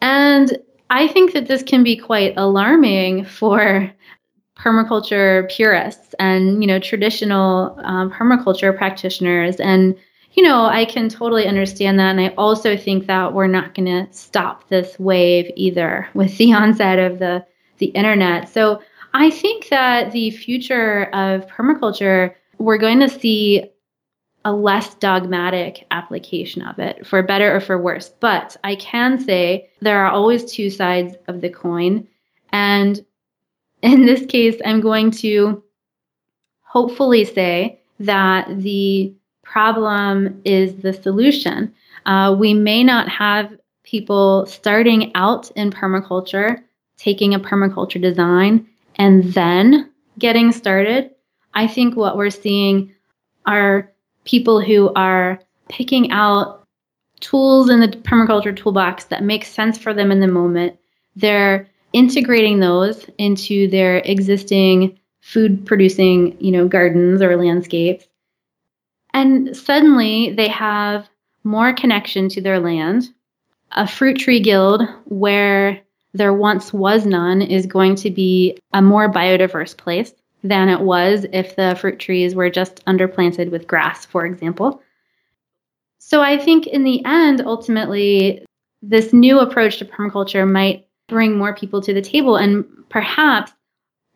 And 0.00 0.58
I 0.90 1.08
think 1.08 1.32
that 1.32 1.48
this 1.48 1.62
can 1.62 1.82
be 1.82 1.96
quite 1.96 2.34
alarming 2.36 3.24
for 3.24 3.92
permaculture 4.56 5.48
purists 5.50 6.14
and 6.18 6.60
you 6.60 6.66
know 6.66 6.80
traditional 6.80 7.78
um, 7.84 8.10
permaculture 8.10 8.76
practitioners. 8.76 9.56
And 9.56 9.96
you 10.32 10.42
know 10.42 10.64
i 10.64 10.84
can 10.84 11.08
totally 11.08 11.46
understand 11.46 11.98
that. 11.98 12.10
And 12.10 12.20
i 12.20 12.28
also 12.36 12.76
think 12.76 13.06
that 13.06 13.34
we're 13.34 13.46
not 13.46 13.74
going 13.74 13.86
to 13.86 14.12
stop 14.12 14.68
this 14.68 14.98
wave 14.98 15.50
either 15.56 16.08
with 16.14 16.36
the 16.38 16.52
onset 16.54 16.98
of 16.98 17.18
the 17.18 17.44
the 17.78 17.86
internet. 17.86 18.48
So 18.48 18.82
i 19.14 19.30
think 19.30 19.68
that 19.68 20.12
the 20.12 20.30
future 20.30 21.04
of 21.14 21.46
permaculture 21.46 22.34
we're 22.58 22.78
going 22.78 23.00
to 23.00 23.08
see 23.08 23.64
a 24.48 24.52
less 24.52 24.94
dogmatic 24.94 25.86
application 25.90 26.62
of 26.62 26.78
it, 26.78 27.06
for 27.06 27.22
better 27.22 27.54
or 27.54 27.60
for 27.60 27.76
worse. 27.76 28.08
But 28.18 28.56
I 28.64 28.76
can 28.76 29.20
say 29.20 29.68
there 29.80 30.02
are 30.02 30.10
always 30.10 30.50
two 30.50 30.70
sides 30.70 31.16
of 31.26 31.42
the 31.42 31.50
coin. 31.50 32.08
And 32.50 33.04
in 33.82 34.06
this 34.06 34.24
case, 34.24 34.58
I'm 34.64 34.80
going 34.80 35.10
to 35.22 35.62
hopefully 36.62 37.26
say 37.26 37.78
that 38.00 38.48
the 38.62 39.12
problem 39.42 40.40
is 40.46 40.76
the 40.76 40.94
solution. 40.94 41.74
Uh, 42.06 42.34
we 42.38 42.54
may 42.54 42.82
not 42.82 43.06
have 43.10 43.54
people 43.82 44.46
starting 44.46 45.12
out 45.14 45.50
in 45.56 45.70
permaculture, 45.70 46.62
taking 46.96 47.34
a 47.34 47.40
permaculture 47.40 48.00
design, 48.00 48.66
and 48.96 49.24
then 49.34 49.90
getting 50.18 50.52
started. 50.52 51.10
I 51.52 51.66
think 51.66 51.96
what 51.96 52.16
we're 52.16 52.30
seeing 52.30 52.94
are 53.44 53.92
people 54.28 54.60
who 54.60 54.92
are 54.94 55.40
picking 55.68 56.10
out 56.12 56.62
tools 57.20 57.70
in 57.70 57.80
the 57.80 57.88
permaculture 57.88 58.54
toolbox 58.54 59.04
that 59.04 59.24
make 59.24 59.44
sense 59.44 59.78
for 59.78 59.94
them 59.94 60.12
in 60.12 60.20
the 60.20 60.28
moment. 60.28 60.78
They're 61.16 61.68
integrating 61.92 62.60
those 62.60 63.06
into 63.16 63.68
their 63.68 63.98
existing 63.98 64.98
food 65.20 65.66
producing, 65.66 66.36
you 66.40 66.52
know, 66.52 66.68
gardens 66.68 67.22
or 67.22 67.36
landscapes. 67.36 68.06
And 69.14 69.56
suddenly 69.56 70.34
they 70.34 70.48
have 70.48 71.08
more 71.42 71.72
connection 71.72 72.28
to 72.30 72.42
their 72.42 72.60
land. 72.60 73.08
A 73.72 73.86
fruit 73.86 74.18
tree 74.18 74.40
guild 74.40 74.82
where 75.06 75.80
there 76.12 76.34
once 76.34 76.72
was 76.72 77.06
none 77.06 77.40
is 77.40 77.66
going 77.66 77.96
to 77.96 78.10
be 78.10 78.58
a 78.72 78.82
more 78.82 79.10
biodiverse 79.10 79.76
place 79.76 80.12
than 80.42 80.68
it 80.68 80.80
was 80.80 81.26
if 81.32 81.56
the 81.56 81.76
fruit 81.80 81.98
trees 81.98 82.34
were 82.34 82.50
just 82.50 82.84
underplanted 82.86 83.50
with 83.50 83.66
grass, 83.66 84.06
for 84.06 84.24
example. 84.24 84.82
So 85.98 86.22
I 86.22 86.38
think 86.38 86.66
in 86.66 86.84
the 86.84 87.04
end, 87.04 87.42
ultimately, 87.44 88.44
this 88.82 89.12
new 89.12 89.40
approach 89.40 89.78
to 89.78 89.84
permaculture 89.84 90.50
might 90.50 90.86
bring 91.08 91.36
more 91.36 91.54
people 91.54 91.80
to 91.82 91.92
the 91.92 92.02
table 92.02 92.36
and 92.36 92.64
perhaps 92.88 93.52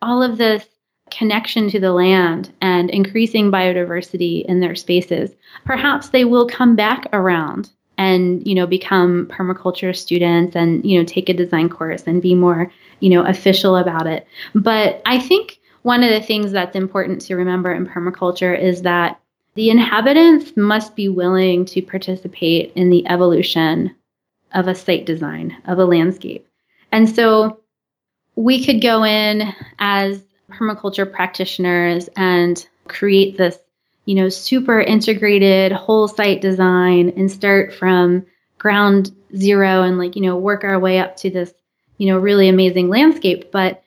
all 0.01 0.21
of 0.21 0.37
this 0.37 0.65
connection 1.11 1.69
to 1.69 1.79
the 1.79 1.91
land 1.91 2.53
and 2.61 2.89
increasing 2.89 3.51
biodiversity 3.51 4.45
in 4.45 4.61
their 4.61 4.75
spaces 4.75 5.31
perhaps 5.65 6.09
they 6.09 6.23
will 6.23 6.47
come 6.47 6.75
back 6.75 7.05
around 7.13 7.69
and 7.97 8.45
you 8.47 8.55
know 8.55 8.65
become 8.65 9.27
permaculture 9.27 9.95
students 9.95 10.55
and 10.55 10.83
you 10.85 10.97
know 10.97 11.05
take 11.05 11.29
a 11.29 11.33
design 11.33 11.69
course 11.69 12.03
and 12.07 12.21
be 12.21 12.33
more 12.33 12.71
you 12.99 13.09
know 13.09 13.23
official 13.25 13.75
about 13.75 14.07
it 14.07 14.25
but 14.55 15.01
i 15.05 15.19
think 15.19 15.59
one 15.83 16.03
of 16.03 16.09
the 16.09 16.21
things 16.21 16.51
that's 16.51 16.75
important 16.75 17.21
to 17.21 17.35
remember 17.35 17.71
in 17.71 17.85
permaculture 17.85 18.57
is 18.57 18.81
that 18.81 19.19
the 19.55 19.69
inhabitants 19.69 20.53
must 20.57 20.95
be 20.95 21.09
willing 21.09 21.65
to 21.65 21.81
participate 21.81 22.71
in 22.75 22.89
the 22.89 23.05
evolution 23.07 23.95
of 24.53 24.67
a 24.67 24.75
site 24.75 25.05
design, 25.05 25.55
of 25.67 25.77
a 25.77 25.85
landscape. 25.85 26.47
And 26.91 27.09
so 27.09 27.59
we 28.35 28.65
could 28.65 28.81
go 28.81 29.03
in 29.03 29.53
as 29.79 30.23
permaculture 30.49 31.11
practitioners 31.11 32.09
and 32.15 32.65
create 32.87 33.37
this, 33.37 33.57
you 34.05 34.15
know, 34.15 34.29
super 34.29 34.79
integrated 34.79 35.71
whole 35.71 36.07
site 36.07 36.41
design 36.41 37.13
and 37.15 37.31
start 37.31 37.73
from 37.73 38.25
ground 38.57 39.11
zero 39.35 39.83
and 39.83 39.97
like, 39.97 40.15
you 40.15 40.21
know, 40.21 40.37
work 40.37 40.63
our 40.63 40.79
way 40.79 40.99
up 40.99 41.15
to 41.17 41.29
this, 41.29 41.53
you 41.97 42.07
know, 42.07 42.17
really 42.17 42.47
amazing 42.47 42.89
landscape. 42.89 43.51
But 43.51 43.82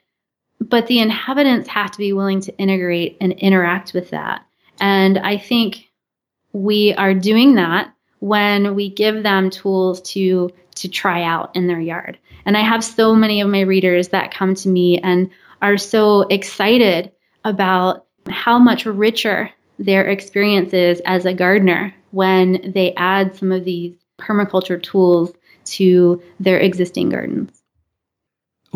but 0.61 0.87
the 0.87 0.99
inhabitants 0.99 1.69
have 1.69 1.91
to 1.93 1.99
be 1.99 2.13
willing 2.13 2.41
to 2.43 2.57
integrate 2.59 3.17
and 3.21 3.33
interact 3.35 3.93
with 3.93 4.11
that. 4.11 4.45
And 4.81 5.19
I 5.19 5.39
think 5.39 5.89
we 6.53 6.95
are 6.95 7.15
doing 7.15 7.55
that 7.55 7.93
when 8.21 8.75
we 8.75 8.89
give 8.89 9.23
them 9.23 9.51
tools 9.51 10.01
to 10.13 10.51
to 10.77 10.89
try 10.89 11.23
out 11.23 11.55
in 11.57 11.67
their 11.67 11.81
yard. 11.81 12.19
And 12.45 12.57
I 12.57 12.61
have 12.61 12.85
so 12.85 13.15
many 13.15 13.41
of 13.41 13.49
my 13.49 13.61
readers 13.61 14.09
that 14.09 14.33
come 14.33 14.55
to 14.57 14.69
me 14.69 14.99
and 14.99 15.31
are 15.63 15.79
so 15.79 16.23
excited 16.23 17.11
about 17.45 18.07
how 18.29 18.59
much 18.59 18.85
richer 18.85 19.51
their 19.79 20.05
experience 20.07 20.75
is 20.75 21.01
as 21.07 21.25
a 21.25 21.33
gardener 21.33 21.95
when 22.11 22.73
they 22.75 22.95
add 22.95 23.35
some 23.37 23.53
of 23.53 23.65
these 23.65 23.95
permaculture 24.19 24.83
tools 24.83 25.33
to 25.65 26.23
their 26.41 26.59
existing 26.59 27.09
gardens. 27.09 27.56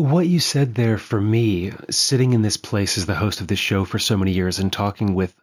What 0.01 0.25
you 0.25 0.39
said 0.39 0.73
there 0.73 0.97
for 0.97 1.21
me, 1.21 1.73
sitting 1.91 2.33
in 2.33 2.41
this 2.41 2.57
place 2.57 2.97
as 2.97 3.05
the 3.05 3.13
host 3.13 3.39
of 3.39 3.45
this 3.45 3.59
show 3.59 3.85
for 3.85 3.99
so 3.99 4.17
many 4.17 4.31
years 4.31 4.57
and 4.57 4.73
talking 4.73 5.13
with 5.13 5.35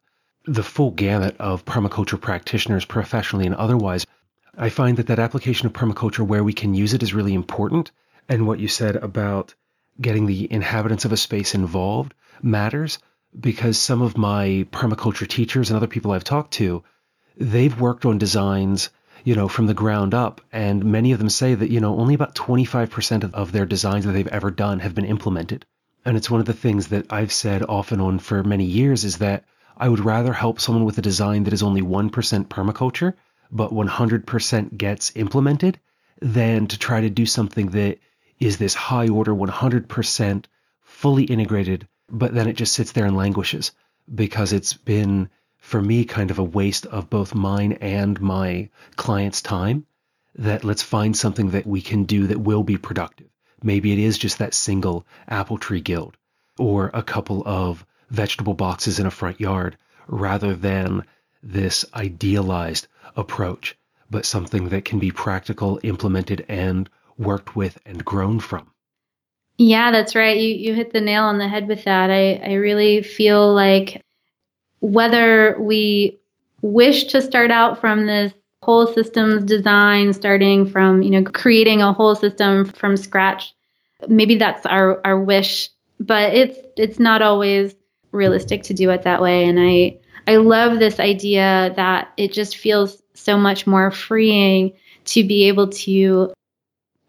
the 0.46 0.64
full 0.64 0.90
gamut 0.90 1.36
of 1.38 1.64
permaculture 1.64 2.20
practitioners, 2.20 2.84
professionally 2.84 3.46
and 3.46 3.54
otherwise, 3.54 4.04
I 4.56 4.70
find 4.70 4.96
that 4.96 5.06
that 5.06 5.20
application 5.20 5.66
of 5.66 5.74
permaculture 5.74 6.26
where 6.26 6.42
we 6.42 6.52
can 6.54 6.74
use 6.74 6.92
it 6.92 7.04
is 7.04 7.14
really 7.14 7.34
important. 7.34 7.92
And 8.28 8.48
what 8.48 8.58
you 8.58 8.66
said 8.66 8.96
about 8.96 9.54
getting 10.00 10.26
the 10.26 10.52
inhabitants 10.52 11.04
of 11.04 11.12
a 11.12 11.16
space 11.16 11.54
involved 11.54 12.12
matters 12.42 12.98
because 13.38 13.78
some 13.78 14.02
of 14.02 14.18
my 14.18 14.66
permaculture 14.72 15.28
teachers 15.28 15.70
and 15.70 15.76
other 15.76 15.86
people 15.86 16.10
I've 16.10 16.24
talked 16.24 16.54
to, 16.54 16.82
they've 17.36 17.80
worked 17.80 18.04
on 18.04 18.18
designs, 18.18 18.90
you 19.28 19.34
know, 19.34 19.46
from 19.46 19.66
the 19.66 19.74
ground 19.74 20.14
up. 20.14 20.40
And 20.52 20.86
many 20.86 21.12
of 21.12 21.18
them 21.18 21.28
say 21.28 21.54
that, 21.54 21.70
you 21.70 21.80
know, 21.80 21.98
only 21.98 22.14
about 22.14 22.34
25% 22.34 23.34
of, 23.34 23.52
their 23.52 23.66
designs 23.66 24.06
that 24.06 24.12
they've 24.12 24.26
ever 24.26 24.50
done 24.50 24.78
have 24.80 24.94
been 24.94 25.04
implemented. 25.04 25.66
And 26.06 26.16
it's 26.16 26.30
one 26.30 26.40
of 26.40 26.46
the 26.46 26.54
things 26.54 26.88
that 26.88 27.12
I've 27.12 27.30
said 27.30 27.62
off 27.62 27.92
and 27.92 28.00
on 28.00 28.20
for 28.20 28.42
many 28.42 28.64
years 28.64 29.04
is 29.04 29.18
that 29.18 29.44
I 29.76 29.90
would 29.90 30.00
rather 30.00 30.32
help 30.32 30.58
someone 30.58 30.86
with 30.86 30.96
a 30.96 31.02
design 31.02 31.44
that 31.44 31.52
is 31.52 31.62
only 31.62 31.82
1% 31.82 32.10
permaculture, 32.46 33.12
but 33.52 33.70
100% 33.70 34.76
gets 34.78 35.12
implemented 35.14 35.78
than 36.22 36.66
to 36.68 36.78
try 36.78 37.02
to 37.02 37.10
do 37.10 37.26
something 37.26 37.68
that 37.72 37.98
is 38.40 38.56
this 38.56 38.72
high 38.72 39.08
order 39.08 39.34
100% 39.34 40.44
fully 40.80 41.24
integrated, 41.24 41.86
but 42.08 42.32
then 42.32 42.48
it 42.48 42.56
just 42.56 42.72
sits 42.72 42.92
there 42.92 43.04
and 43.04 43.14
languishes 43.14 43.72
because 44.14 44.54
it's 44.54 44.72
been, 44.72 45.28
for 45.58 45.80
me, 45.82 46.04
kind 46.04 46.30
of 46.30 46.38
a 46.38 46.44
waste 46.44 46.86
of 46.86 47.10
both 47.10 47.34
mine 47.34 47.72
and 47.72 48.20
my 48.20 48.68
client's 48.96 49.42
time. 49.42 49.86
That 50.36 50.64
let's 50.64 50.82
find 50.82 51.16
something 51.16 51.50
that 51.50 51.66
we 51.66 51.82
can 51.82 52.04
do 52.04 52.28
that 52.28 52.40
will 52.40 52.62
be 52.62 52.78
productive. 52.78 53.28
Maybe 53.62 53.92
it 53.92 53.98
is 53.98 54.18
just 54.18 54.38
that 54.38 54.54
single 54.54 55.04
apple 55.26 55.58
tree 55.58 55.80
guild 55.80 56.16
or 56.58 56.90
a 56.94 57.02
couple 57.02 57.42
of 57.46 57.84
vegetable 58.10 58.54
boxes 58.54 58.98
in 58.98 59.06
a 59.06 59.10
front 59.10 59.40
yard 59.40 59.76
rather 60.06 60.54
than 60.54 61.04
this 61.42 61.84
idealized 61.94 62.86
approach, 63.16 63.76
but 64.10 64.24
something 64.24 64.68
that 64.70 64.84
can 64.84 64.98
be 64.98 65.10
practical, 65.10 65.80
implemented, 65.82 66.44
and 66.48 66.88
worked 67.16 67.56
with 67.56 67.78
and 67.84 68.04
grown 68.04 68.40
from. 68.40 68.70
Yeah, 69.56 69.90
that's 69.90 70.14
right. 70.14 70.36
You 70.36 70.54
you 70.54 70.74
hit 70.74 70.92
the 70.92 71.00
nail 71.00 71.24
on 71.24 71.38
the 71.38 71.48
head 71.48 71.66
with 71.66 71.84
that. 71.84 72.10
I, 72.10 72.34
I 72.34 72.54
really 72.54 73.02
feel 73.02 73.52
like 73.52 74.02
whether 74.80 75.56
we 75.60 76.18
wish 76.62 77.04
to 77.04 77.22
start 77.22 77.50
out 77.50 77.80
from 77.80 78.06
this 78.06 78.32
whole 78.62 78.86
systems 78.92 79.44
design, 79.44 80.12
starting 80.12 80.66
from, 80.66 81.02
you 81.02 81.10
know, 81.10 81.22
creating 81.24 81.82
a 81.82 81.92
whole 81.92 82.14
system 82.14 82.64
from 82.64 82.96
scratch, 82.96 83.54
maybe 84.08 84.36
that's 84.36 84.66
our, 84.66 85.00
our 85.06 85.20
wish, 85.20 85.70
but 86.00 86.34
it's 86.34 86.58
it's 86.76 86.98
not 86.98 87.22
always 87.22 87.74
realistic 88.12 88.62
to 88.64 88.74
do 88.74 88.90
it 88.90 89.02
that 89.02 89.22
way. 89.22 89.44
And 89.44 89.58
I 89.60 89.98
I 90.26 90.36
love 90.36 90.78
this 90.78 91.00
idea 91.00 91.72
that 91.76 92.12
it 92.16 92.32
just 92.32 92.56
feels 92.56 93.02
so 93.14 93.36
much 93.36 93.66
more 93.66 93.90
freeing 93.90 94.72
to 95.06 95.24
be 95.24 95.48
able 95.48 95.68
to 95.68 96.32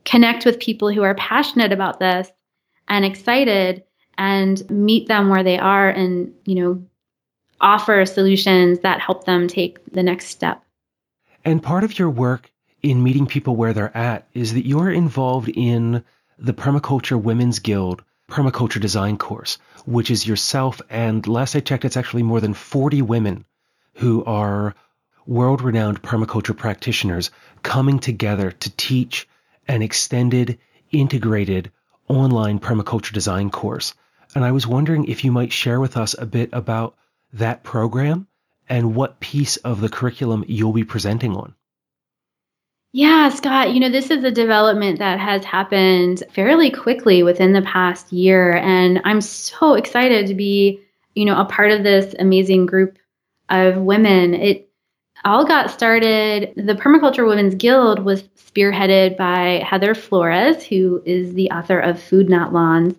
connect 0.06 0.46
with 0.46 0.60
people 0.60 0.92
who 0.92 1.04
are 1.04 1.16
passionate 1.16 1.72
about 1.72 2.00
this 2.00 2.32
and 2.88 3.06
excited 3.06 3.84
and 4.18 4.68
meet 4.70 5.08
them 5.08 5.30
where 5.30 5.44
they 5.44 5.58
are 5.58 5.90
and, 5.90 6.34
you 6.46 6.56
know, 6.56 6.84
offer 7.62 8.06
solutions 8.06 8.80
that 8.80 9.02
help 9.02 9.26
them 9.26 9.48
take 9.48 9.80
the 9.92 10.04
next 10.04 10.28
step. 10.28 10.64
And 11.44 11.64
part 11.64 11.84
of 11.84 11.98
your 11.98 12.10
work 12.10 12.52
in 12.82 13.04
meeting 13.04 13.26
people 13.26 13.56
where 13.56 13.74
they're 13.74 13.96
at 13.96 14.28
is 14.34 14.54
that 14.54 14.66
you're 14.66 14.92
involved 14.92 15.50
in 15.50 16.04
the 16.38 16.54
Permaculture 16.54 17.22
Women's 17.22 17.60
Guild 17.60 18.04
permaculture 18.30 18.80
design 18.80 19.18
course, 19.18 19.58
which 19.86 20.12
is 20.12 20.28
yourself 20.28 20.82
and 20.90 21.28
last 21.28 21.56
I 21.56 21.60
checked, 21.60 21.84
it's 21.84 21.98
actually 21.98 22.24
more 22.24 22.40
than 22.40 22.54
40 22.54 23.02
women 23.02 23.46
who 23.96 24.24
are 24.24 24.76
world 25.26 25.62
renowned 25.62 26.02
permaculture 26.02 26.56
practitioners 26.56 27.32
coming 27.64 28.00
together 28.00 28.52
to 28.52 28.76
teach 28.78 29.28
an 29.68 29.82
extended, 29.82 30.60
integrated 30.92 31.72
online 32.08 32.60
permaculture 32.60 33.14
design 33.14 33.50
course. 33.50 33.94
And 34.36 34.46
I 34.46 34.52
was 34.52 34.66
wondering 34.66 35.06
if 35.06 35.26
you 35.26 35.32
might 35.32 35.52
share 35.52 35.80
with 35.80 35.98
us 35.98 36.16
a 36.18 36.26
bit 36.26 36.50
about 36.54 36.96
that 37.34 37.64
program 37.64 38.28
and 38.68 38.96
what 38.96 39.20
piece 39.20 39.58
of 39.58 39.82
the 39.82 39.90
curriculum 39.90 40.46
you'll 40.48 40.74
be 40.74 40.84
presenting 40.84 41.36
on. 41.36 41.56
Yeah, 42.92 43.30
Scott, 43.30 43.74
you 43.74 43.80
know, 43.80 43.90
this 43.90 44.10
is 44.10 44.24
a 44.24 44.32
development 44.32 44.98
that 44.98 45.20
has 45.20 45.46
happened 45.46 46.24
fairly 46.34 46.72
quickly 46.72 47.22
within 47.22 47.54
the 47.54 47.62
past 47.62 48.12
year. 48.12 48.56
And 48.58 49.00
I'm 49.04 49.22
so 49.22 49.76
excited 49.76 50.26
to 50.28 50.34
be, 50.34 50.82
you 51.14 51.26
know, 51.26 51.40
a 51.40 51.46
part 51.46 51.72
of 51.72 51.84
this 51.84 52.16
amazing 52.18 52.66
group 52.66 52.98
of 53.50 53.78
women. 53.78 54.34
It 54.34 54.72
all 55.24 55.46
got 55.46 55.70
started, 55.70 56.54
the 56.56 56.76
Permaculture 56.76 57.28
Women's 57.28 57.56
Guild 57.56 58.00
was 58.00 58.24
spearheaded 58.24 59.18
by 59.18 59.64
Heather 59.64 59.94
Flores, 59.94 60.64
who 60.64 61.04
is 61.06 61.34
the 61.34 61.52
author 61.52 61.80
of 61.80 62.02
Food 62.02 62.30
Not 62.30 62.54
Lawns. 62.54 62.96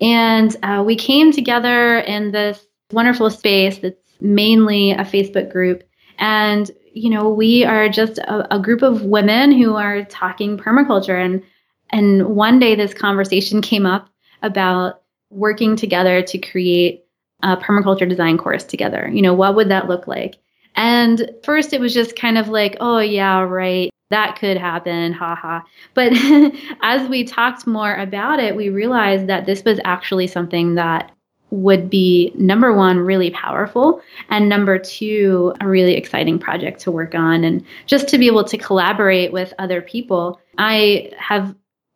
And 0.00 0.54
uh, 0.62 0.82
we 0.86 0.96
came 0.96 1.32
together 1.32 1.98
in 1.98 2.30
this 2.30 2.64
wonderful 2.92 3.30
space 3.30 3.78
that's 3.78 3.96
mainly 4.20 4.92
a 4.92 5.04
Facebook 5.04 5.50
group. 5.50 5.82
And, 6.18 6.70
you 6.92 7.10
know, 7.10 7.28
we 7.28 7.64
are 7.64 7.88
just 7.88 8.18
a, 8.18 8.54
a 8.54 8.60
group 8.60 8.82
of 8.82 9.02
women 9.02 9.52
who 9.52 9.76
are 9.76 10.04
talking 10.04 10.56
permaculture. 10.56 11.22
And, 11.22 11.42
and 11.90 12.34
one 12.34 12.58
day 12.58 12.74
this 12.74 12.94
conversation 12.94 13.60
came 13.62 13.86
up 13.86 14.08
about 14.42 15.02
working 15.30 15.76
together 15.76 16.22
to 16.22 16.38
create 16.38 17.04
a 17.42 17.56
permaculture 17.56 18.08
design 18.08 18.38
course 18.38 18.64
together. 18.64 19.08
You 19.12 19.22
know, 19.22 19.34
what 19.34 19.56
would 19.56 19.68
that 19.70 19.88
look 19.88 20.06
like? 20.06 20.36
And 20.74 21.30
first 21.42 21.72
it 21.72 21.80
was 21.80 21.92
just 21.92 22.16
kind 22.16 22.38
of 22.38 22.48
like, 22.48 22.76
oh, 22.80 22.98
yeah, 22.98 23.40
right. 23.40 23.90
That 24.10 24.38
could 24.38 24.58
happen, 24.58 25.12
haha. 25.12 25.60
But 25.94 26.12
as 26.82 27.08
we 27.08 27.24
talked 27.24 27.66
more 27.66 27.94
about 27.94 28.40
it, 28.40 28.56
we 28.56 28.68
realized 28.68 29.26
that 29.26 29.46
this 29.46 29.64
was 29.64 29.80
actually 29.84 30.26
something 30.26 30.74
that 30.74 31.12
would 31.52 31.90
be 31.90 32.32
number 32.34 32.72
one, 32.72 32.98
really 32.98 33.30
powerful, 33.30 34.00
and 34.30 34.48
number 34.48 34.78
two, 34.78 35.52
a 35.60 35.68
really 35.68 35.94
exciting 35.94 36.38
project 36.38 36.80
to 36.80 36.90
work 36.90 37.14
on. 37.14 37.44
And 37.44 37.62
just 37.84 38.08
to 38.08 38.16
be 38.16 38.26
able 38.26 38.44
to 38.44 38.56
collaborate 38.56 39.32
with 39.32 39.52
other 39.58 39.82
people. 39.82 40.40
I 40.56 41.12
have 41.18 41.54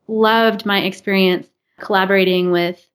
loved 0.08 0.66
my 0.66 0.82
experience 0.82 1.48
collaborating 1.80 2.50
with 2.50 2.86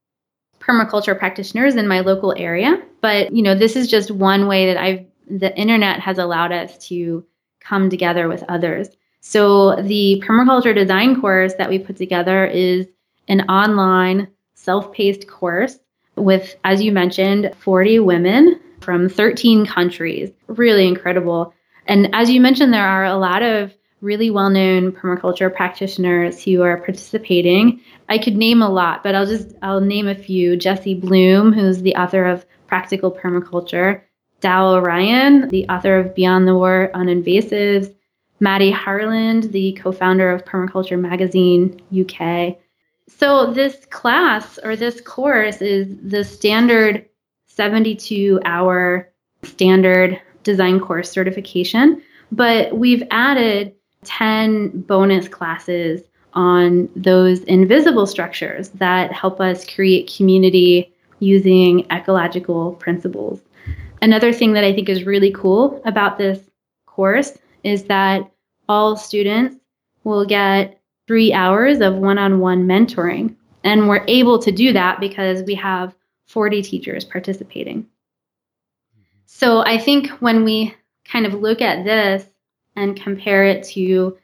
permaculture 0.60 1.18
practitioners 1.18 1.76
in 1.76 1.88
my 1.88 2.02
local 2.02 2.36
area. 2.38 2.80
But, 3.02 3.34
you 3.34 3.42
know, 3.42 3.56
this 3.56 3.76
is 3.76 3.90
just 3.90 4.12
one 4.12 4.48
way 4.48 4.68
that 4.68 4.78
I've 4.78 5.06
the 5.28 5.58
internet 5.58 6.00
has 6.00 6.18
allowed 6.18 6.52
us 6.52 6.78
to 6.90 7.26
come 7.60 7.90
together 7.90 8.28
with 8.28 8.44
others. 8.50 8.90
So 9.22 9.82
the 9.82 10.22
permaculture 10.26 10.76
design 10.76 11.20
course 11.22 11.54
that 11.56 11.70
we 11.70 11.80
put 11.80 11.96
together 11.96 12.46
is 12.46 12.88
an 13.28 13.42
online 13.50 14.28
self-paced 14.56 15.28
course 15.28 15.80
with, 16.16 16.56
as 16.64 16.82
you 16.82 16.92
mentioned, 16.92 17.54
40 17.60 18.00
women 18.00 18.60
from 18.82 19.10
13 19.10 19.66
countries. 19.66 20.32
Really 20.48 20.88
incredible. 20.88 21.54
And 21.86 22.14
as 22.14 22.30
you 22.30 22.42
mentioned, 22.42 22.74
there 22.74 22.88
are 22.88 23.06
a 23.06 23.18
lot 23.18 23.44
of 23.44 23.74
really 24.02 24.32
well 24.32 24.50
known 24.50 24.92
permaculture 24.92 25.54
practitioners 25.54 26.44
who 26.44 26.64
are 26.64 26.78
participating. 26.78 27.82
I 28.10 28.18
could 28.18 28.36
name 28.36 28.62
a 28.62 28.70
lot, 28.70 29.04
but 29.04 29.16
I'll 29.16 29.28
just 29.28 29.56
I'll 29.62 29.82
name 29.82 30.08
a 30.08 30.16
few. 30.16 30.58
Jessi 30.58 31.00
Bloom, 31.00 31.54
who's 31.54 31.82
the 31.82 31.96
author 31.96 32.26
of 32.26 32.46
Practical 32.68 33.12
Permaculture, 33.12 34.02
Tao 34.42 34.74
Orion, 34.74 35.50
the 35.50 35.68
author 35.70 36.00
of 36.00 36.16
Beyond 36.16 36.48
the 36.48 36.56
War 36.56 36.90
on 36.94 37.06
Invasives, 37.08 37.94
Maddy 38.40 38.72
Harland, 38.72 39.52
the 39.52 39.74
co 39.74 39.92
founder 39.92 40.32
of 40.32 40.46
Permaculture 40.46 41.00
Magazine 41.00 41.80
UK. 41.92 42.58
So, 43.18 43.54
this 43.54 43.86
class 43.90 44.58
or 44.64 44.76
this 44.76 45.00
course 45.02 45.62
is 45.62 45.96
the 46.02 46.24
standard 46.24 47.06
72 47.48 48.40
hour 48.46 49.12
standard 49.44 50.20
design 50.44 50.80
course 50.80 51.12
certification, 51.12 52.02
but 52.32 52.76
we've 52.76 53.04
added 53.12 53.74
10 54.06 54.82
bonus 54.82 55.28
classes 55.28 56.02
on 56.34 56.90
those 56.96 57.42
invisible 57.42 58.08
structures 58.08 58.70
that 58.70 59.12
help 59.12 59.40
us 59.40 59.70
create 59.70 60.12
community 60.16 60.92
using 61.20 61.86
ecological 61.92 62.74
principles. 62.74 63.42
Another 64.02 64.34
thing 64.34 64.54
that 64.54 64.64
I 64.64 64.74
think 64.74 64.90
is 64.90 65.06
really 65.06 65.32
cool 65.32 65.82
about 65.86 66.18
this 66.18 66.40
course 66.88 67.38
is 67.64 67.84
that 67.84 68.32
all 68.68 68.98
students 68.98 69.58
will 70.04 70.26
get 70.26 70.81
three 71.12 71.34
hours 71.34 71.82
of 71.82 71.96
one 71.96 72.18
on 72.18 72.40
one 72.40 72.66
mentoring. 72.66 73.36
And 73.66 73.90
we're 73.90 74.06
able 74.08 74.40
to 74.40 74.50
do 74.50 74.72
that 74.72 75.02
because 75.02 75.44
we 75.44 75.56
have 75.56 75.94
40 76.28 76.62
teachers 76.62 77.04
participating. 77.04 77.86
So 79.26 79.60
I 79.60 79.78
think 79.78 80.08
when 80.22 80.46
we 80.46 80.74
kind 81.04 81.26
of 81.26 81.34
look 81.34 81.62
at 81.62 81.84
this 81.84 82.26
and 82.78 82.96
compare 82.96 83.44
it 83.44 83.64
to 83.72 84.18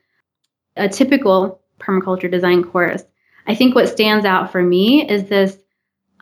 a 0.78 0.88
typical 0.88 1.60
permaculture 1.78 2.32
design 2.32 2.64
course, 2.64 3.04
I 3.48 3.54
think 3.54 3.76
what 3.76 3.90
stands 3.90 4.26
out 4.26 4.54
for 4.54 4.64
me 4.64 5.10
is 5.10 5.26
this 5.28 5.58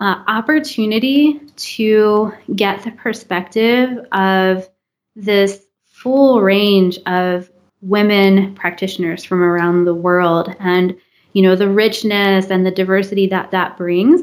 uh, 0.01 0.23
opportunity 0.27 1.41
to 1.57 2.33
get 2.55 2.83
the 2.83 2.91
perspective 2.91 3.99
of 4.13 4.67
this 5.15 5.63
full 5.83 6.41
range 6.41 6.97
of 7.05 7.51
women 7.85 8.55
practitioners 8.55 9.23
from 9.23 9.43
around 9.43 9.85
the 9.85 9.93
world. 9.93 10.53
And 10.59 10.95
you 11.33 11.41
know 11.41 11.55
the 11.55 11.69
richness 11.69 12.49
and 12.49 12.65
the 12.65 12.71
diversity 12.71 13.27
that 13.27 13.51
that 13.51 13.77
brings. 13.77 14.21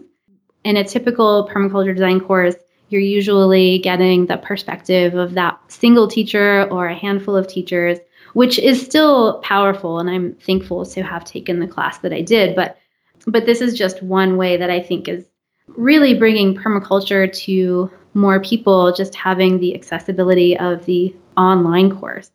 In 0.64 0.76
a 0.76 0.84
typical 0.84 1.48
permaculture 1.52 1.94
design 1.94 2.20
course 2.20 2.56
you're 2.88 3.00
usually 3.00 3.78
getting 3.78 4.26
the 4.26 4.36
perspective 4.36 5.14
of 5.14 5.32
that 5.32 5.58
single 5.68 6.06
teacher 6.06 6.68
or 6.70 6.88
a 6.88 6.94
handful 6.94 7.34
of 7.34 7.48
teachers 7.48 7.98
which 8.34 8.58
is 8.58 8.84
still 8.84 9.40
powerful. 9.40 9.98
And 9.98 10.10
i'm 10.10 10.34
thankful 10.34 10.84
to 10.86 11.02
have 11.02 11.24
taken 11.24 11.60
the 11.60 11.66
class 11.66 11.98
that 11.98 12.12
i 12.12 12.20
did. 12.20 12.56
But 12.56 12.78
but 13.26 13.46
this 13.46 13.60
is 13.60 13.78
just 13.78 14.02
one 14.02 14.36
way 14.36 14.56
that 14.56 14.70
i 14.70 14.80
think 14.80 15.08
is 15.08 15.24
really 15.68 16.14
bringing 16.14 16.56
permaculture 16.56 17.32
to 17.44 17.90
more 18.14 18.40
people 18.40 18.92
just 18.92 19.14
having 19.14 19.58
the 19.58 19.74
accessibility 19.74 20.58
of 20.58 20.84
the 20.86 21.14
online 21.36 21.96
course 21.96 22.30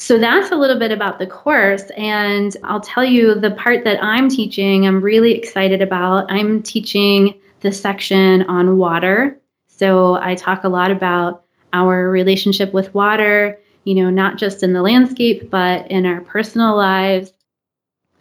so 0.00 0.18
that's 0.18 0.50
a 0.50 0.56
little 0.56 0.78
bit 0.78 0.92
about 0.92 1.18
the 1.18 1.26
course. 1.26 1.82
And 1.94 2.56
I'll 2.64 2.80
tell 2.80 3.04
you 3.04 3.34
the 3.34 3.50
part 3.50 3.84
that 3.84 4.02
I'm 4.02 4.30
teaching, 4.30 4.86
I'm 4.86 5.02
really 5.02 5.32
excited 5.32 5.82
about. 5.82 6.32
I'm 6.32 6.62
teaching 6.62 7.38
the 7.60 7.70
section 7.70 8.42
on 8.44 8.78
water. 8.78 9.38
So 9.68 10.14
I 10.14 10.36
talk 10.36 10.64
a 10.64 10.70
lot 10.70 10.90
about 10.90 11.44
our 11.74 12.08
relationship 12.08 12.72
with 12.72 12.94
water, 12.94 13.60
you 13.84 13.94
know, 13.94 14.08
not 14.08 14.38
just 14.38 14.62
in 14.62 14.72
the 14.72 14.80
landscape, 14.80 15.50
but 15.50 15.86
in 15.90 16.06
our 16.06 16.22
personal 16.22 16.74
lives. 16.78 17.30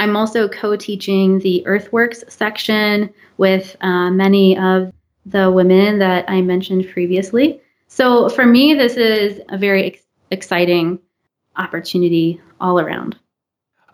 I'm 0.02 0.18
also 0.18 0.50
co 0.50 0.76
teaching 0.76 1.40
the 1.40 1.66
earthworks 1.66 2.26
section 2.28 3.10
with 3.38 3.78
uh, 3.80 4.12
many 4.12 4.58
of 4.58 4.92
the 5.26 5.50
women 5.50 6.00
that 6.00 6.30
I 6.30 6.42
mentioned 6.42 6.90
previously. 6.92 7.62
So 7.88 8.28
for 8.28 8.46
me, 8.46 8.74
this 8.74 8.98
is 8.98 9.40
a 9.48 9.58
very 9.58 9.86
ex- 9.86 10.04
exciting 10.30 11.00
opportunity 11.56 12.42
all 12.60 12.80
around. 12.80 13.18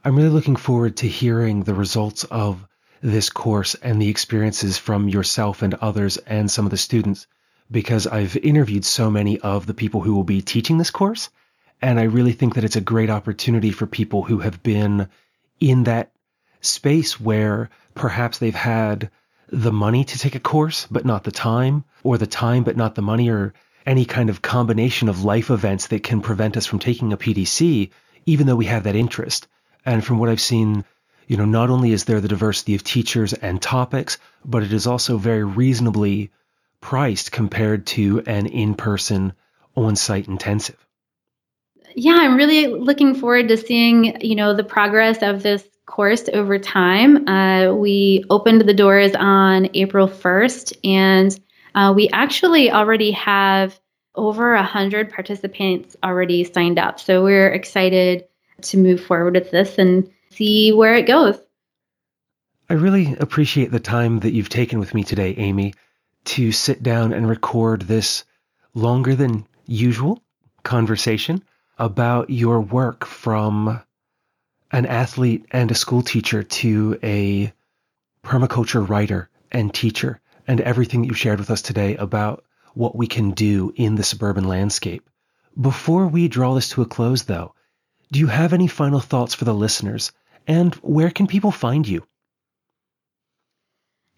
I'm 0.04 0.16
really 0.16 0.30
looking 0.30 0.56
forward 0.56 0.98
to 0.98 1.08
hearing 1.08 1.64
the 1.64 1.74
results 1.74 2.24
of 2.26 2.66
this 3.02 3.30
course 3.30 3.76
and 3.76 4.02
the 4.02 4.10
experiences 4.10 4.78
from 4.78 5.10
yourself 5.10 5.62
and 5.62 5.74
others 5.76 6.18
and 6.18 6.50
some 6.50 6.66
of 6.66 6.72
the 6.72 6.78
students 6.78 7.28
because 7.72 8.08
I've 8.08 8.38
interviewed 8.38 8.86
so 8.86 9.10
many 9.10 9.40
of 9.40 9.66
the 9.66 9.74
people 9.74 10.02
who 10.02 10.14
will 10.14 10.24
be 10.24 10.42
teaching 10.42 10.78
this 10.78 10.92
course. 10.92 11.30
And 11.82 12.00
I 12.00 12.04
really 12.04 12.34
think 12.34 12.56
that 12.56 12.64
it's 12.64 12.76
a 12.76 12.82
great 12.82 13.10
opportunity 13.10 13.72
for 13.72 13.86
people 13.86 14.24
who 14.24 14.40
have 14.40 14.62
been 14.64 15.10
in 15.60 15.84
that 15.84 16.12
space 16.62 17.20
where 17.20 17.70
perhaps 17.94 18.38
they've 18.38 18.54
had 18.56 19.10
the 19.50 19.72
money 19.72 20.04
to 20.04 20.20
take 20.20 20.36
a 20.36 20.40
course, 20.40 20.88
but 20.90 21.06
not 21.06 21.24
the 21.24 21.32
time, 21.32 21.84
or 22.04 22.18
the 22.18 22.28
time, 22.28 22.64
but 22.64 22.78
not 22.78 22.96
the 22.96 23.02
money, 23.02 23.30
or 23.30 23.54
any 23.86 24.06
kind 24.06 24.30
of 24.30 24.42
combination 24.42 25.10
of 25.10 25.24
life 25.24 25.50
events 25.50 25.88
that 25.88 26.04
can 26.04 26.22
prevent 26.22 26.58
us 26.58 26.66
from 26.66 26.80
taking 26.80 27.14
a 27.14 27.18
PDC, 27.18 27.92
even 28.26 28.48
though 28.48 28.56
we 28.56 28.66
have 28.66 28.84
that 28.84 28.96
interest. 28.96 29.48
And 29.86 30.04
from 30.04 30.18
what 30.18 30.30
I've 30.30 30.42
seen, 30.42 30.84
you 31.28 31.38
know, 31.38 31.46
not 31.46 31.70
only 31.70 31.92
is 31.92 32.06
there 32.06 32.22
the 32.22 32.28
diversity 32.28 32.76
of 32.76 32.84
teachers 32.84 33.34
and 33.34 33.62
topics, 33.62 34.18
but 34.44 34.64
it 34.64 34.74
is 34.74 34.88
also 34.88 35.18
very 35.18 35.44
reasonably 35.44 36.32
priced 36.82 37.32
compared 37.32 37.86
to 37.88 38.22
an 38.22 38.46
in-person 38.46 39.34
on-site 39.76 40.28
intensive. 40.28 40.78
Yeah, 41.96 42.18
I'm 42.20 42.36
really 42.36 42.68
looking 42.68 43.16
forward 43.16 43.48
to 43.48 43.58
seeing, 43.58 44.22
you 44.22 44.36
know, 44.36 44.54
the 44.54 44.64
progress 44.64 45.22
of 45.22 45.44
this 45.44 45.64
course 45.86 46.28
over 46.34 46.60
time. 46.60 47.28
Uh, 47.28 47.74
we 47.74 48.24
opened 48.30 48.62
the 48.62 48.74
doors 48.74 49.14
on 49.16 49.70
April 49.74 50.08
1st, 50.08 50.78
and 50.84 51.40
uh, 51.76 51.94
we 51.96 52.10
actually 52.10 52.72
already 52.72 53.12
have 53.12 53.80
over 54.16 54.54
a 54.54 54.64
hundred 54.64 55.12
participants 55.12 55.96
already 56.02 56.46
signed 56.46 56.80
up. 56.80 57.00
So 57.00 57.22
we're 57.22 57.50
excited 57.50 58.26
to 58.62 58.78
move 58.78 59.04
forward 59.04 59.36
with 59.36 59.52
this 59.52 59.78
and 59.78 60.10
see 60.32 60.72
where 60.72 60.96
it 60.96 61.06
goes. 61.06 61.38
I 62.70 62.74
really 62.76 63.16
appreciate 63.20 63.72
the 63.72 63.80
time 63.80 64.22
that 64.22 64.32
you've 64.32 64.50
taken 64.50 64.80
with 64.80 64.94
me 64.94 65.04
today, 65.04 65.36
Amy, 65.38 65.74
to 66.26 66.52
sit 66.52 66.82
down 66.82 67.14
and 67.14 67.30
record 67.30 67.82
this 67.84 68.24
longer 68.74 69.14
than 69.14 69.46
usual 69.68 70.24
conversation 70.64 71.44
about 71.78 72.30
your 72.30 72.62
work 72.62 73.06
from 73.06 73.82
an 74.72 74.86
athlete 74.86 75.46
and 75.52 75.70
a 75.70 75.76
school 75.76 76.02
teacher 76.02 76.42
to 76.42 76.98
a 77.04 77.54
permaculture 78.24 78.88
writer 78.88 79.30
and 79.52 79.74
teacher 79.74 80.20
and 80.48 80.62
everything 80.62 81.02
that 81.02 81.08
you've 81.08 81.18
shared 81.18 81.40
with 81.40 81.52
us 81.52 81.62
today 81.62 81.96
about 81.96 82.44
what 82.74 82.96
we 82.96 83.08
can 83.08 83.32
do 83.32 83.74
in 83.76 83.96
the 83.96 84.04
suburban 84.04 84.48
landscape. 84.48 85.10
Before 85.60 86.08
we 86.08 86.28
draw 86.28 86.54
this 86.54 86.70
to 86.70 86.82
a 86.82 86.86
close, 86.86 87.24
though, 87.24 87.56
do 88.12 88.20
you 88.20 88.28
have 88.28 88.54
any 88.54 88.68
final 88.68 89.00
thoughts 89.00 89.34
for 89.34 89.46
the 89.46 89.54
listeners? 89.54 90.12
And 90.48 90.76
where 90.76 91.10
can 91.10 91.28
people 91.28 91.52
find 91.52 91.88
you? 91.88 92.06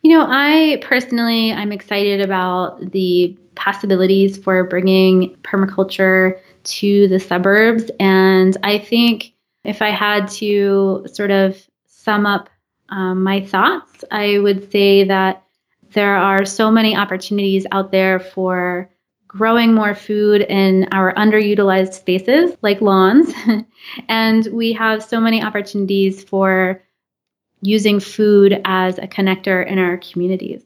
You 0.03 0.11
know, 0.11 0.25
I 0.27 0.79
personally, 0.81 1.51
I'm 1.51 1.71
excited 1.71 2.21
about 2.21 2.91
the 2.91 3.37
possibilities 3.55 4.37
for 4.37 4.63
bringing 4.63 5.35
permaculture 5.37 6.39
to 6.63 7.07
the 7.07 7.19
suburbs. 7.19 7.89
And 7.99 8.55
I 8.63 8.77
think 8.77 9.33
if 9.63 9.81
I 9.81 9.89
had 9.89 10.27
to 10.29 11.07
sort 11.11 11.31
of 11.31 11.57
sum 11.87 12.25
up 12.25 12.49
um, 12.89 13.23
my 13.23 13.41
thoughts, 13.41 14.03
I 14.11 14.39
would 14.39 14.71
say 14.71 15.05
that 15.05 15.43
there 15.93 16.15
are 16.15 16.45
so 16.45 16.71
many 16.71 16.95
opportunities 16.95 17.65
out 17.71 17.91
there 17.91 18.19
for 18.19 18.89
growing 19.27 19.73
more 19.73 19.93
food 19.93 20.41
in 20.41 20.87
our 20.91 21.13
underutilized 21.15 21.93
spaces 21.93 22.55
like 22.61 22.81
lawns. 22.81 23.33
and 24.09 24.47
we 24.51 24.73
have 24.73 25.03
so 25.03 25.19
many 25.19 25.43
opportunities 25.43 26.23
for 26.23 26.81
using 27.61 27.99
food 27.99 28.61
as 28.65 28.97
a 28.97 29.07
connector 29.07 29.65
in 29.65 29.79
our 29.79 29.97
communities. 29.97 30.63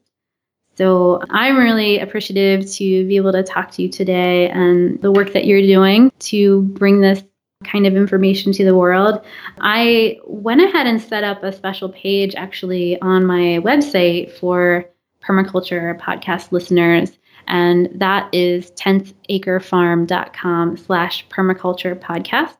So 0.77 1.21
I'm 1.29 1.57
really 1.57 1.99
appreciative 1.99 2.69
to 2.71 3.07
be 3.07 3.15
able 3.17 3.31
to 3.33 3.43
talk 3.43 3.71
to 3.71 3.83
you 3.83 3.89
today 3.89 4.49
and 4.49 5.01
the 5.01 5.11
work 5.11 5.33
that 5.33 5.45
you're 5.45 5.61
doing 5.61 6.11
to 6.19 6.61
bring 6.61 7.01
this 7.01 7.23
kind 7.63 7.85
of 7.85 7.95
information 7.95 8.51
to 8.53 8.65
the 8.65 8.75
world. 8.75 9.23
I 9.59 10.19
went 10.25 10.61
ahead 10.61 10.87
and 10.87 11.01
set 11.01 11.23
up 11.23 11.43
a 11.43 11.51
special 11.51 11.89
page 11.89 12.33
actually 12.35 12.99
on 13.01 13.25
my 13.25 13.59
website 13.63 14.31
for 14.31 14.85
permaculture 15.21 15.99
podcast 15.99 16.51
listeners. 16.51 17.17
And 17.47 17.89
that 17.95 18.29
is 18.33 18.69
tenthacrefarm.com 18.71 20.77
slash 20.77 21.27
permaculture 21.29 21.99
podcast. 21.99 22.55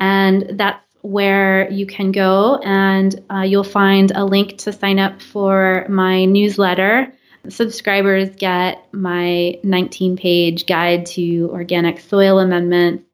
And 0.00 0.58
that's 0.58 0.82
where 1.02 1.70
you 1.70 1.84
can 1.84 2.12
go 2.12 2.58
and 2.64 3.22
uh, 3.30 3.40
you'll 3.40 3.64
find 3.64 4.12
a 4.12 4.24
link 4.24 4.56
to 4.58 4.72
sign 4.72 4.98
up 4.98 5.20
for 5.20 5.84
my 5.88 6.24
newsletter. 6.24 7.12
Subscribers 7.48 8.30
get 8.36 8.86
my 8.92 9.58
19 9.64 10.16
page 10.16 10.66
guide 10.66 11.06
to 11.06 11.50
organic 11.50 12.00
soil 12.00 12.38
amendments. 12.38 13.04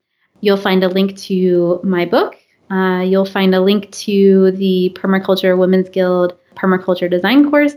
You'll 0.41 0.59
find 0.59 0.85
a 0.85 0.89
link 0.89 1.17
to 1.23 1.81
my 1.83 2.05
book. 2.05 2.37
Uh, 2.71 3.03
you'll 3.07 3.25
find 3.25 3.55
a 3.55 3.61
link 3.61 3.91
to 3.91 4.51
the 4.53 4.95
Permaculture 4.95 5.57
Women's 5.57 5.89
Guild 5.89 6.37
Permaculture 6.55 7.11
Design 7.11 7.51
course. 7.51 7.75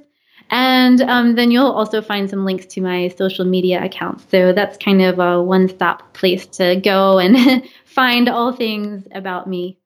And 0.52 1.02
um, 1.02 1.36
then 1.36 1.50
you'll 1.50 1.72
also 1.72 2.02
find 2.02 2.30
some 2.30 2.44
links 2.44 2.66
to 2.68 2.82
my 2.82 3.08
social 3.18 3.46
media 3.46 3.84
accounts. 3.84 4.26
So 4.30 4.52
that's 4.52 4.78
kind 4.78 5.02
of 5.02 5.18
a 5.18 5.42
one 5.42 5.70
stop 5.70 6.14
place 6.14 6.46
to 6.58 6.76
go 6.76 7.20
and 7.20 7.64
find 7.86 8.28
all 8.28 8.52
things 8.52 9.08
about 9.14 9.48
me. 9.48 9.80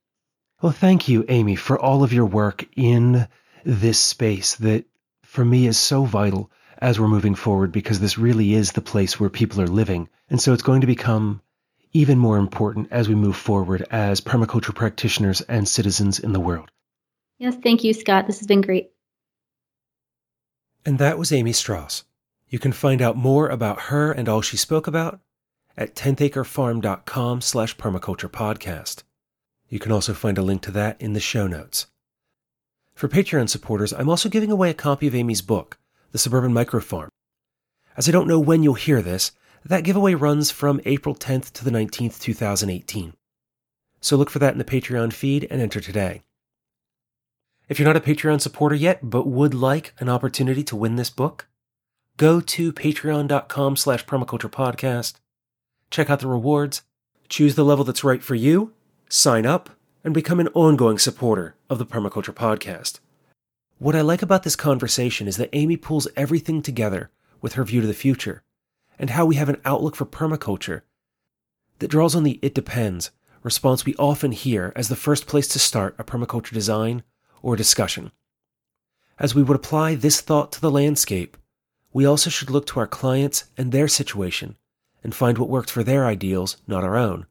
Well, 0.61 0.71
thank 0.71 1.07
you, 1.07 1.23
Amy, 1.29 1.55
for 1.55 1.79
all 1.79 2.03
of 2.03 2.13
your 2.13 2.25
work 2.25 2.65
in 2.75 3.27
this 3.63 3.99
space 3.99 4.55
that 4.55 4.85
for 5.23 5.45
me 5.45 5.67
is 5.67 5.77
so 5.77 6.03
vital 6.03 6.49
as 6.79 6.99
we're 6.99 7.07
moving 7.07 7.35
forward 7.35 7.71
because 7.71 7.99
this 7.99 8.17
really 8.17 8.53
is 8.53 8.71
the 8.71 8.81
place 8.81 9.19
where 9.19 9.29
people 9.29 9.61
are 9.61 9.67
living. 9.67 10.09
And 10.29 10.41
so 10.41 10.53
it's 10.53 10.63
going 10.63 10.81
to 10.81 10.87
become 10.87 11.41
even 11.93 12.17
more 12.17 12.37
important 12.37 12.87
as 12.89 13.07
we 13.07 13.15
move 13.15 13.35
forward 13.35 13.85
as 13.91 14.19
permaculture 14.19 14.73
practitioners 14.73 15.41
and 15.41 15.67
citizens 15.67 16.19
in 16.19 16.33
the 16.33 16.39
world. 16.39 16.71
Yes, 17.37 17.55
thank 17.61 17.83
you, 17.83 17.93
Scott. 17.93 18.25
This 18.25 18.39
has 18.39 18.47
been 18.47 18.61
great. 18.61 18.89
And 20.85 20.99
that 20.99 21.17
was 21.17 21.31
Amy 21.31 21.51
Stross. 21.51 22.03
You 22.47 22.59
can 22.59 22.71
find 22.71 23.01
out 23.01 23.17
more 23.17 23.49
about 23.49 23.83
her 23.89 24.11
and 24.11 24.29
all 24.29 24.41
she 24.41 24.55
spoke 24.55 24.85
about 24.85 25.19
at 25.75 25.95
tenthacrefarm.com 25.95 27.41
slash 27.41 27.75
permaculture 27.75 28.29
podcast. 28.29 29.01
You 29.67 29.79
can 29.79 29.91
also 29.91 30.13
find 30.13 30.37
a 30.37 30.43
link 30.43 30.61
to 30.61 30.71
that 30.71 31.01
in 31.01 31.13
the 31.13 31.19
show 31.19 31.47
notes. 31.47 31.87
For 32.93 33.09
Patreon 33.09 33.49
supporters, 33.49 33.93
I'm 33.93 34.09
also 34.09 34.29
giving 34.29 34.51
away 34.51 34.69
a 34.69 34.75
copy 34.75 35.07
of 35.07 35.15
Amy's 35.15 35.41
book, 35.41 35.79
The 36.11 36.19
Suburban 36.19 36.53
Microfarm. 36.53 37.07
As 37.97 38.07
I 38.07 38.11
don't 38.11 38.27
know 38.27 38.39
when 38.39 38.61
you'll 38.61 38.75
hear 38.75 39.01
this, 39.01 39.31
that 39.65 39.83
giveaway 39.83 40.13
runs 40.13 40.51
from 40.51 40.79
April 40.85 41.15
10th 41.15 41.51
to 41.53 41.65
the 41.65 41.71
19th, 41.71 42.21
2018. 42.21 43.13
So 44.01 44.15
look 44.15 44.29
for 44.29 44.37
that 44.37 44.53
in 44.53 44.59
the 44.59 44.63
Patreon 44.63 45.11
feed 45.11 45.47
and 45.49 45.61
enter 45.61 45.81
today. 45.81 46.21
If 47.67 47.79
you're 47.79 47.87
not 47.87 47.97
a 47.97 47.99
Patreon 47.99 48.41
supporter 48.41 48.75
yet, 48.75 49.09
but 49.09 49.27
would 49.27 49.55
like 49.55 49.93
an 49.99 50.07
opportunity 50.07 50.63
to 50.65 50.75
win 50.75 50.97
this 50.97 51.09
book, 51.09 51.47
go 52.17 52.39
to 52.39 52.71
patreon.com 52.71 53.75
slash 53.75 54.05
permaculturepodcast, 54.05 55.15
check 55.89 56.09
out 56.09 56.19
the 56.19 56.27
rewards, 56.27 56.83
choose 57.27 57.55
the 57.55 57.65
level 57.65 57.83
that's 57.83 58.03
right 58.03 58.21
for 58.21 58.35
you, 58.35 58.73
sign 59.09 59.47
up, 59.47 59.71
and 60.03 60.13
become 60.13 60.39
an 60.39 60.49
ongoing 60.49 60.99
supporter 60.99 61.55
of 61.67 61.79
the 61.79 61.85
Permaculture 61.85 62.33
Podcast. 62.33 62.99
What 63.79 63.95
I 63.95 64.01
like 64.01 64.21
about 64.21 64.43
this 64.43 64.55
conversation 64.55 65.27
is 65.27 65.37
that 65.37 65.49
Amy 65.51 65.75
pulls 65.75 66.07
everything 66.15 66.61
together 66.61 67.09
with 67.41 67.53
her 67.53 67.63
view 67.63 67.81
to 67.81 67.87
the 67.87 67.93
future, 67.93 68.43
and 68.99 69.09
how 69.09 69.25
we 69.25 69.35
have 69.35 69.49
an 69.49 69.59
outlook 69.65 69.95
for 69.95 70.05
permaculture 70.05 70.81
that 71.79 71.89
draws 71.89 72.15
on 72.15 72.23
the 72.23 72.39
it 72.43 72.53
depends 72.53 73.09
response 73.41 73.85
we 73.85 73.95
often 73.95 74.31
hear 74.31 74.71
as 74.75 74.87
the 74.87 74.95
first 74.95 75.27
place 75.27 75.47
to 75.47 75.59
start 75.59 75.95
a 75.97 76.03
permaculture 76.03 76.53
design 76.53 77.03
or 77.45 77.55
discussion. 77.55 78.11
As 79.19 79.35
we 79.35 79.43
would 79.43 79.55
apply 79.55 79.93
this 79.93 80.19
thought 80.19 80.51
to 80.53 80.59
the 80.59 80.71
landscape, 80.71 81.37
we 81.93 82.03
also 82.03 82.31
should 82.31 82.49
look 82.49 82.65
to 82.65 82.79
our 82.79 82.87
clients 82.87 83.45
and 83.55 83.71
their 83.71 83.87
situation 83.87 84.55
and 85.03 85.13
find 85.13 85.37
what 85.37 85.47
worked 85.47 85.69
for 85.69 85.83
their 85.83 86.07
ideals, 86.07 86.57
not 86.65 86.83
our 86.83 86.97
own, 86.97 87.27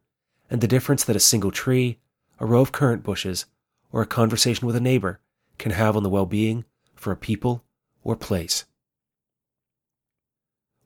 and 0.48 0.60
the 0.60 0.68
difference 0.68 1.02
that 1.02 1.16
a 1.16 1.20
single 1.20 1.50
tree, 1.50 1.98
a 2.38 2.46
row 2.46 2.60
of 2.60 2.70
currant 2.70 3.02
bushes, 3.02 3.46
or 3.90 4.02
a 4.02 4.06
conversation 4.06 4.68
with 4.68 4.76
a 4.76 4.80
neighbor 4.80 5.18
can 5.58 5.72
have 5.72 5.96
on 5.96 6.04
the 6.04 6.08
well 6.08 6.26
being 6.26 6.64
for 6.94 7.10
a 7.10 7.16
people 7.16 7.64
or 8.04 8.14
place. 8.14 8.64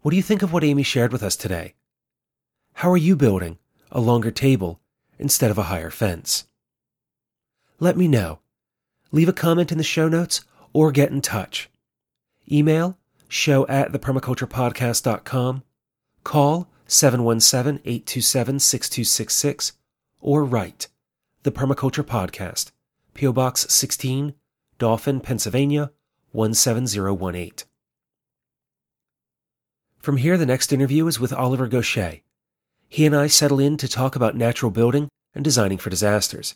What 0.00 0.12
do 0.12 0.16
you 0.16 0.22
think 0.22 0.40
of 0.40 0.54
what 0.54 0.64
Amy 0.64 0.82
shared 0.82 1.12
with 1.12 1.22
us 1.22 1.36
today? 1.36 1.74
How 2.72 2.90
are 2.90 2.96
you 2.96 3.14
building 3.14 3.58
a 3.92 4.00
longer 4.00 4.30
table 4.30 4.80
instead 5.18 5.50
of 5.50 5.58
a 5.58 5.64
higher 5.64 5.90
fence? 5.90 6.46
Let 7.78 7.98
me 7.98 8.08
know. 8.08 8.38
Leave 9.11 9.28
a 9.28 9.32
comment 9.32 9.72
in 9.72 9.78
the 9.78 9.84
show 9.84 10.09
notes 10.09 10.42
or 10.72 10.92
get 10.92 11.11
in 11.11 11.20
touch. 11.20 11.70
Email 12.50 12.98
show 13.28 13.66
at 13.66 13.92
thepermaculturepodcast.com. 13.92 15.62
Call 16.24 16.68
717 16.86 17.80
827 17.84 18.59
6266 18.59 19.72
or 20.20 20.44
write 20.44 20.88
The 21.42 21.52
Permaculture 21.52 22.04
Podcast, 22.04 22.72
P.O. 23.14 23.32
Box 23.32 23.66
16, 23.68 24.34
Dauphin, 24.78 25.20
Pennsylvania 25.20 25.92
17018. 26.32 27.66
From 29.98 30.16
here, 30.18 30.38
the 30.38 30.46
next 30.46 30.72
interview 30.72 31.06
is 31.06 31.20
with 31.20 31.32
Oliver 31.32 31.68
Goshey. 31.68 32.22
He 32.88 33.04
and 33.04 33.14
I 33.14 33.26
settle 33.26 33.61
in 33.61 33.76
to 33.78 33.88
talk 33.88 34.16
about 34.16 34.36
natural 34.36 34.70
building 34.70 35.09
and 35.34 35.44
designing 35.44 35.78
for 35.78 35.90
disasters. 35.90 36.54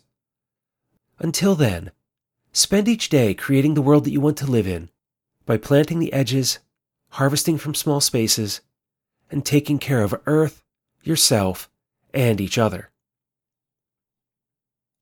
Until 1.19 1.53
then, 1.53 1.91
spend 2.53 2.87
each 2.87 3.09
day 3.09 3.33
creating 3.33 3.73
the 3.73 3.81
world 3.81 4.05
that 4.05 4.11
you 4.11 4.21
want 4.21 4.37
to 4.37 4.45
live 4.49 4.67
in 4.67 4.89
by 5.45 5.57
planting 5.57 5.99
the 5.99 6.13
edges, 6.13 6.59
harvesting 7.09 7.57
from 7.57 7.75
small 7.75 7.99
spaces, 7.99 8.61
and 9.29 9.45
taking 9.45 9.79
care 9.79 10.03
of 10.03 10.15
Earth, 10.25 10.63
yourself, 11.01 11.69
and 12.13 12.39
each 12.39 12.57
other. 12.57 12.91